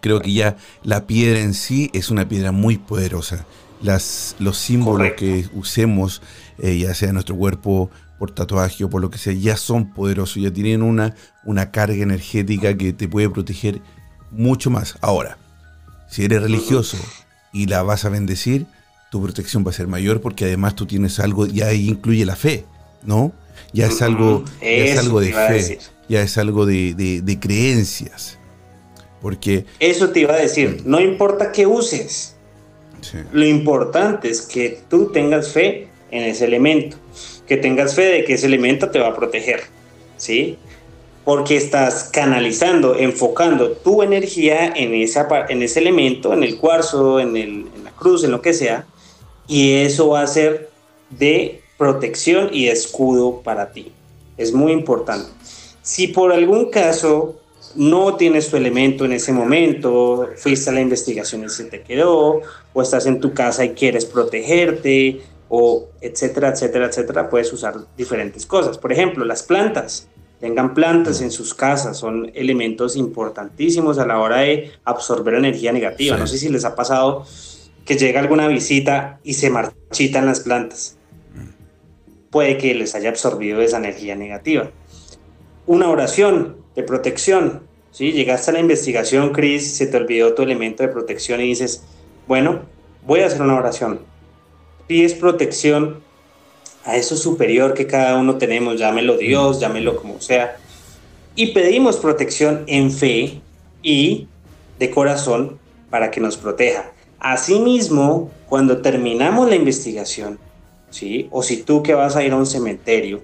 creo 0.02 0.22
que 0.22 0.34
ya 0.34 0.58
la 0.84 1.08
piedra 1.08 1.40
en 1.40 1.56
sí 1.56 1.90
es 1.94 2.12
una 2.12 2.30
piedra 2.30 2.52
muy 2.52 2.78
poderosa. 2.78 3.48
Las, 3.82 4.36
los 4.40 4.58
símbolos 4.58 5.12
que 5.18 5.48
usemos, 5.54 6.22
eh, 6.58 6.78
ya 6.78 6.94
sea 6.94 7.10
en 7.10 7.16
nuestro 7.16 7.36
cuerpo, 7.36 7.92
por 8.18 8.32
tatuaje 8.32 8.84
o 8.84 8.90
por 8.90 9.02
lo 9.02 9.10
que 9.10 9.18
sea, 9.18 9.34
ya 9.34 9.58
son 9.58 9.94
poderosos, 9.94 10.42
ya 10.42 10.52
tienen 10.52 10.82
una, 10.82 11.16
una 11.46 11.72
carga 11.72 12.02
energética 12.02 12.76
que 12.76 12.94
te 12.94 13.08
puede 13.08 13.30
proteger 13.30 13.82
mucho 14.32 14.70
más. 14.70 14.98
Ahora, 15.02 15.38
si 16.08 16.26
eres 16.26 16.42
religioso 16.42 16.98
y 17.54 17.68
la 17.68 17.84
vas 17.84 18.06
a 18.06 18.10
bendecir, 18.10 18.66
tu 19.12 19.22
protección 19.22 19.66
va 19.66 19.72
a 19.72 19.74
ser 19.74 19.88
mayor 19.88 20.22
porque 20.22 20.46
además 20.46 20.76
tú 20.76 20.86
tienes 20.86 21.20
algo, 21.20 21.46
ya 21.46 21.68
ahí 21.68 21.88
incluye 21.88 22.26
la 22.26 22.36
fe, 22.36 22.66
¿no? 23.04 23.34
Ya 23.74 23.88
es 23.88 24.02
algo, 24.02 24.44
es 24.62 24.98
algo 24.98 25.20
de 25.20 25.34
fe, 25.34 25.80
ya 26.08 26.22
es 26.22 26.38
algo 26.38 26.66
de, 26.66 27.38
creencias. 27.40 28.38
Porque... 29.22 29.66
Eso 29.80 30.10
te 30.10 30.22
iba 30.22 30.36
a 30.36 30.38
decir, 30.38 30.84
no 30.86 31.00
importa 31.00 31.52
qué 31.52 31.66
uses, 31.66 32.37
lo 33.32 33.46
importante 33.46 34.30
es 34.30 34.42
que 34.42 34.80
tú 34.90 35.12
tengas 35.12 35.52
fe 35.52 35.88
en 36.12 36.24
ese 36.24 36.46
elemento, 36.46 36.98
que 37.48 37.58
tengas 37.58 37.96
fe 37.96 38.04
de 38.04 38.24
que 38.24 38.34
ese 38.34 38.46
elemento 38.46 38.90
te 38.90 39.00
va 39.00 39.10
a 39.10 39.16
proteger, 39.16 39.64
¿sí? 40.18 40.58
Porque 41.24 41.58
estás 41.58 42.10
canalizando, 42.12 42.96
enfocando 42.96 43.72
tu 43.72 44.02
energía 44.02 44.72
en, 44.76 44.94
esa, 44.94 45.28
en 45.50 45.62
ese 45.62 45.80
elemento, 45.80 46.34
en 46.34 46.44
el 46.44 46.58
cuarzo, 46.58 47.20
en, 47.20 47.66
la 47.84 47.92
cruz, 47.92 48.24
en 48.24 48.32
lo 48.32 48.42
que 48.42 48.54
sea, 48.54 48.86
y 49.48 49.74
eso 49.74 50.10
va 50.10 50.22
a 50.22 50.28
ser 50.28 50.70
de 51.10 51.62
protección 51.78 52.50
y 52.54 52.68
escudo 52.68 53.42
para 53.42 53.72
ti. 53.72 53.92
Es 54.38 54.54
muy 54.54 54.72
importante. 54.72 55.30
Si 55.82 56.08
por 56.08 56.32
algún 56.32 56.70
caso 56.70 57.40
no 57.78 58.16
tienes 58.16 58.50
tu 58.50 58.58
elemento 58.58 59.06
en 59.06 59.14
ese 59.14 59.32
momento, 59.32 60.30
fuiste 60.36 60.70
a 60.70 60.74
la 60.74 60.82
investigación 60.82 61.44
y 61.44 61.50
se 61.50 61.66
te 61.66 61.82
quedó, 61.84 62.42
o 62.74 62.82
estás 62.82 63.06
en 63.06 63.20
tu 63.20 63.34
casa 63.34 63.64
y 63.64 63.70
quieres 63.70 64.06
protegerte, 64.06 65.22
o 65.50 65.88
etcétera, 66.02 66.50
etcétera, 66.50 66.88
etcétera, 66.88 67.30
puedes 67.30 67.54
usar 67.54 67.76
diferentes 67.96 68.46
cosas. 68.46 68.78
Por 68.78 68.92
ejemplo, 68.92 69.24
las 69.26 69.44
plantas. 69.44 70.08
Tengan 70.40 70.76
plantas 70.76 71.22
en 71.22 71.32
sus 71.32 71.56
casas, 71.56 71.98
son 71.98 72.32
elementos 72.36 72.96
importantísimos 72.96 73.98
a 73.98 74.06
la 74.06 74.20
hora 74.20 74.40
de 74.42 74.72
absorber 74.84 75.34
energía 75.34 75.72
negativa. 75.72 76.16
No 76.16 76.28
sé 76.28 76.38
si 76.38 76.50
les 76.50 76.64
ha 76.64 76.76
pasado 76.76 77.26
que 77.86 77.98
llega 77.98 78.20
alguna 78.20 78.48
visita 78.48 79.20
y 79.24 79.34
se 79.34 79.50
marchitan 79.50 80.28
las 80.28 80.42
plantas. 80.42 80.98
Puede 82.30 82.58
que 82.60 82.76
les 82.76 82.94
haya 82.94 83.10
absorbido 83.10 83.62
esa 83.62 83.78
energía 83.78 84.16
negativa. 84.16 84.70
Una 85.66 85.90
oración 85.90 86.58
de 86.76 86.84
protección. 86.84 87.67
¿Sí? 87.98 88.12
Llegaste 88.12 88.52
a 88.52 88.54
la 88.54 88.60
investigación, 88.60 89.34
Chris, 89.34 89.76
se 89.76 89.88
te 89.88 89.98
olvidó 89.98 90.36
tu 90.36 90.44
elemento 90.44 90.84
de 90.84 90.90
protección 90.90 91.42
y 91.42 91.46
dices, 91.46 91.82
bueno, 92.28 92.62
voy 93.04 93.22
a 93.22 93.26
hacer 93.26 93.42
una 93.42 93.56
oración. 93.56 94.02
Pides 94.86 95.16
protección 95.16 96.02
a 96.86 96.96
eso 96.96 97.18
superior 97.18 97.74
que 97.74 97.88
cada 97.88 98.18
uno 98.18 98.38
tenemos, 98.38 98.78
llámelo 98.78 99.18
Dios, 99.18 99.60
llámelo 99.60 99.96
como 99.96 100.22
sea. 100.22 100.58
Y 101.36 101.54
pedimos 101.54 101.98
protección 101.98 102.66
en 102.68 102.92
fe 102.92 103.42
y 103.82 104.28
de 104.78 104.92
corazón 104.92 105.58
para 105.90 106.12
que 106.12 106.20
nos 106.20 106.38
proteja. 106.38 106.92
Asimismo, 107.18 108.30
cuando 108.48 108.78
terminamos 108.84 109.50
la 109.50 109.56
investigación, 109.56 110.38
¿sí? 110.92 111.28
o 111.32 111.42
si 111.42 111.64
tú 111.64 111.82
que 111.82 111.96
vas 111.96 112.16
a 112.16 112.24
ir 112.24 112.32
a 112.32 112.36
un 112.36 112.46
cementerio, 112.46 113.24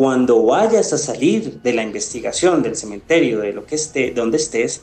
cuando 0.00 0.42
vayas 0.44 0.94
a 0.94 0.96
salir 0.96 1.60
de 1.60 1.74
la 1.74 1.82
investigación 1.82 2.62
del 2.62 2.74
cementerio, 2.74 3.40
de 3.40 3.52
lo 3.52 3.66
que 3.66 3.74
esté, 3.74 4.12
donde 4.12 4.38
estés, 4.38 4.80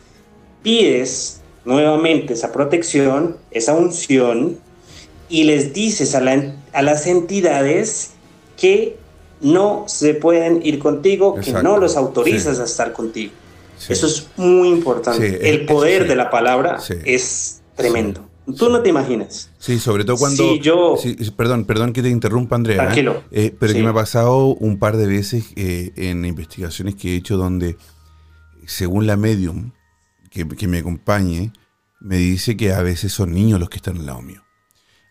pides 0.61 1.41
nuevamente 1.65 2.33
esa 2.33 2.51
protección, 2.51 3.35
esa 3.49 3.73
unción, 3.73 4.59
y 5.27 5.45
les 5.45 5.73
dices 5.73 6.13
a, 6.13 6.21
las 6.21 7.07
entidades 7.07 8.11
que 8.57 8.95
no 9.41 9.85
se 9.87 10.13
pueden 10.13 10.63
ir 10.63 10.77
contigo, 10.77 11.33
que 11.43 11.51
no 11.51 11.79
los 11.79 11.97
autorizas 11.97 12.59
a 12.59 12.65
estar 12.65 12.93
contigo. 12.93 13.33
Eso 13.89 14.05
es 14.05 14.27
muy 14.35 14.67
importante. 14.67 15.49
El 15.49 15.65
poder 15.65 16.07
de 16.07 16.15
la 16.15 16.29
palabra 16.29 16.77
es 17.05 17.63
tremendo. 17.73 18.21
Tú 18.55 18.69
no 18.69 18.81
te 18.81 18.89
imaginas. 18.89 19.51
Sí, 19.57 19.77
sobre 19.77 20.05
todo 20.05 20.17
cuando... 20.17 20.55
yo... 20.55 20.95
perdón, 21.35 21.65
perdón 21.65 21.91
que 21.91 22.01
te 22.01 22.09
interrumpa, 22.09 22.55
Andrea. 22.55 22.75
¿eh? 22.75 22.85
Tranquilo. 22.85 23.23
Eh, 23.31 23.55
pero 23.57 23.73
que 23.73 23.83
me 23.83 23.89
ha 23.89 23.93
pasado 23.93 24.47
un 24.47 24.79
par 24.79 24.95
de 24.95 25.05
veces 25.05 25.51
eh, 25.55 25.91
en 25.97 26.23
investigaciones 26.23 26.95
que 26.95 27.13
he 27.13 27.15
hecho 27.17 27.35
donde, 27.35 27.77
según 28.65 29.05
la 29.05 29.17
medium 29.17 29.71
que, 30.29 30.67
me 30.67 30.77
acompañe, 30.77 31.51
me 31.99 32.17
dice 32.17 32.55
que 32.55 32.71
a 32.71 32.81
veces 32.81 33.11
son 33.11 33.33
niños 33.33 33.59
los 33.59 33.69
que 33.69 33.77
están 33.77 33.97
al 33.97 34.05
lado 34.05 34.21
mío. 34.21 34.43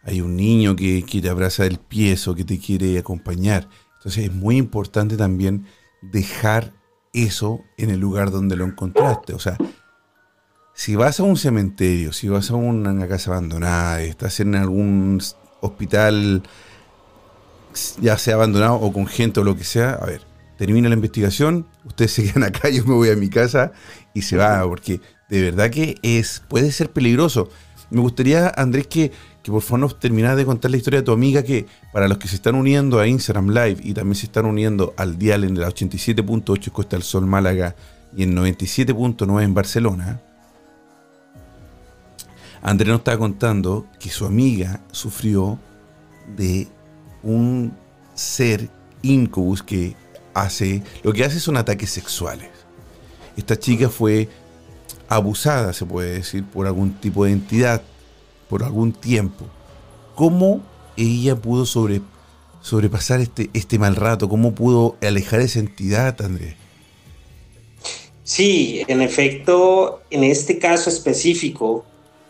Hay 0.02 0.20
un 0.20 0.36
niño 0.36 0.76
que, 0.76 1.04
que 1.04 1.20
te 1.20 1.28
abraza 1.28 1.64
del 1.64 1.78
pie 1.78 2.16
o 2.26 2.34
que 2.34 2.44
te 2.44 2.58
quiere 2.58 2.96
acompañar. 2.98 3.68
Entonces 3.98 4.24
es 4.24 4.32
muy 4.32 4.56
importante 4.56 5.16
también 5.16 5.66
dejar 6.00 6.72
eso 7.12 7.64
en 7.76 7.90
el 7.90 8.00
lugar 8.00 8.30
donde 8.30 8.56
lo 8.56 8.64
encontraste. 8.64 9.34
O 9.34 9.38
sea, 9.38 9.58
si 10.76 10.94
vas 10.94 11.20
a 11.20 11.22
un 11.22 11.38
cementerio, 11.38 12.12
si 12.12 12.28
vas 12.28 12.50
a 12.50 12.54
una 12.54 13.08
casa 13.08 13.30
abandonada, 13.30 14.02
estás 14.02 14.40
en 14.40 14.54
algún 14.54 15.22
hospital, 15.62 16.42
ya 17.98 18.18
sea 18.18 18.34
abandonado 18.34 18.74
o 18.74 18.92
con 18.92 19.06
gente 19.06 19.40
o 19.40 19.44
lo 19.44 19.56
que 19.56 19.64
sea, 19.64 19.92
a 19.92 20.04
ver, 20.04 20.20
termina 20.58 20.90
la 20.90 20.94
investigación, 20.94 21.66
ustedes 21.86 22.12
se 22.12 22.24
quedan 22.30 22.44
acá, 22.44 22.68
yo 22.68 22.84
me 22.84 22.92
voy 22.92 23.08
a 23.08 23.16
mi 23.16 23.30
casa 23.30 23.72
y 24.12 24.20
se 24.20 24.36
va, 24.36 24.62
porque 24.68 25.00
de 25.30 25.40
verdad 25.40 25.70
que 25.70 25.96
es, 26.02 26.42
puede 26.46 26.70
ser 26.70 26.92
peligroso. 26.92 27.48
Me 27.88 28.02
gustaría, 28.02 28.52
Andrés, 28.54 28.86
que, 28.86 29.12
que 29.42 29.50
por 29.50 29.62
favor 29.62 29.80
nos 29.80 29.98
terminas 29.98 30.36
de 30.36 30.44
contar 30.44 30.70
la 30.70 30.76
historia 30.76 31.00
de 31.00 31.06
tu 31.06 31.12
amiga 31.12 31.42
que 31.42 31.64
para 31.90 32.06
los 32.06 32.18
que 32.18 32.28
se 32.28 32.36
están 32.36 32.54
uniendo 32.54 33.00
a 33.00 33.06
Instagram 33.06 33.48
Live 33.48 33.78
y 33.82 33.94
también 33.94 34.16
se 34.16 34.26
están 34.26 34.44
uniendo 34.44 34.92
al 34.98 35.18
dial 35.18 35.44
en 35.44 35.58
la 35.58 35.70
87.8 35.70 36.70
Costa 36.70 36.96
del 36.96 37.02
Sol 37.02 37.24
Málaga 37.24 37.74
y 38.14 38.24
en 38.24 38.36
97.9 38.36 39.42
en 39.42 39.54
Barcelona, 39.54 40.20
André 42.66 42.88
nos 42.88 42.98
estaba 42.98 43.16
contando 43.16 43.86
que 44.00 44.10
su 44.10 44.26
amiga 44.26 44.80
sufrió 44.90 45.56
de 46.36 46.66
un 47.22 47.72
ser 48.16 48.68
incubus 49.02 49.62
que 49.62 49.94
hace, 50.34 50.82
lo 51.04 51.12
que 51.12 51.24
hace 51.24 51.38
son 51.38 51.56
ataques 51.56 51.90
sexuales. 51.90 52.48
Esta 53.36 53.56
chica 53.56 53.88
fue 53.88 54.28
abusada, 55.06 55.72
se 55.74 55.86
puede 55.86 56.14
decir, 56.14 56.42
por 56.42 56.66
algún 56.66 56.94
tipo 56.94 57.24
de 57.24 57.30
entidad 57.30 57.82
por 58.50 58.64
algún 58.64 58.92
tiempo. 58.92 59.46
¿Cómo 60.16 60.60
ella 60.96 61.36
pudo 61.36 61.66
sobre, 61.66 62.00
sobrepasar 62.62 63.20
este, 63.20 63.48
este 63.52 63.78
mal 63.78 63.94
rato? 63.94 64.28
¿Cómo 64.28 64.56
pudo 64.56 64.96
alejar 65.02 65.38
esa 65.38 65.60
entidad, 65.60 66.20
Andrés? 66.20 66.56
Sí, 68.24 68.82
en 68.88 69.02
efecto, 69.02 70.02
en 70.10 70.24
este 70.24 70.58
caso 70.58 70.90
específico, 70.90 71.84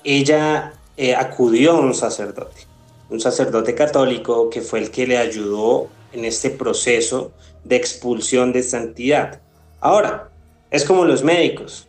ella 0.07 0.73
eh, 0.97 1.17
acudió 1.17 1.73
a 1.73 1.81
un 1.81 1.93
sacerdote, 1.93 2.63
un 3.11 3.21
sacerdote 3.21 3.75
católico 3.75 4.49
que 4.49 4.63
fue 4.63 4.79
el 4.79 4.91
que 4.93 5.05
le 5.05 5.19
ayudó 5.19 5.89
en 6.13 6.25
este 6.25 6.49
proceso 6.49 7.33
de 7.65 7.75
expulsión 7.75 8.53
de 8.53 8.61
esta 8.61 8.79
entidad. 8.79 9.41
Ahora, 9.81 10.31
es 10.71 10.85
como 10.85 11.05
los 11.05 11.25
médicos. 11.25 11.89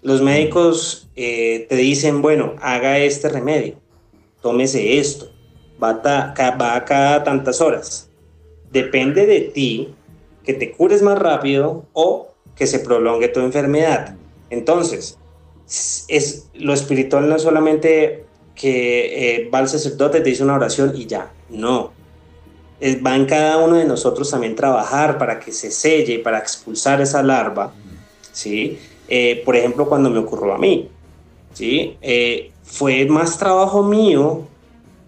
Los 0.00 0.22
médicos 0.22 1.10
eh, 1.16 1.66
te 1.68 1.76
dicen, 1.76 2.22
bueno, 2.22 2.54
haga 2.62 2.98
este 2.98 3.28
remedio, 3.28 3.74
tómese 4.40 4.98
esto, 4.98 5.30
va, 5.82 6.00
va 6.02 6.76
a 6.76 6.84
cada 6.86 7.24
tantas 7.24 7.60
horas. 7.60 8.08
Depende 8.70 9.26
de 9.26 9.40
ti 9.40 9.94
que 10.44 10.54
te 10.54 10.72
cures 10.72 11.02
más 11.02 11.18
rápido 11.18 11.84
o 11.92 12.28
que 12.56 12.66
se 12.66 12.78
prolongue 12.78 13.28
tu 13.28 13.40
enfermedad. 13.40 14.16
Entonces, 14.48 15.18
es, 15.68 16.48
lo 16.54 16.72
espiritual 16.72 17.28
no 17.28 17.36
es 17.36 17.42
solamente 17.42 18.24
que 18.54 19.36
eh, 19.36 19.50
va 19.52 19.58
al 19.58 19.68
sacerdote, 19.68 20.20
te 20.20 20.30
dice 20.30 20.42
una 20.42 20.54
oración 20.54 20.92
y 20.96 21.06
ya, 21.06 21.30
no. 21.50 21.92
va 23.06 23.14
en 23.14 23.26
cada 23.26 23.58
uno 23.58 23.76
de 23.76 23.84
nosotros 23.84 24.30
también 24.30 24.56
trabajar 24.56 25.18
para 25.18 25.38
que 25.38 25.52
se 25.52 25.70
selle, 25.70 26.18
para 26.18 26.38
expulsar 26.38 27.00
esa 27.00 27.22
larva, 27.22 27.72
¿sí? 28.32 28.78
Eh, 29.08 29.42
por 29.44 29.56
ejemplo, 29.56 29.88
cuando 29.88 30.10
me 30.10 30.18
ocurrió 30.18 30.54
a 30.54 30.58
mí, 30.58 30.88
¿sí? 31.52 31.96
Eh, 32.00 32.50
fue 32.64 33.06
más 33.06 33.38
trabajo 33.38 33.82
mío, 33.82 34.46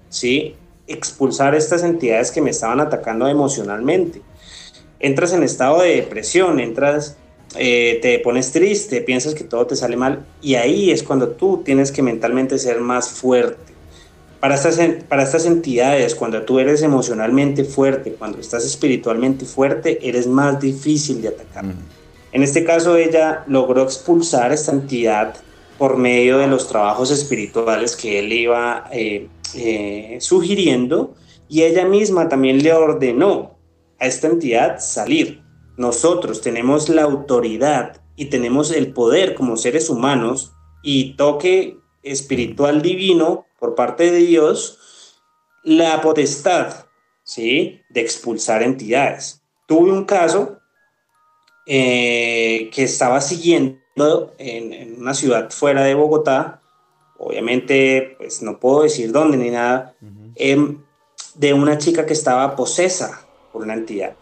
¿sí? 0.09 0.55
Expulsar 0.87 1.55
estas 1.55 1.83
entidades 1.83 2.31
que 2.31 2.41
me 2.41 2.51
estaban 2.51 2.81
atacando 2.81 3.27
emocionalmente. 3.27 4.23
Entras 4.99 5.33
en 5.33 5.43
estado 5.43 5.81
de 5.81 5.97
depresión, 5.97 6.61
entras, 6.61 7.17
eh, 7.57 7.99
te 8.01 8.19
pones 8.21 8.53
triste, 8.53 9.01
piensas 9.01 9.35
que 9.35 9.45
todo 9.45 9.67
te 9.67 9.77
sale 9.77 9.97
mal 9.97 10.25
y 10.41 10.55
ahí 10.55 10.91
es 10.91 11.03
cuando 11.03 11.31
tú 11.31 11.63
tienes 11.65 11.91
que 11.91 12.03
mentalmente 12.03 12.59
ser 12.59 12.81
más 12.81 13.09
fuerte. 13.09 13.71
Para 14.39 14.55
estas, 14.55 14.79
para 15.09 15.23
estas 15.23 15.45
entidades, 15.45 16.15
cuando 16.15 16.43
tú 16.43 16.59
eres 16.59 16.83
emocionalmente 16.83 17.65
fuerte, 17.65 18.13
cuando 18.13 18.39
estás 18.39 18.65
espiritualmente 18.65 19.45
fuerte, 19.45 19.99
eres 20.09 20.27
más 20.27 20.59
difícil 20.61 21.21
de 21.21 21.29
atacar. 21.29 21.65
En 22.33 22.43
este 22.43 22.65
caso, 22.65 22.97
ella 22.97 23.45
logró 23.49 23.83
expulsar 23.83 24.53
esta 24.53 24.73
entidad 24.73 25.35
por 25.77 25.97
medio 25.97 26.39
de 26.39 26.47
los 26.47 26.69
trabajos 26.69 27.11
espirituales 27.11 27.97
que 27.97 28.19
él 28.21 28.33
iba 28.33 28.87
eh, 28.93 29.29
eh, 29.55 30.19
sugiriendo 30.21 31.15
y 31.49 31.63
ella 31.63 31.85
misma 31.85 32.29
también 32.29 32.63
le 32.63 32.73
ordenó 32.73 33.57
a 33.99 34.07
esta 34.07 34.29
entidad 34.29 34.79
salir. 34.79 35.43
Nosotros 35.81 36.43
tenemos 36.43 36.91
la 36.91 37.05
autoridad 37.05 38.03
y 38.15 38.27
tenemos 38.27 38.71
el 38.71 38.93
poder 38.93 39.35
como 39.35 39.57
seres 39.57 39.89
humanos 39.89 40.53
y 40.83 41.17
toque 41.17 41.79
espiritual 42.03 42.83
divino 42.83 43.47
por 43.59 43.75
parte 43.75 44.11
de 44.11 44.19
Dios, 44.19 45.17
la 45.65 46.03
potestad, 46.03 46.85
¿sí? 47.23 47.81
De 47.89 48.03
expulsar 48.03 48.63
entidades. 48.63 49.43
Tuve 49.67 49.91
un 49.91 50.05
caso 50.05 50.59
eh, 51.65 52.69
que 52.75 52.83
estaba 52.83 53.23
siguiendo 53.23 54.35
en, 54.37 55.01
una 55.01 55.15
ciudad 55.15 55.49
fuera 55.49 55.83
de 55.85 55.95
Bogotá, 55.95 56.61
obviamente 57.17 58.17
pues 58.19 58.43
no 58.43 58.61
puedo 58.61 58.83
decir 58.83 59.13
dónde 59.13 59.39
ni 59.39 59.49
nada, 59.49 59.95
em, 60.35 60.83
de 61.37 61.55
una 61.55 61.79
chica 61.79 62.05
que 62.05 62.13
estaba 62.13 62.55
posesa 62.55 63.27
por 63.51 63.63
una 63.63 63.73
entidad. 63.73 64.15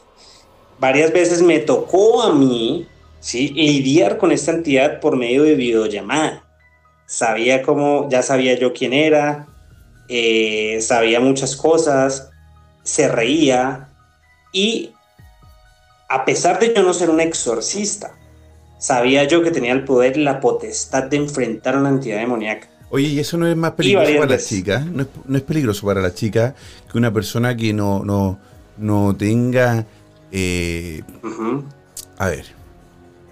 Varias 0.79 1.13
veces 1.13 1.43
me 1.43 1.59
tocó 1.59 2.23
a 2.23 2.33
mí 2.33 2.87
¿sí? 3.21 3.49
lidiar 3.49 4.19
con 4.19 4.33
esta 4.33 4.53
entidad 4.53 5.01
por 5.01 5.17
medio 5.17 5.43
de 5.43 5.55
videollamada. 5.55 6.45
Sabía 7.07 7.63
cómo, 7.63 8.09
ya 8.11 8.23
sabía 8.23 8.59
yo 8.59 8.73
quién 8.73 8.93
era, 8.93 9.47
eh, 10.09 10.79
sabía 10.81 11.21
muchas 11.21 11.57
cosas, 11.57 12.31
se 12.83 13.09
reía 13.09 13.89
y 14.53 14.93
a 16.09 16.25
pesar 16.25 16.59
de 16.59 16.73
yo 16.75 16.83
no 16.83 16.95
ser 16.95 17.11
un 17.11 17.21
exorcista, 17.21 18.15
sabía 18.79 19.25
yo 19.25 19.43
que 19.43 19.51
tenía 19.51 19.73
el 19.73 19.85
poder 19.85 20.17
y 20.17 20.23
la 20.23 20.41
potestad 20.41 21.05
de 21.05 21.17
enfrentar 21.17 21.75
a 21.75 21.79
una 21.79 21.91
entidad 21.91 22.19
demoníaca. 22.19 22.69
Oye, 22.91 23.09
¿y 23.09 23.19
eso 23.19 23.37
no 23.37 23.47
es 23.47 23.57
más 23.57 23.73
peligroso 23.73 24.15
para 24.15 24.31
la 24.31 24.39
chica? 24.39 24.87
¿No 24.91 25.37
es, 25.37 25.43
peligroso 25.43 25.87
para 25.87 26.01
la 26.01 26.15
chica 26.15 26.55
que 26.91 26.97
una 26.97 27.13
persona 27.13 27.55
que 27.55 27.75
no, 27.75 28.03
no, 28.03 28.39
no 28.79 29.15
tenga, 29.15 29.85
eh, 30.33 31.03
a 32.19 32.29
ver, 32.29 32.47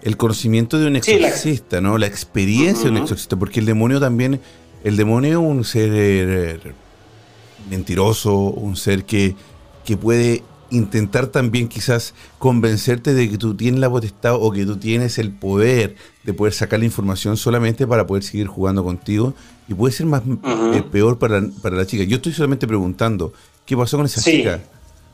el 0.01 0.17
conocimiento 0.17 0.79
de 0.79 0.87
un 0.87 0.95
exorcista, 0.95 1.81
¿no? 1.81 1.97
La 1.97 2.07
experiencia 2.07 2.85
de 2.85 2.91
un 2.91 2.97
exorcista, 2.97 3.35
porque 3.35 3.59
el 3.59 3.65
demonio 3.65 3.99
también, 3.99 4.39
el 4.83 4.95
demonio 4.95 5.31
es 5.31 5.37
un 5.37 5.63
ser 5.63 5.89
eh, 5.93 6.59
mentiroso, 7.69 8.35
un 8.35 8.75
ser 8.75 9.05
que, 9.05 9.35
que 9.85 9.97
puede 9.97 10.43
intentar 10.69 11.27
también 11.27 11.67
quizás 11.67 12.13
convencerte 12.39 13.13
de 13.13 13.29
que 13.29 13.37
tú 13.37 13.55
tienes 13.55 13.79
la 13.79 13.89
potestad 13.89 14.35
o 14.35 14.51
que 14.51 14.65
tú 14.65 14.77
tienes 14.77 15.17
el 15.17 15.31
poder 15.31 15.95
de 16.23 16.33
poder 16.33 16.53
sacar 16.53 16.79
la 16.79 16.85
información 16.85 17.37
solamente 17.37 17.87
para 17.87 18.05
poder 18.05 18.23
seguir 18.23 18.47
jugando 18.47 18.83
contigo 18.83 19.33
y 19.67 19.73
puede 19.73 19.93
ser 19.93 20.05
más 20.05 20.23
eh, 20.73 20.83
peor 20.91 21.17
para, 21.19 21.41
la 21.41 21.85
chica. 21.85 22.03
Yo 22.03 22.17
estoy 22.17 22.33
solamente 22.33 22.67
preguntando, 22.67 23.33
¿qué 23.65 23.75
pasó 23.77 23.97
con 23.97 24.05
esa 24.05 24.21
chica? 24.21 24.61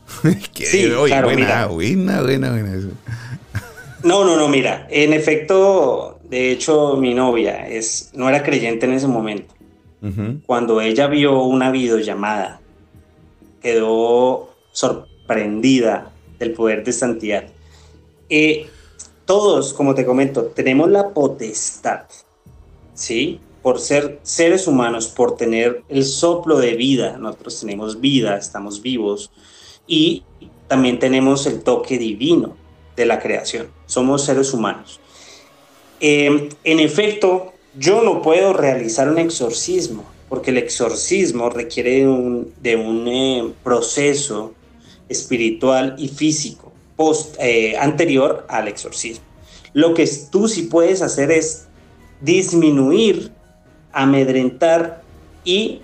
sí, 0.54 0.88
claro, 1.06 1.28
buena, 1.28 1.66
buena, 1.66 2.22
buena, 2.22 2.50
buena, 2.50 2.76
No, 4.02 4.24
no, 4.24 4.36
no, 4.36 4.48
mira, 4.48 4.86
en 4.90 5.12
efecto, 5.12 6.18
de 6.24 6.50
hecho, 6.50 6.96
mi 6.96 7.14
novia 7.14 7.68
es, 7.68 8.10
no 8.14 8.28
era 8.28 8.42
creyente 8.42 8.86
en 8.86 8.92
ese 8.92 9.06
momento. 9.06 9.52
Cuando 10.44 10.82
ella 10.82 11.06
vio 11.06 11.44
una 11.44 11.70
videollamada, 11.70 12.60
quedó 13.62 14.50
sorprendida 14.70 15.14
prendida 15.26 16.12
del 16.38 16.52
poder 16.52 16.84
de 16.84 16.92
santidad. 16.92 17.44
Eh, 18.28 18.66
todos, 19.24 19.72
como 19.72 19.94
te 19.94 20.04
comento, 20.04 20.44
tenemos 20.44 20.90
la 20.90 21.10
potestad, 21.10 22.02
¿sí? 22.94 23.40
Por 23.62 23.80
ser 23.80 24.20
seres 24.22 24.66
humanos, 24.66 25.08
por 25.08 25.36
tener 25.36 25.82
el 25.88 26.04
soplo 26.04 26.58
de 26.58 26.74
vida, 26.74 27.16
nosotros 27.16 27.60
tenemos 27.60 28.00
vida, 28.00 28.36
estamos 28.36 28.82
vivos, 28.82 29.30
y 29.86 30.22
también 30.68 30.98
tenemos 30.98 31.46
el 31.46 31.62
toque 31.62 31.98
divino 31.98 32.56
de 32.96 33.06
la 33.06 33.20
creación, 33.20 33.68
somos 33.86 34.24
seres 34.24 34.52
humanos. 34.52 35.00
Eh, 36.00 36.48
en 36.64 36.80
efecto, 36.80 37.52
yo 37.78 38.02
no 38.02 38.22
puedo 38.22 38.52
realizar 38.52 39.08
un 39.08 39.18
exorcismo, 39.18 40.04
porque 40.28 40.50
el 40.50 40.58
exorcismo 40.58 41.50
requiere 41.50 42.00
de 42.00 42.08
un, 42.08 42.52
de 42.60 42.76
un 42.76 43.08
eh, 43.08 43.52
proceso 43.62 44.52
espiritual 45.08 45.94
y 45.98 46.08
físico 46.08 46.72
post, 46.96 47.36
eh, 47.40 47.76
anterior 47.76 48.46
al 48.48 48.68
exorcismo. 48.68 49.24
Lo 49.72 49.94
que 49.94 50.08
tú 50.30 50.48
sí 50.48 50.62
puedes 50.62 51.02
hacer 51.02 51.30
es 51.30 51.66
disminuir, 52.20 53.32
amedrentar 53.92 55.02
y 55.44 55.80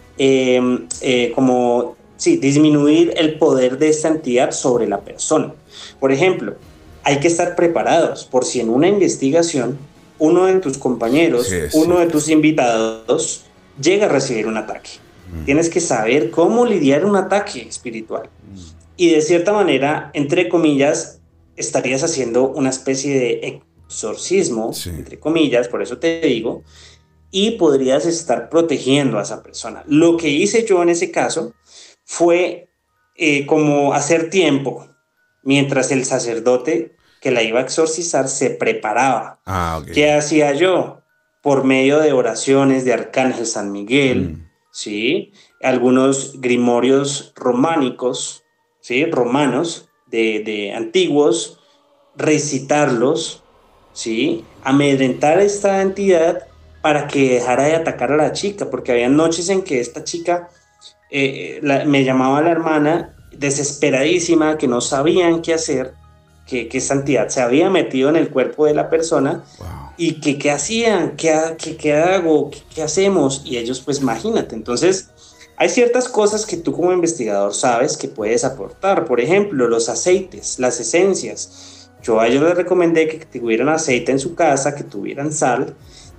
como, 1.34 1.96
sí, 2.20 2.36
disminuir 2.36 3.12
el 3.16 3.38
poder 3.38 3.78
de 3.78 3.88
esta 3.88 4.08
entidad 4.08 4.52
sobre 4.52 4.86
la 4.86 5.00
persona. 5.00 5.52
Por 5.98 6.12
ejemplo, 6.12 6.54
hay 7.02 7.18
que 7.18 7.28
estar 7.28 7.56
preparados 7.56 8.24
por 8.24 8.44
si 8.44 8.60
en 8.60 8.68
una 8.68 8.86
investigación 8.86 9.78
uno 10.18 10.46
de 10.46 10.60
tus 10.60 10.78
compañeros, 10.78 11.50
uno 11.72 11.98
de 11.98 12.06
tus 12.06 12.28
invitados 12.28 13.44
llega 13.80 14.06
a 14.06 14.08
recibir 14.08 14.46
un 14.46 14.58
ataque. 14.58 14.90
Mm. 15.32 15.44
Tienes 15.46 15.68
que 15.68 15.80
saber 15.80 16.30
cómo 16.30 16.66
lidiar 16.66 17.04
un 17.04 17.16
ataque 17.16 17.62
espiritual. 17.62 18.28
Mm 18.52 18.80
y 19.00 19.08
de 19.08 19.22
cierta 19.22 19.54
manera, 19.54 20.10
entre 20.12 20.50
comillas, 20.50 21.22
estarías 21.56 22.04
haciendo 22.04 22.50
una 22.50 22.68
especie 22.68 23.18
de 23.18 23.62
exorcismo, 23.86 24.72
entre 24.84 25.18
comillas, 25.18 25.68
por 25.68 25.80
eso 25.80 25.96
te 25.96 26.20
digo, 26.20 26.62
y 27.30 27.52
podrías 27.52 28.04
estar 28.04 28.50
protegiendo 28.50 29.18
a 29.18 29.22
esa 29.22 29.42
persona. 29.42 29.84
Lo 29.86 30.18
que 30.18 30.28
hice 30.28 30.66
yo 30.66 30.82
en 30.82 30.90
ese 30.90 31.10
caso 31.10 31.54
fue 32.10 32.68
eh, 33.14 33.46
como 33.46 33.94
hacer 33.94 34.30
tiempo 34.30 34.88
mientras 35.44 35.92
el 35.92 36.04
sacerdote 36.04 36.96
que 37.20 37.30
la 37.30 37.44
iba 37.44 37.60
a 37.60 37.62
exorcizar 37.62 38.26
se 38.26 38.50
preparaba. 38.50 39.38
Ah, 39.46 39.80
¿Qué 39.94 40.12
hacía 40.12 40.52
yo? 40.52 41.02
Por 41.40 41.62
medio 41.62 42.00
de 42.00 42.12
oraciones 42.12 42.84
de 42.84 42.94
Arcángel 42.94 43.46
San 43.46 43.70
Miguel, 43.70 44.22
mm. 44.22 44.50
¿sí? 44.72 45.32
Algunos 45.62 46.40
grimorios 46.40 47.32
románicos, 47.36 48.42
¿sí? 48.80 49.04
Romanos, 49.04 49.88
de, 50.08 50.42
de 50.44 50.74
antiguos, 50.74 51.60
recitarlos, 52.16 53.44
¿sí? 53.92 54.44
Amedrentar 54.64 55.38
a 55.38 55.44
esta 55.44 55.80
entidad 55.80 56.48
para 56.82 57.06
que 57.06 57.34
dejara 57.34 57.66
de 57.66 57.76
atacar 57.76 58.10
a 58.10 58.16
la 58.16 58.32
chica, 58.32 58.68
porque 58.68 58.90
había 58.90 59.08
noches 59.08 59.48
en 59.48 59.62
que 59.62 59.78
esta 59.78 60.02
chica 60.02 60.48
eh, 61.10 61.60
me 61.86 62.04
llamaba 62.04 62.40
la 62.40 62.50
hermana 62.50 63.14
desesperadísima, 63.36 64.58
que 64.58 64.68
no 64.68 64.80
sabían 64.80 65.42
qué 65.42 65.54
hacer, 65.54 65.94
que, 66.46 66.68
que 66.68 66.78
esa 66.78 66.94
entidad 66.94 67.28
se 67.28 67.40
había 67.40 67.70
metido 67.70 68.08
en 68.08 68.16
el 68.16 68.28
cuerpo 68.28 68.66
de 68.66 68.74
la 68.74 68.90
persona 68.90 69.44
y 69.96 70.14
que 70.20 70.38
qué 70.38 70.50
hacían, 70.50 71.16
qué, 71.16 71.38
qué, 71.58 71.76
qué 71.76 71.94
hago, 71.94 72.50
¿Qué, 72.74 72.82
hacemos, 72.82 73.42
y 73.44 73.58
ellos 73.58 73.80
pues 73.80 74.00
imagínate, 74.00 74.54
entonces 74.54 75.10
hay 75.56 75.68
ciertas 75.68 76.08
cosas 76.08 76.46
que 76.46 76.56
tú 76.56 76.72
como 76.72 76.92
investigador 76.92 77.54
sabes 77.54 77.96
que 77.98 78.08
puedes 78.08 78.44
aportar, 78.44 79.04
por 79.04 79.20
ejemplo, 79.20 79.68
los 79.68 79.90
aceites, 79.90 80.58
las 80.58 80.80
esencias. 80.80 81.90
Yo 82.02 82.18
a 82.18 82.28
ellos 82.28 82.42
les 82.42 82.54
recomendé 82.54 83.08
que 83.08 83.26
tuvieran 83.26 83.68
aceite 83.68 84.10
en 84.10 84.18
su 84.18 84.34
casa, 84.34 84.74
que 84.74 84.84
tuvieran 84.84 85.32
sal, 85.32 85.74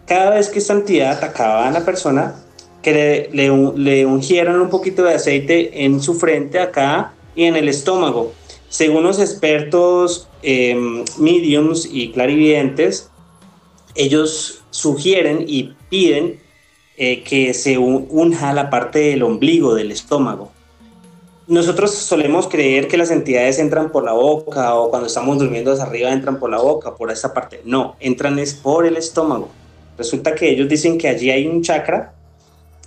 cada 0.06 0.30
vez 0.30 0.50
que 0.50 0.60
esta 0.60 0.74
entidad 0.74 1.18
atacaba 1.18 1.68
a 1.68 1.72
la 1.72 1.84
persona, 1.84 2.36
que 2.82 3.30
le, 3.32 3.54
le, 3.76 4.06
ungieran 4.06 4.60
un 4.60 4.70
poquito 4.70 5.04
de 5.04 5.14
aceite 5.14 5.84
en 5.84 6.02
su 6.02 6.16
frente 6.16 6.60
acá 6.60 7.14
y 7.36 7.44
en 7.44 7.56
el 7.56 7.68
estómago. 7.68 8.34
Según 8.70 9.04
los 9.04 9.20
expertos 9.20 10.28
em, 10.42 11.04
mediums 11.18 11.88
y 11.92 12.12
clarividentes, 12.12 13.10
ellos 13.96 14.64
sugieren 14.70 15.46
y 15.48 15.76
piden 15.90 16.40
eh, 16.98 17.24
que 17.24 17.54
se 17.54 17.78
unja 17.78 18.54
la 18.54 18.70
parte 18.70 19.00
del 19.00 19.24
ombligo 19.24 19.76
del 19.76 19.92
estómago. 19.92 20.52
Nosotros 21.48 21.92
solemos 21.92 22.48
creer 22.48 22.88
que 22.88 22.98
las 22.98 23.12
entidades 23.12 23.60
entran 23.60 23.92
por 23.92 24.06
la 24.06 24.14
boca 24.14 24.76
o 24.76 24.90
cuando 24.90 25.08
estamos 25.08 25.38
durmiendo 25.38 25.74
hacia 25.74 25.84
arriba 25.84 26.14
entran 26.14 26.40
por 26.40 26.50
la 26.50 26.60
boca, 26.60 26.96
por 26.96 27.12
esa 27.12 27.34
parte. 27.34 27.62
No, 27.66 27.96
entran 28.00 28.40
es 28.40 28.54
por 28.54 28.86
el 28.86 28.96
estómago. 28.96 29.50
Resulta 29.98 30.34
que 30.34 30.50
ellos 30.50 30.70
dicen 30.70 30.98
que 30.98 31.10
allí 31.10 31.30
hay 31.30 31.48
un 31.48 31.62
chakra 31.62 32.14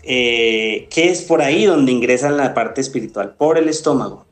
eh, 0.07 0.87
que 0.91 1.11
es 1.11 1.23
por 1.23 1.43
ahí 1.43 1.65
donde 1.65 1.93
ingresa 1.93 2.31
la 2.31 2.55
parte 2.55 2.81
espiritual, 2.81 3.35
por 3.37 3.59
el 3.59 3.69
estómago. 3.69 4.27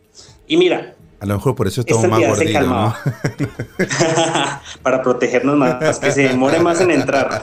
Y 0.47 0.57
mira. 0.57 0.95
A 1.21 1.27
lo 1.27 1.35
mejor 1.35 1.55
por 1.55 1.69
eso 1.69 1.81
estamos 1.83 2.09
más 2.09 2.21
gorditos, 2.21 2.67
¿no? 2.67 2.95
Para 4.83 5.03
protegernos 5.03 5.57
más, 5.57 5.99
que 5.99 6.11
se 6.11 6.23
demore 6.23 6.59
más 6.59 6.81
en 6.81 6.91
entrar. 6.91 7.43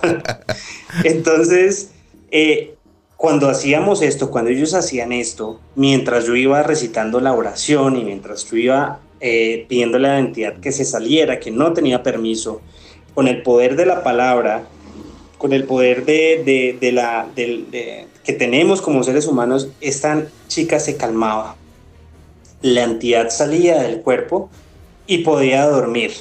Entonces, 1.05 1.91
eh, 2.29 2.75
cuando 3.15 3.49
hacíamos 3.49 4.01
esto, 4.01 4.31
cuando 4.31 4.51
ellos 4.51 4.73
hacían 4.73 5.11
esto, 5.11 5.59
mientras 5.75 6.25
yo 6.25 6.35
iba 6.35 6.61
recitando 6.63 7.19
la 7.19 7.33
oración 7.33 7.97
y 7.97 8.03
mientras 8.03 8.49
yo 8.49 8.57
iba 8.57 8.99
eh, 9.21 9.65
pidiéndole 9.67 10.07
a 10.07 10.11
la 10.13 10.19
entidad 10.19 10.53
que 10.61 10.71
se 10.71 10.85
saliera, 10.85 11.39
que 11.39 11.51
no 11.51 11.73
tenía 11.73 12.03
permiso, 12.03 12.61
con 13.13 13.27
el 13.27 13.41
poder 13.41 13.75
de 13.75 13.85
la 13.85 14.03
palabra, 14.03 14.63
con 15.37 15.51
el 15.51 15.65
poder 15.65 16.05
de, 16.05 16.77
de, 16.79 16.91
la, 16.93 17.27
que 18.29 18.35
tenemos 18.35 18.79
como 18.79 19.03
seres 19.03 19.25
humanos, 19.25 19.69
esta 19.81 20.27
chica 20.47 20.79
se 20.79 20.97
calmaba. 20.97 21.55
La 22.61 22.83
entidad 22.83 23.31
salía 23.31 23.81
del 23.81 24.01
cuerpo 24.01 24.51
y 25.07 25.19
podía 25.23 25.65
dormir. 25.65 26.11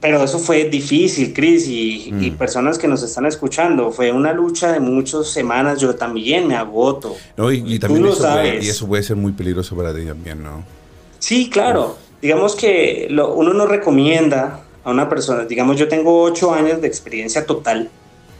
Pero 0.00 0.24
eso 0.24 0.38
fue 0.38 0.70
difícil, 0.70 1.34
Cris, 1.34 1.68
y, 1.68 2.08
y, 2.08 2.30
mm. 2.30 2.38
personas 2.38 2.78
que 2.78 2.88
nos 2.88 3.02
están 3.02 3.26
escuchando. 3.26 3.92
Fue 3.92 4.10
una 4.10 4.32
lucha 4.32 4.72
de 4.72 4.80
muchas 4.80 5.26
semanas. 5.26 5.82
Yo 5.82 5.94
también 5.96 6.48
me 6.48 6.56
agoto. 6.56 7.14
No, 7.36 7.52
y, 7.52 7.78
también 7.78 8.06
eso 8.06 8.22
puede, 8.22 8.64
y 8.64 8.68
eso 8.70 8.88
puede 8.88 9.02
ser 9.02 9.16
muy 9.16 9.32
peligroso 9.32 9.76
para 9.76 9.94
ti 9.94 10.06
también, 10.06 10.42
¿no? 10.42 10.64
Sí, 11.18 11.50
claro. 11.50 11.98
Digamos 12.22 12.56
que 12.56 13.06
lo, 13.10 13.34
uno 13.34 13.52
no 13.52 13.66
recomienda 13.66 14.64
a 14.82 14.90
una 14.90 15.10
persona, 15.10 15.44
digamos, 15.44 15.76
yo 15.76 15.88
tengo 15.88 16.22
ocho 16.22 16.54
años 16.54 16.80
de 16.80 16.88
experiencia 16.88 17.44
total 17.44 17.90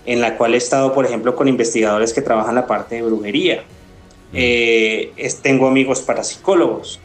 en 0.06 0.20
la 0.20 0.36
cual 0.36 0.54
he 0.54 0.56
estado, 0.56 0.92
por 0.92 1.04
ejemplo, 1.04 1.36
con 1.36 1.48
investigadores 1.48 2.12
que 2.12 2.22
trabajan 2.22 2.54
la 2.54 2.66
parte 2.66 2.96
de 2.96 3.02
brujería. 3.02 3.62
Mm. 4.32 4.34
Eh, 4.34 5.12
tengo 5.42 5.66
amigos 5.66 6.00
parapsicólogos. 6.02 7.00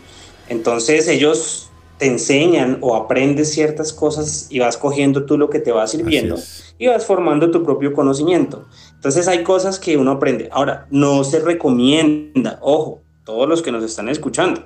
Entonces 0.50 1.08
ellos 1.08 1.70
te 1.98 2.06
enseñan 2.06 2.78
o 2.82 2.96
aprendes 2.96 3.52
ciertas 3.52 3.92
cosas 3.92 4.48
y 4.50 4.60
vas 4.60 4.78
cogiendo 4.78 5.26
tú 5.26 5.38
lo 5.38 5.50
que 5.50 5.60
te 5.60 5.72
va 5.72 5.88
sirviendo 5.88 6.38
y 6.78 6.88
vas 6.88 7.06
formando 7.06 7.50
tu 7.52 7.64
propio 7.64 7.94
conocimiento. 7.94 8.66
Entonces 8.94 9.28
hay 9.28 9.44
cosas 9.44 9.80
que 9.80 9.98
uno 9.98 10.12
aprende. 10.12 10.48
Ahora, 10.52 10.88
no 10.92 11.24
se 11.24 11.40
recomienda, 11.40 12.60
ojo, 12.62 13.02
todos 13.26 13.50
los 13.50 13.62
que 13.62 13.72
nos 13.72 13.84
están 13.84 14.10
escuchando, 14.10 14.66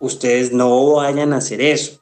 ustedes 0.00 0.52
no 0.52 0.94
vayan 0.94 1.32
a 1.32 1.38
hacer 1.38 1.60
eso. 1.60 2.00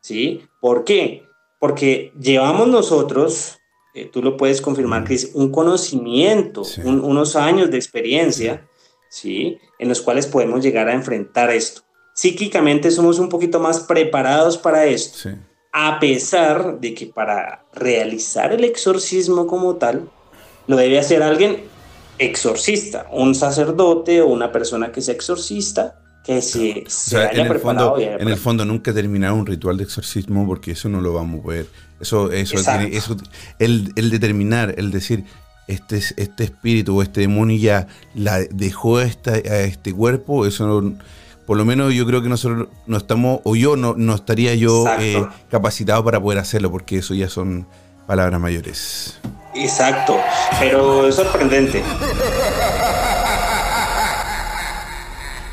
¿Sí? 0.00 0.42
¿Por 0.60 0.84
qué? 0.84 1.24
Porque 1.58 2.12
llevamos 2.18 2.68
nosotros 2.68 3.59
eh, 3.94 4.08
tú 4.12 4.22
lo 4.22 4.36
puedes 4.36 4.60
confirmar, 4.60 5.04
Cris, 5.04 5.32
un 5.34 5.50
conocimiento, 5.50 6.62
unos 6.84 7.34
años 7.36 7.70
de 7.70 7.76
experiencia, 7.76 8.68
¿sí? 9.08 9.58
En 9.78 9.88
los 9.88 10.00
cuales 10.00 10.26
podemos 10.26 10.62
llegar 10.62 10.88
a 10.88 10.94
enfrentar 10.94 11.50
esto. 11.50 11.82
Psíquicamente 12.14 12.90
somos 12.90 13.18
un 13.18 13.28
poquito 13.28 13.58
más 13.58 13.80
preparados 13.80 14.58
para 14.58 14.86
esto, 14.86 15.30
a 15.72 15.98
pesar 15.98 16.78
de 16.80 16.94
que 16.94 17.06
para 17.06 17.64
realizar 17.72 18.52
el 18.52 18.64
exorcismo 18.64 19.46
como 19.46 19.76
tal, 19.76 20.08
lo 20.66 20.76
debe 20.76 20.98
hacer 20.98 21.22
alguien 21.22 21.64
exorcista, 22.18 23.08
un 23.10 23.34
sacerdote 23.34 24.20
o 24.20 24.28
una 24.28 24.52
persona 24.52 24.92
que 24.92 25.00
sea 25.00 25.14
exorcista, 25.14 26.00
que 26.24 26.42
se, 26.42 26.84
haya 27.16 27.48
preparado. 27.48 27.98
en 27.98 28.28
el 28.28 28.36
fondo 28.36 28.64
nunca 28.64 28.92
terminar 28.92 29.32
un 29.32 29.46
ritual 29.46 29.78
de 29.78 29.84
exorcismo 29.84 30.46
porque 30.46 30.72
eso 30.72 30.88
no 30.88 31.00
lo 31.00 31.14
vamos 31.14 31.44
a 31.44 31.48
ver. 31.48 31.66
Eso, 32.00 32.32
eso, 32.32 32.56
eso 32.58 33.16
el, 33.58 33.92
determinar, 33.94 34.74
el 34.78 34.90
decir, 34.90 35.24
este, 35.66 35.98
este 36.16 36.44
espíritu 36.44 36.98
o 36.98 37.02
este 37.02 37.20
demonio 37.20 37.58
ya 37.58 37.86
la 38.14 38.40
dejó 38.50 39.00
esta, 39.00 39.32
a 39.32 39.60
este 39.60 39.92
cuerpo, 39.92 40.46
eso 40.46 40.94
por 41.50 41.56
lo 41.56 41.64
menos 41.64 41.92
yo 41.92 42.06
creo 42.06 42.22
que 42.22 42.28
nosotros 42.28 42.68
no 42.86 42.96
estamos, 42.96 43.40
o 43.42 43.56
yo 43.56 43.74
no, 43.74 43.94
no 43.96 44.14
estaría 44.14 44.54
yo 44.54 44.84
eh, 45.00 45.26
capacitado 45.50 46.04
para 46.04 46.20
poder 46.20 46.38
hacerlo, 46.38 46.70
porque 46.70 46.98
eso 46.98 47.12
ya 47.12 47.28
son 47.28 47.66
palabras 48.06 48.40
mayores. 48.40 49.18
Exacto, 49.54 50.16
pero 50.60 51.08
es 51.08 51.16
sorprendente. 51.16 51.82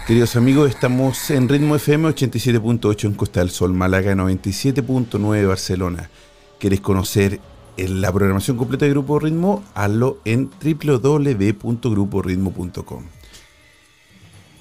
Queridos 0.06 0.36
amigos, 0.36 0.70
estamos 0.70 1.32
en 1.32 1.50
Ritmo 1.50 1.76
FM 1.76 2.10
87.8 2.10 3.06
en 3.06 3.14
Costa 3.14 3.40
del 3.40 3.50
Sol, 3.50 3.74
Málaga 3.74 4.14
97.9 4.14 5.48
Barcelona. 5.48 6.10
¿Quieres 6.60 6.82
conocer 6.82 7.40
la 7.78 8.12
programación 8.12 8.58
completa 8.58 8.86
de 8.86 8.92
Grupo 8.92 9.18
Ritmo? 9.20 9.64
Hazlo 9.76 10.18
en 10.26 10.50
www.gruporitmo.com. 10.50 13.04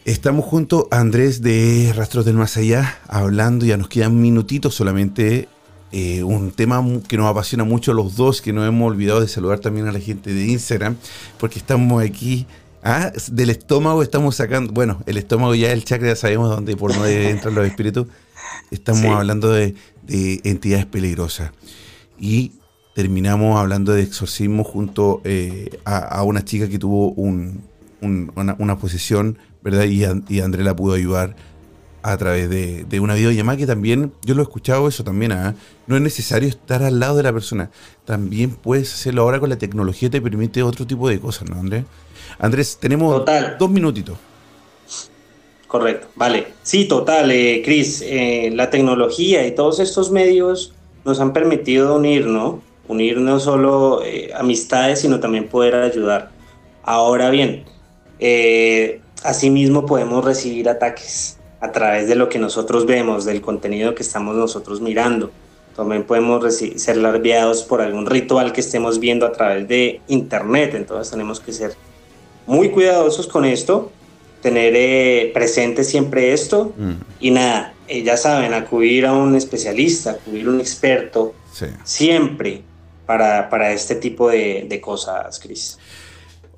Estamos 0.05 0.45
junto 0.45 0.87
a 0.91 1.01
Andrés 1.01 1.41
de 1.43 1.93
Rastros 1.97 2.25
del 2.25 2.37
Más 2.37 2.57
Allá, 2.57 2.99
hablando, 3.09 3.67
ya 3.67 3.77
nos 3.77 3.89
quedan 3.89 4.21
minutitos 4.21 4.75
solamente, 4.75 5.49
eh, 5.91 6.23
un 6.23 6.53
tema 6.53 6.85
que 7.09 7.17
nos 7.17 7.27
apasiona 7.27 7.65
mucho 7.65 7.91
a 7.91 7.95
los 7.95 8.15
dos, 8.15 8.41
que 8.41 8.53
no 8.53 8.65
hemos 8.65 8.89
olvidado 8.89 9.21
de 9.21 9.27
saludar 9.29 9.59
también 9.59 9.89
a 9.89 9.93
la 9.93 9.99
gente 9.99 10.33
de 10.33 10.47
Instagram, 10.47 10.95
porque 11.39 11.59
estamos 11.59 12.05
aquí 12.05 12.47
Ah, 12.89 13.11
del 13.33 13.51
estómago 13.51 14.01
estamos 14.01 14.37
sacando, 14.37 14.73
bueno, 14.73 15.03
el 15.07 15.17
estómago 15.17 15.57
ya 15.57 15.73
el 15.73 15.85
chakra 15.85 16.07
ya 16.07 16.15
sabemos 16.15 16.51
dónde 16.51 16.77
por 16.77 16.95
dónde 16.95 17.31
entran 17.31 17.57
los 17.57 17.67
espíritus. 17.67 18.07
Estamos 18.71 19.07
hablando 19.07 19.51
de, 19.51 19.75
entidades 20.07 20.87
peligrosas. 20.87 21.51
Y 22.19 22.53
terminamos 22.95 23.59
hablando 23.59 23.93
de 23.93 24.03
exorcismo 24.03 24.65
junto 24.65 25.21
eh, 25.25 25.79
a, 25.85 26.23
una 26.23 26.45
chica 26.45 26.69
que 26.69 26.79
tuvo 26.79 27.11
una, 27.11 28.55
una, 28.59 28.79
posesión, 28.79 29.39
¿verdad? 29.63 29.85
Y, 29.85 30.05
y 30.35 30.41
André 30.41 30.65
la 30.65 30.75
pudo 30.75 30.95
ayudar 30.95 31.37
a 32.07 32.17
través 32.17 32.49
de, 32.49 33.01
una 33.01 33.15
videollamada 33.15 33.59
que 33.59 33.67
también, 33.67 34.13
yo 34.25 34.37
lo 34.37 34.43
he 34.43 34.45
escuchado 34.45 34.87
eso 34.87 35.03
también, 35.03 35.33
¿ah? 35.33 35.57
no 35.89 35.97
es 35.97 36.03
necesario 36.03 36.49
estar 36.49 36.85
al 36.85 37.01
lado 37.01 37.17
de 37.17 37.25
la 37.25 37.33
persona, 37.33 37.69
también 38.05 38.51
puedes 38.53 38.95
hacerlo 38.95 39.23
ahora 39.23 39.41
con 39.41 39.51
la 39.51 39.59
tecnología, 39.59 40.09
te 40.09 40.21
permite 40.21 40.63
otro 40.63 40.87
tipo 40.87 41.09
de 41.09 41.19
cosas, 41.19 41.51
¿no, 41.51 41.59
Andrés? 41.59 41.85
Andrés, 42.39 42.79
tenemos 42.81 43.25
dos 43.59 43.71
minutitos. 43.71 44.17
Correcto, 45.67 46.07
vale. 46.15 46.47
Sí, 46.63 46.85
total, 46.85 47.33
eh, 47.33 47.61
Cris, 47.65 48.03
eh, 48.07 48.53
la 48.55 48.71
tecnología 48.71 49.45
y 49.45 49.53
todos 49.57 49.81
estos 49.81 50.13
medios 50.13 50.76
nos 51.07 51.21
han 51.21 51.33
permitido 51.33 51.97
unir, 51.97 52.27
¿no? 52.27 52.61
unir 52.89 53.19
no 53.19 53.41
solo 53.41 54.03
eh, 54.05 54.31
amistades, 54.35 55.01
sino 55.01 55.21
también 55.21 55.49
poder 55.49 55.75
ayudar. 55.75 56.31
Ahora 56.83 57.31
bien, 57.31 57.65
eh, 58.19 59.01
asimismo 59.23 59.87
podemos 59.87 60.25
recibir 60.25 60.69
ataques 60.69 61.39
a 61.61 61.73
través 61.73 62.09
de 62.09 62.15
lo 62.15 62.29
que 62.29 62.39
nosotros 62.39 62.87
vemos, 62.87 63.25
del 63.25 63.41
contenido 63.41 63.95
que 63.95 64.03
estamos 64.03 64.37
nosotros 64.37 64.81
mirando. 64.81 65.31
También 65.75 66.05
podemos 66.05 66.55
ser 66.55 66.97
larveados 66.97 67.63
por 67.63 67.81
algún 67.83 68.07
ritual 68.07 68.53
que 68.53 68.61
estemos 68.61 68.99
viendo 68.99 69.27
a 69.27 69.33
través 69.33 69.69
de 69.69 70.01
internet. 70.09 70.75
Entonces 70.75 71.11
tenemos 71.11 71.41
que 71.41 71.53
ser 71.53 71.75
muy 72.47 72.71
cuidadosos 72.71 73.27
con 73.27 73.45
esto, 73.45 73.91
tener 74.41 74.75
eh, 74.77 75.31
presente 75.35 75.83
siempre 75.85 76.33
esto 76.33 76.73
mm. 76.77 76.93
y 77.21 77.31
nada, 77.31 77.75
eh, 77.89 78.03
ya 78.03 78.17
saben, 78.17 78.55
acudir 78.55 79.07
a 79.07 79.13
un 79.13 79.35
especialista, 79.35 80.13
acudir 80.13 80.47
a 80.47 80.51
un 80.51 80.61
experto, 80.61 81.35
siempre 81.85 82.63
para, 83.07 83.49
para, 83.49 83.73
este 83.73 83.95
tipo 83.95 84.29
de, 84.29 84.67
de 84.69 84.81
cosas, 84.81 85.39
Cris. 85.39 85.79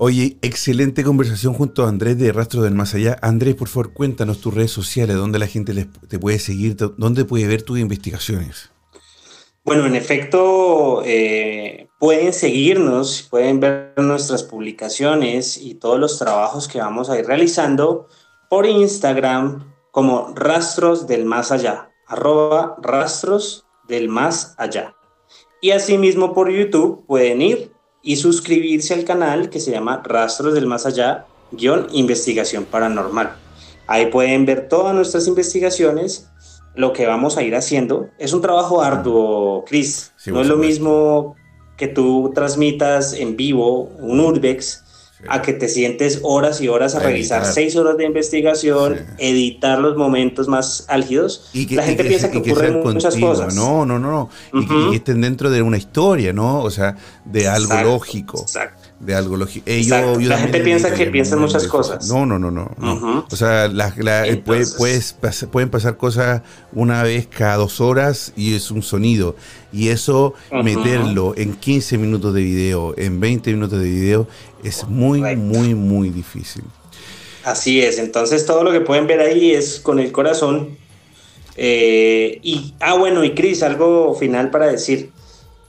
Oye, 0.01 0.39
excelente 0.43 1.03
conversación 1.03 1.55
junto 1.55 1.85
a 1.85 1.89
Andrés 1.89 2.17
de 2.19 2.33
Rastro 2.33 2.63
del 2.63 2.75
Más 2.75 2.95
Allá. 2.95 3.19
Andrés, 3.21 3.57
por 3.57 3.67
favor, 3.67 3.93
cuéntanos 3.93 4.41
tus 4.41 4.55
redes 4.55 4.71
sociales, 4.71 5.17
dónde 5.17 5.41
la 5.41 5.49
gente 5.49 5.89
te 6.09 6.19
puede 6.21 6.39
seguir, 6.39 6.77
dónde 6.77 7.25
puede 7.25 7.49
ver 7.49 7.63
tus 7.63 7.81
investigaciones. 7.81 8.71
Bueno, 9.65 9.87
en 9.87 9.97
efecto, 9.97 11.03
eh, 11.05 11.89
pueden 11.99 12.33
seguirnos, 12.33 13.27
pueden 13.29 13.59
ver 13.59 13.93
nuestras 13.97 14.45
publicaciones 14.45 15.59
y 15.59 15.75
todos 15.75 15.99
los 15.99 16.17
trabajos 16.19 16.69
que 16.69 16.79
vamos 16.79 17.11
a 17.11 17.19
ir 17.19 17.27
realizando 17.27 18.07
por 18.49 18.67
Instagram 18.67 19.65
como 19.99 20.33
Rastros 20.37 21.09
del 21.09 21.25
Más 21.25 21.51
Allá, 21.51 21.91
arroba 22.07 22.77
Rastros 22.81 23.67
del 23.89 24.09
Más 24.09 24.55
Allá. 24.57 24.95
Y 25.61 25.73
asimismo 25.73 26.35
por 26.35 26.53
YouTube 26.53 27.05
pueden 27.05 27.43
ir 27.43 27.73
y 28.01 28.15
suscribirse 28.15 28.95
al 28.95 29.03
canal 29.03 29.51
que 29.51 29.59
se 29.59 29.73
llama 29.73 30.01
Rastros 30.05 30.55
del 30.55 30.69
Más 30.69 30.87
Allá, 30.87 31.27
guion 31.51 31.89
investigación 31.91 32.65
paranormal. 32.65 33.35
Ahí 33.89 34.07
pueden 34.07 34.47
ver 34.47 34.69
todas 34.69 34.95
nuestras 34.95 35.27
investigaciones, 35.27 36.31
lo 36.77 36.93
que 36.93 37.09
vamos 37.09 37.37
a 37.37 37.43
ir 37.43 37.57
haciendo. 37.57 38.09
Es 38.21 38.33
un 38.33 38.41
trabajo 38.41 38.81
arduo, 38.81 39.65
Chris. 39.65 40.13
no 40.27 40.43
es 40.43 40.47
lo 40.47 40.59
mismo 40.59 41.35
que 41.77 41.89
tú 41.89 42.31
transmitas 42.37 43.15
en 43.15 43.37
vivo 43.37 43.91
un 43.99 44.21
Urbex 44.21 44.85
a 45.27 45.43
que 45.43 45.53
te 45.53 45.69
sientes 45.69 46.21
horas 46.23 46.61
y 46.61 46.69
horas 46.69 46.95
a, 46.95 47.01
revisar 47.01 47.45
seis 47.45 47.75
horas 47.77 47.97
de 47.97 48.05
investigación, 48.05 49.07
editar 49.19 49.79
los 49.79 49.97
momentos 49.97 50.47
más 50.47 50.85
álgidos. 50.89 51.51
Y 51.53 51.75
la 51.75 51.83
gente 51.83 52.05
piensa 52.05 52.31
que, 52.31 52.39
ocurren 52.39 52.81
muchas 52.81 53.17
cosas. 53.17 53.55
No, 53.55 53.85
no, 53.85 53.99
no, 53.99 54.11
no. 54.11 54.31
y, 54.61 54.67
que, 54.67 54.97
estén 54.97 55.21
dentro 55.21 55.51
de 55.51 55.63
una 55.63 55.77
historia, 55.77 56.33
¿no? 56.33 56.63
O 56.63 56.71
sea, 56.71 56.97
de 57.25 57.49
algo 57.49 57.75
lógico. 57.83 58.41
Exacto 58.43 58.78
de 59.01 59.15
algo 59.15 59.37
lógico. 59.37 59.65
Eh, 59.69 59.85
la 59.87 60.39
gente 60.39 60.61
piensa 60.61 60.93
que 60.93 61.07
piensan 61.07 61.41
muchas 61.41 61.67
cosas. 61.67 62.09
No, 62.09 62.27
no, 62.27 62.39
no, 62.39 62.51
no. 62.51 63.27
O 63.31 63.37
sea, 63.37 63.67
eh, 63.67 64.43
pueden 65.51 65.71
pasar 65.71 65.97
cosas 65.97 66.43
una 66.73 67.03
vez 67.03 67.27
cada 67.27 67.57
dos 67.57 67.81
horas 67.81 68.33
y 68.37 68.55
es 68.55 68.71
un 68.71 68.83
sonido. 68.83 69.37
Y 69.73 69.89
eso, 69.89 70.35
meterlo 70.65 71.35
en 71.37 71.55
15 71.55 71.99
minutos 71.99 72.35
de 72.35 72.43
video, 72.43 72.95
en 72.97 73.21
20 73.21 73.53
minutos 73.53 73.79
de 73.81 73.89
video, 73.89 74.29
es 74.65 74.87
muy, 74.89 75.21
muy, 75.37 75.75
muy 75.75 76.11
difícil. 76.11 76.65
Así 77.45 77.81
es. 77.81 77.99
Entonces, 77.99 78.45
todo 78.47 78.65
lo 78.65 78.73
que 78.73 78.81
pueden 78.81 79.07
ver 79.07 79.21
ahí 79.21 79.53
es 79.53 79.79
con 79.81 80.01
el 80.01 80.13
corazón. 80.13 80.77
Eh, 81.57 82.41
y, 82.43 82.75
ah, 82.81 82.95
bueno, 82.95 83.25
y 83.25 83.35
Cris, 83.35 83.63
algo 83.63 84.15
final 84.15 84.51
para 84.51 84.67
decir. 84.67 85.11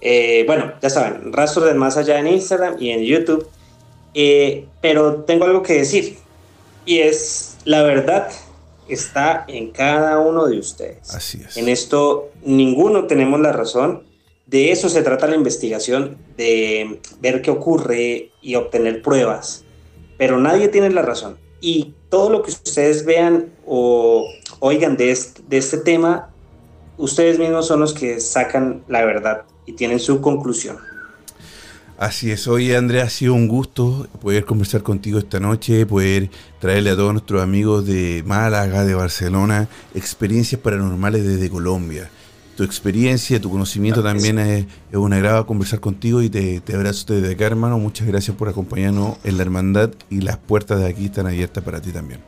Eh, 0.01 0.43
bueno, 0.47 0.73
ya 0.81 0.89
saben, 0.89 1.33
Rastros 1.33 1.65
del 1.65 1.75
Más 1.75 1.97
Allá 1.97 2.19
en 2.19 2.27
Instagram 2.27 2.75
y 2.79 2.91
en 2.91 3.01
YouTube. 3.01 3.47
Eh, 4.13 4.65
pero 4.81 5.23
tengo 5.23 5.45
algo 5.45 5.61
que 5.61 5.73
decir. 5.73 6.17
Y 6.85 6.99
es, 6.99 7.57
la 7.65 7.83
verdad 7.83 8.29
está 8.87 9.45
en 9.47 9.71
cada 9.71 10.19
uno 10.19 10.47
de 10.47 10.57
ustedes. 10.57 11.13
Así 11.13 11.41
es. 11.45 11.57
En 11.57 11.69
esto 11.69 12.29
ninguno 12.43 13.05
tenemos 13.05 13.39
la 13.39 13.51
razón. 13.51 14.03
De 14.47 14.71
eso 14.71 14.89
se 14.89 15.03
trata 15.03 15.27
la 15.27 15.35
investigación, 15.35 16.17
de 16.35 16.99
ver 17.21 17.43
qué 17.43 17.51
ocurre 17.51 18.31
y 18.41 18.55
obtener 18.55 19.03
pruebas. 19.03 19.63
Pero 20.17 20.39
nadie 20.39 20.69
tiene 20.69 20.89
la 20.89 21.03
razón. 21.03 21.37
Y 21.61 21.93
todo 22.09 22.31
lo 22.31 22.41
que 22.41 22.49
ustedes 22.49 23.05
vean 23.05 23.53
o 23.67 24.27
oigan 24.59 24.97
de 24.97 25.15
de 25.47 25.57
este 25.57 25.77
tema, 25.77 26.28
ustedes 26.99 27.39
mismos 27.39 27.65
son 27.65 27.79
los 27.79 27.93
que 27.93 28.19
sacan 28.19 28.83
la 28.87 29.03
verdad 29.03 29.43
y 29.65 29.73
tienen 29.73 29.99
su 29.99 30.21
conclusión. 30.21 30.77
Así 31.97 32.31
es, 32.31 32.47
hoy 32.47 32.73
Andrea 32.73 33.03
ha 33.05 33.09
sido 33.09 33.33
un 33.33 33.49
gusto 33.49 34.07
poder 34.21 34.45
conversar 34.45 34.83
contigo 34.83 35.19
esta 35.19 35.39
noche, 35.39 35.85
poder 35.85 36.29
traerle 36.59 36.91
a 36.91 36.95
todos 36.95 37.11
nuestros 37.11 37.41
amigos 37.41 37.85
de 37.85 38.23
Málaga, 38.25 38.85
de 38.85 38.93
Barcelona, 38.93 39.67
experiencias 39.93 40.61
paranormales 40.61 41.25
desde 41.25 41.49
Colombia. 41.49 42.09
Tu 42.55 42.63
experiencia, 42.63 43.39
tu 43.41 43.49
conocimiento 43.49 44.01
también 44.01 44.39
es, 44.39 44.65
un 44.93 45.11
agrado 45.11 45.45
conversar 45.45 45.81
contigo 45.81 46.21
y 46.21 46.29
te, 46.29 46.61
te 46.61 46.75
abrazo 46.75 47.13
desde 47.13 47.33
acá, 47.33 47.45
hermano. 47.45 47.79
Muchas 47.79 48.07
gracias 48.07 48.35
por 48.35 48.47
acompañarnos 48.47 49.17
en 49.25 49.35
la 49.37 49.43
hermandad 49.43 49.91
y 50.09 50.21
las 50.21 50.37
puertas 50.37 50.79
de 50.79 50.87
aquí 50.87 51.05
están 51.05 51.27
abiertas 51.27 51.63
para 51.63 51.81
ti 51.81 51.91
también. 51.91 52.21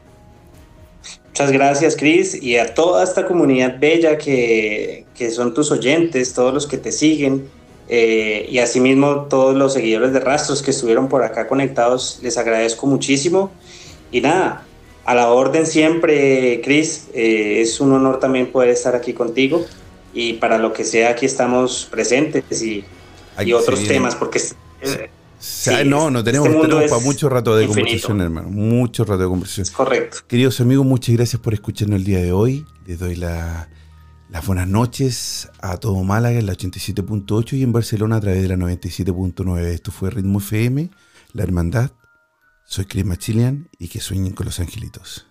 Muchas 1.32 1.52
gracias, 1.54 1.96
Cris, 1.96 2.44
y 2.44 2.58
a 2.58 2.74
toda 2.74 3.06
esta 3.06 3.26
comunidad 3.26 3.80
bella 3.80 4.18
que, 4.18 5.06
que 5.16 5.32
son 5.32 5.54
tus 5.54 5.72
oyentes, 5.72 6.34
todos 6.34 6.54
los 6.54 6.68
que 6.68 6.78
te 6.78 6.92
siguen, 6.92 7.48
eh, 7.88 8.48
y 8.50 8.60
asimismo 8.60 9.28
todos 9.30 9.56
los 9.56 9.72
seguidores 9.72 10.12
de 10.12 10.20
Rastros 10.20 10.62
que 10.62 10.72
estuvieron 10.72 11.08
por 11.08 11.24
acá 11.24 11.48
conectados, 11.48 12.20
les 12.22 12.38
agradezco 12.38 12.86
muchísimo. 12.86 13.50
Y 14.12 14.20
nada, 14.20 14.66
a 15.06 15.16
la 15.16 15.32
orden 15.32 15.66
siempre, 15.66 16.60
Cris, 16.66 17.08
eh, 17.14 17.62
es 17.62 17.80
un 17.80 17.94
honor 17.94 18.20
también 18.20 18.52
poder 18.52 18.70
estar 18.70 18.94
aquí 18.94 19.14
contigo, 19.14 19.66
y 20.14 20.34
para 20.34 20.58
lo 20.58 20.74
que 20.74 20.84
sea, 20.84 21.12
aquí 21.12 21.26
estamos 21.26 21.88
presentes 21.90 22.62
y, 22.62 22.84
y 23.40 23.54
otros 23.54 23.88
temas, 23.88 24.16
porque... 24.16 24.42
Eh, 24.82 25.10
no, 25.86 26.12
no 26.12 26.24
tenemos, 26.24 26.50
este 26.50 26.90
para 26.90 27.02
mucho 27.02 27.30
rato 27.30 27.56
de 27.56 27.68
conversación, 27.68 28.22
hermano. 28.22 28.50
Mucho 28.50 29.04
rato 29.04 29.24
de 29.24 29.28
conversación. 29.28 29.68
correcto. 29.74 30.20
Queridos 30.28 30.60
amigos, 30.62 30.86
muchas 30.86 31.16
gracias 31.16 31.42
por 31.42 31.54
escucharnos 31.54 31.98
el 31.98 32.04
día 32.04 32.20
de 32.20 32.32
hoy. 32.32 32.66
Les 32.86 33.00
doy 33.00 33.16
las 33.16 33.68
buenas 34.46 34.68
noches 34.68 35.50
a 35.62 35.78
todo 35.78 36.04
Málaga 36.04 36.40
en 36.40 36.46
la 36.46 36.54
87.8 36.54 37.54
y 37.54 37.64
en 37.64 37.72
Barcelona 37.72 38.18
a 38.18 38.22
través 38.22 38.42
de 38.42 38.48
la 38.48 38.56
97.9. 38.56 39.60
Esto 39.66 39.92
fue 39.92 40.10
Ritmo 40.10 40.40
FM, 40.40 40.90
La 41.34 41.44
Hermandad. 41.44 41.92
Soy 42.66 42.86
Chris 42.86 43.06
Machilian 43.06 43.70
y 43.80 43.90
que 43.90 44.00
sueñen 44.00 44.34
con 44.34 44.46
los 44.46 44.60
angelitos. 44.60 45.31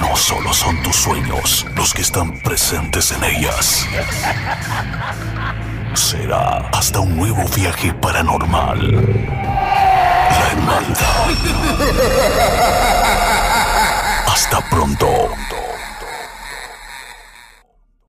no 0.00 0.16
solo 0.16 0.52
son 0.52 0.82
tus 0.82 0.96
sueños 0.96 1.66
los 1.76 1.92
que 1.92 2.02
están 2.02 2.32
presentes 2.40 3.12
en 3.12 3.24
ellas. 3.24 3.86
Será 5.94 6.68
hasta 6.72 7.00
un 7.00 7.16
nuevo 7.16 7.44
viaje 7.54 7.92
paranormal. 7.94 8.92
La 10.30 10.50
hermandad. 10.52 11.28
Hasta 14.26 14.60
pronto. 14.68 15.30